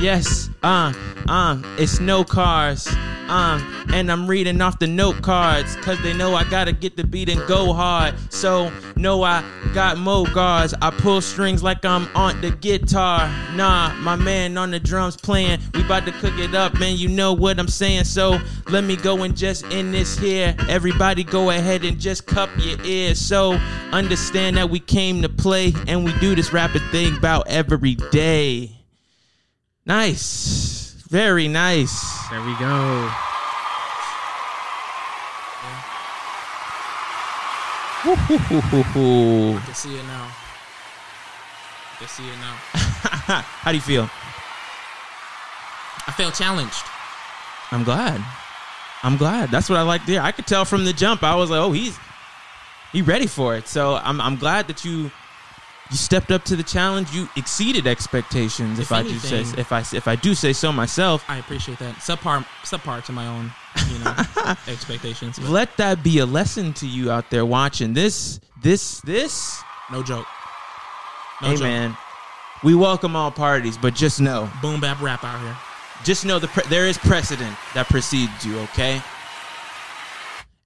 Yes, 0.00 0.48
uh, 0.62 0.92
uh, 1.28 1.60
it's 1.76 1.98
no 1.98 2.22
cars. 2.22 2.86
Uh, 3.28 3.60
and 3.92 4.12
I'm 4.12 4.28
reading 4.28 4.60
off 4.60 4.78
the 4.78 4.86
note 4.86 5.22
cards, 5.22 5.74
cause 5.76 6.00
they 6.02 6.14
know 6.14 6.36
I 6.36 6.48
gotta 6.48 6.70
get 6.70 6.96
the 6.96 7.02
beat 7.02 7.28
and 7.28 7.44
go 7.48 7.72
hard. 7.72 8.14
So, 8.32 8.72
no, 8.94 9.24
I 9.24 9.42
got 9.74 9.98
mo 9.98 10.24
guards. 10.24 10.72
I 10.80 10.90
pull 10.90 11.20
strings 11.20 11.64
like 11.64 11.84
I'm 11.84 12.06
on 12.16 12.40
the 12.40 12.52
guitar. 12.52 13.28
Nah, 13.54 13.92
my 13.96 14.14
man 14.14 14.56
on 14.56 14.70
the 14.70 14.78
drums 14.78 15.16
playing. 15.16 15.60
We 15.74 15.82
about 15.82 16.06
to 16.06 16.12
cook 16.12 16.38
it 16.38 16.54
up, 16.54 16.78
man. 16.78 16.96
You 16.96 17.08
know 17.08 17.32
what 17.32 17.58
I'm 17.58 17.68
saying. 17.68 18.04
So, 18.04 18.38
let 18.68 18.84
me 18.84 18.94
go 18.94 19.24
and 19.24 19.36
just 19.36 19.64
in 19.64 19.90
this 19.90 20.16
here. 20.16 20.54
Everybody 20.68 21.24
go 21.24 21.50
ahead 21.50 21.84
and 21.84 21.98
just 21.98 22.24
cup 22.24 22.50
your 22.56 22.80
ears. 22.84 23.18
So, 23.18 23.54
understand 23.90 24.58
that 24.58 24.70
we 24.70 24.78
came 24.78 25.22
to 25.22 25.28
play 25.28 25.74
and 25.88 26.04
we 26.04 26.16
do 26.20 26.36
this 26.36 26.52
rapid 26.52 26.82
thing 26.92 27.16
about 27.16 27.48
every 27.48 27.96
day. 27.96 28.77
Nice. 29.88 30.94
Very 31.08 31.48
nice. 31.48 32.28
There 32.28 32.42
we 32.42 32.54
go. 32.58 33.10
I 38.04 39.62
can 39.64 39.74
see 39.74 39.96
it 39.96 40.04
now. 40.04 40.30
I 41.90 41.96
can 41.98 42.08
see 42.08 42.28
it 42.28 42.36
now. 42.36 42.54
How 43.42 43.72
do 43.72 43.76
you 43.76 43.82
feel? 43.82 44.10
I 46.06 46.12
feel 46.12 46.32
challenged. 46.32 46.84
I'm 47.70 47.82
glad. 47.82 48.22
I'm 49.02 49.16
glad. 49.16 49.50
That's 49.50 49.70
what 49.70 49.78
I 49.78 49.82
like 49.82 50.04
there. 50.04 50.20
I 50.20 50.32
could 50.32 50.46
tell 50.46 50.66
from 50.66 50.84
the 50.84 50.92
jump. 50.92 51.22
I 51.22 51.34
was 51.34 51.48
like, 51.48 51.60
oh, 51.60 51.72
he's 51.72 51.98
he 52.92 53.00
ready 53.00 53.26
for 53.26 53.56
it. 53.56 53.66
So 53.66 53.94
I'm 53.94 54.20
I'm 54.20 54.36
glad 54.36 54.68
that 54.68 54.84
you 54.84 55.10
you 55.90 55.96
stepped 55.96 56.30
up 56.30 56.44
to 56.44 56.56
the 56.56 56.62
challenge. 56.62 57.12
You 57.12 57.28
exceeded 57.36 57.86
expectations. 57.86 58.78
If, 58.78 58.86
If 58.86 58.92
I 58.92 59.02
do 59.02 59.18
say 59.18 59.40
if 59.40 59.72
I 59.72 59.80
if 59.92 60.06
I 60.08 60.16
do 60.16 60.34
say 60.34 60.52
so 60.52 60.70
myself. 60.72 61.24
I 61.28 61.38
appreciate 61.38 61.78
that. 61.78 61.94
Subpar, 61.96 62.44
subpar 62.62 63.04
to 63.06 63.12
my 63.12 63.26
own, 63.26 63.50
you 63.90 63.98
know, 64.00 64.14
expectations. 64.68 65.38
But 65.38 65.48
Let 65.48 65.76
that 65.78 66.02
be 66.02 66.18
a 66.18 66.26
lesson 66.26 66.72
to 66.74 66.86
you 66.86 67.10
out 67.10 67.30
there 67.30 67.46
watching 67.46 67.94
this. 67.94 68.40
This 68.62 69.00
this. 69.02 69.62
no 69.90 70.02
joke. 70.02 70.26
No 71.40 71.48
hey 71.48 71.54
joke. 71.54 71.62
man, 71.62 71.96
we 72.64 72.74
welcome 72.74 73.14
all 73.16 73.30
parties, 73.30 73.78
but 73.78 73.94
just 73.94 74.20
know, 74.20 74.50
Boom 74.60 74.80
bap 74.80 75.00
rap 75.00 75.22
out 75.24 75.40
here. 75.40 75.56
just 76.04 76.26
know 76.26 76.38
the 76.38 76.48
pre- 76.48 76.66
there 76.68 76.86
is 76.86 76.98
precedent 76.98 77.56
that 77.74 77.88
precedes 77.88 78.44
you. 78.44 78.58
Okay. 78.60 79.00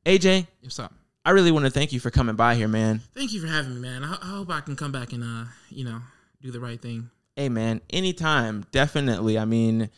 AJ, 0.06 0.46
What's 0.62 0.78
up? 0.80 0.92
I 1.24 1.30
really 1.30 1.52
want 1.52 1.64
to 1.64 1.70
thank 1.70 1.92
you 1.92 2.00
for 2.00 2.10
coming 2.10 2.34
by 2.34 2.54
here, 2.56 2.68
man. 2.68 3.00
Thank 3.14 3.32
you 3.32 3.40
for 3.40 3.46
having 3.46 3.74
me, 3.74 3.80
man. 3.80 4.02
I, 4.04 4.18
I 4.20 4.26
hope 4.26 4.50
I 4.50 4.60
can 4.60 4.76
come 4.76 4.90
back 4.92 5.12
and, 5.12 5.22
uh, 5.22 5.50
you 5.70 5.84
know, 5.84 6.00
do 6.40 6.50
the 6.50 6.60
right 6.60 6.80
thing. 6.80 7.10
Hey 7.36 7.48
man, 7.48 7.80
anytime, 7.88 8.66
definitely. 8.72 9.38
I 9.38 9.46
mean, 9.46 9.88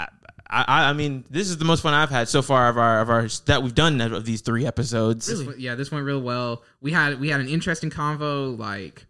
I, 0.00 0.06
I, 0.48 0.84
I 0.90 0.92
mean, 0.92 1.24
this 1.30 1.48
is 1.48 1.58
the 1.58 1.64
most 1.64 1.82
fun 1.82 1.94
I've 1.94 2.10
had 2.10 2.28
so 2.28 2.42
far 2.42 2.68
of 2.68 2.78
our 2.78 3.00
of 3.00 3.10
our 3.10 3.28
that 3.46 3.62
we've 3.62 3.74
done 3.74 4.00
of 4.00 4.24
these 4.24 4.40
three 4.40 4.66
episodes. 4.66 5.26
This 5.26 5.56
yeah, 5.56 5.76
this 5.76 5.92
went 5.92 6.04
real 6.04 6.20
well. 6.20 6.64
We 6.80 6.90
had 6.90 7.20
we 7.20 7.28
had 7.28 7.40
an 7.40 7.48
interesting 7.48 7.90
convo. 7.90 8.58
Like, 8.58 9.06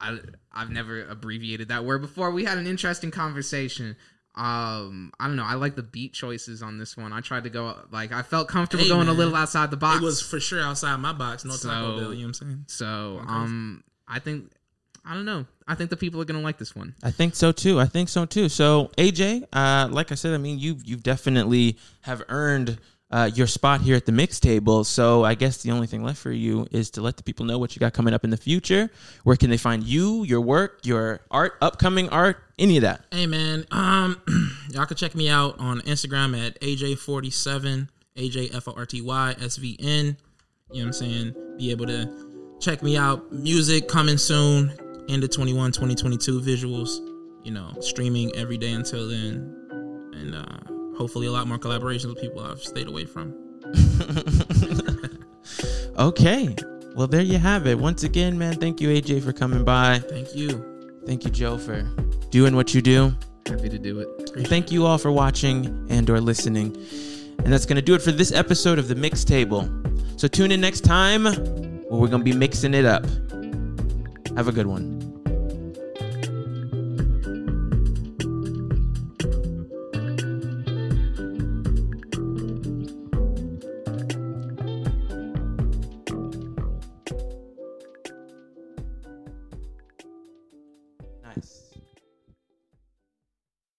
I 0.00 0.18
I've 0.52 0.70
never 0.70 1.02
abbreviated 1.04 1.68
that 1.68 1.84
word 1.84 2.00
before. 2.00 2.32
We 2.32 2.44
had 2.44 2.58
an 2.58 2.66
interesting 2.66 3.12
conversation. 3.12 3.96
Um, 4.40 5.12
I 5.20 5.26
don't 5.26 5.36
know. 5.36 5.44
I 5.44 5.54
like 5.54 5.76
the 5.76 5.82
beat 5.82 6.14
choices 6.14 6.62
on 6.62 6.78
this 6.78 6.96
one. 6.96 7.12
I 7.12 7.20
tried 7.20 7.44
to 7.44 7.50
go 7.50 7.76
like 7.90 8.10
I 8.12 8.22
felt 8.22 8.48
comfortable 8.48 8.84
Hey, 8.84 8.88
going 8.90 9.08
a 9.08 9.12
little 9.12 9.36
outside 9.36 9.70
the 9.70 9.76
box. 9.76 10.00
It 10.00 10.04
was 10.04 10.22
for 10.22 10.40
sure 10.40 10.62
outside 10.62 10.96
my 10.96 11.12
box. 11.12 11.44
No 11.44 11.52
Taco 11.56 11.58
So- 11.58 12.00
Bell. 12.00 12.14
You 12.14 12.20
know 12.22 12.28
what 12.28 12.28
I'm 12.28 12.34
saying? 12.34 12.64
so. 12.68 13.20
Um, 13.26 13.84
I 14.08 14.18
think 14.18 14.50
I 15.04 15.14
don't 15.14 15.24
know. 15.26 15.44
I 15.68 15.74
think 15.74 15.90
the 15.90 15.96
people 15.96 16.20
are 16.22 16.24
gonna 16.24 16.40
like 16.40 16.56
this 16.58 16.74
one. 16.74 16.94
I 17.02 17.10
think 17.10 17.34
so 17.36 17.52
too. 17.52 17.78
I 17.78 17.84
think 17.86 18.08
so 18.08 18.24
too. 18.24 18.48
So 18.48 18.90
AJ, 18.96 19.44
uh, 19.52 19.88
like 19.90 20.10
I 20.10 20.14
said, 20.14 20.32
I 20.34 20.38
mean, 20.38 20.58
you 20.58 20.78
you've 20.84 21.02
definitely 21.02 21.76
have 22.02 22.22
earned. 22.28 22.78
Uh, 23.12 23.28
your 23.34 23.48
spot 23.48 23.80
here 23.80 23.96
at 23.96 24.06
the 24.06 24.12
mix 24.12 24.38
table. 24.38 24.84
So 24.84 25.24
I 25.24 25.34
guess 25.34 25.64
the 25.64 25.72
only 25.72 25.88
thing 25.88 26.04
left 26.04 26.20
for 26.20 26.30
you 26.30 26.68
is 26.70 26.90
to 26.90 27.00
let 27.02 27.16
the 27.16 27.24
people 27.24 27.44
know 27.44 27.58
what 27.58 27.74
you 27.74 27.80
got 27.80 27.92
coming 27.92 28.14
up 28.14 28.22
in 28.22 28.30
the 28.30 28.36
future. 28.36 28.88
Where 29.24 29.34
can 29.34 29.50
they 29.50 29.56
find 29.56 29.82
you, 29.82 30.22
your 30.22 30.40
work, 30.40 30.82
your 30.84 31.20
art, 31.28 31.54
upcoming 31.60 32.08
art, 32.10 32.36
any 32.60 32.76
of 32.76 32.82
that? 32.82 33.04
Hey, 33.10 33.26
man. 33.26 33.64
Um, 33.72 34.20
y'all 34.70 34.86
can 34.86 34.96
check 34.96 35.14
me 35.14 35.28
out 35.28 35.58
on 35.58 35.80
Instagram 35.80 36.38
at 36.38 36.60
AJ47, 36.60 37.88
AJ 38.16 38.54
F 38.54 38.68
O 38.68 38.74
R 38.76 38.86
T 38.86 39.00
Y 39.00 39.34
S 39.40 39.56
V 39.56 39.76
N. 39.80 39.86
You 39.88 39.94
know 40.04 40.16
what 40.70 40.86
I'm 40.86 40.92
saying? 40.92 41.56
Be 41.58 41.70
able 41.72 41.86
to 41.86 42.56
check 42.60 42.82
me 42.82 42.96
out. 42.96 43.32
Music 43.32 43.88
coming 43.88 44.18
soon. 44.18 44.72
End 45.08 45.24
of 45.24 45.30
21, 45.30 45.72
2022 45.72 46.40
visuals. 46.40 46.98
You 47.44 47.52
know, 47.52 47.72
streaming 47.80 48.34
every 48.36 48.58
day 48.58 48.72
until 48.72 49.08
then. 49.08 49.56
And 50.14 50.34
uh, 50.34 50.96
hopefully 50.96 51.26
a 51.26 51.32
lot 51.32 51.48
more 51.48 51.58
collaborations 51.58 52.08
with 52.08 52.20
people 52.20 52.44
I've 52.44 52.60
stayed 52.62 52.86
away 52.86 53.06
from. 53.06 53.34
Okay. 56.00 56.56
Well, 56.94 57.06
there 57.06 57.20
you 57.20 57.38
have 57.38 57.66
it. 57.66 57.78
Once 57.78 58.04
again, 58.04 58.38
man, 58.38 58.54
thank 58.54 58.80
you, 58.80 58.88
AJ, 58.88 59.22
for 59.22 59.34
coming 59.34 59.64
by. 59.64 59.98
Thank 59.98 60.34
you. 60.34 60.64
Thank 61.06 61.24
you, 61.24 61.30
Joe, 61.30 61.58
for 61.58 61.86
doing 62.30 62.56
what 62.56 62.74
you 62.74 62.82
do. 62.82 63.14
Happy 63.46 63.68
to 63.68 63.78
do 63.78 64.00
it. 64.00 64.30
And 64.36 64.46
thank 64.46 64.70
you 64.70 64.86
all 64.86 64.98
for 64.98 65.10
watching 65.10 65.86
and 65.90 66.08
or 66.08 66.20
listening. 66.20 66.76
And 67.38 67.52
that's 67.52 67.66
going 67.66 67.76
to 67.76 67.82
do 67.82 67.94
it 67.94 68.02
for 68.02 68.12
this 68.12 68.32
episode 68.32 68.78
of 68.78 68.88
The 68.88 68.94
Mix 68.94 69.24
Table. 69.24 69.68
So 70.16 70.28
tune 70.28 70.52
in 70.52 70.60
next 70.60 70.82
time 70.82 71.24
where 71.24 72.00
we're 72.00 72.08
going 72.08 72.20
to 72.20 72.24
be 72.24 72.32
mixing 72.32 72.74
it 72.74 72.84
up. 72.84 73.04
Have 74.36 74.46
a 74.46 74.52
good 74.52 74.66
one. 74.66 74.99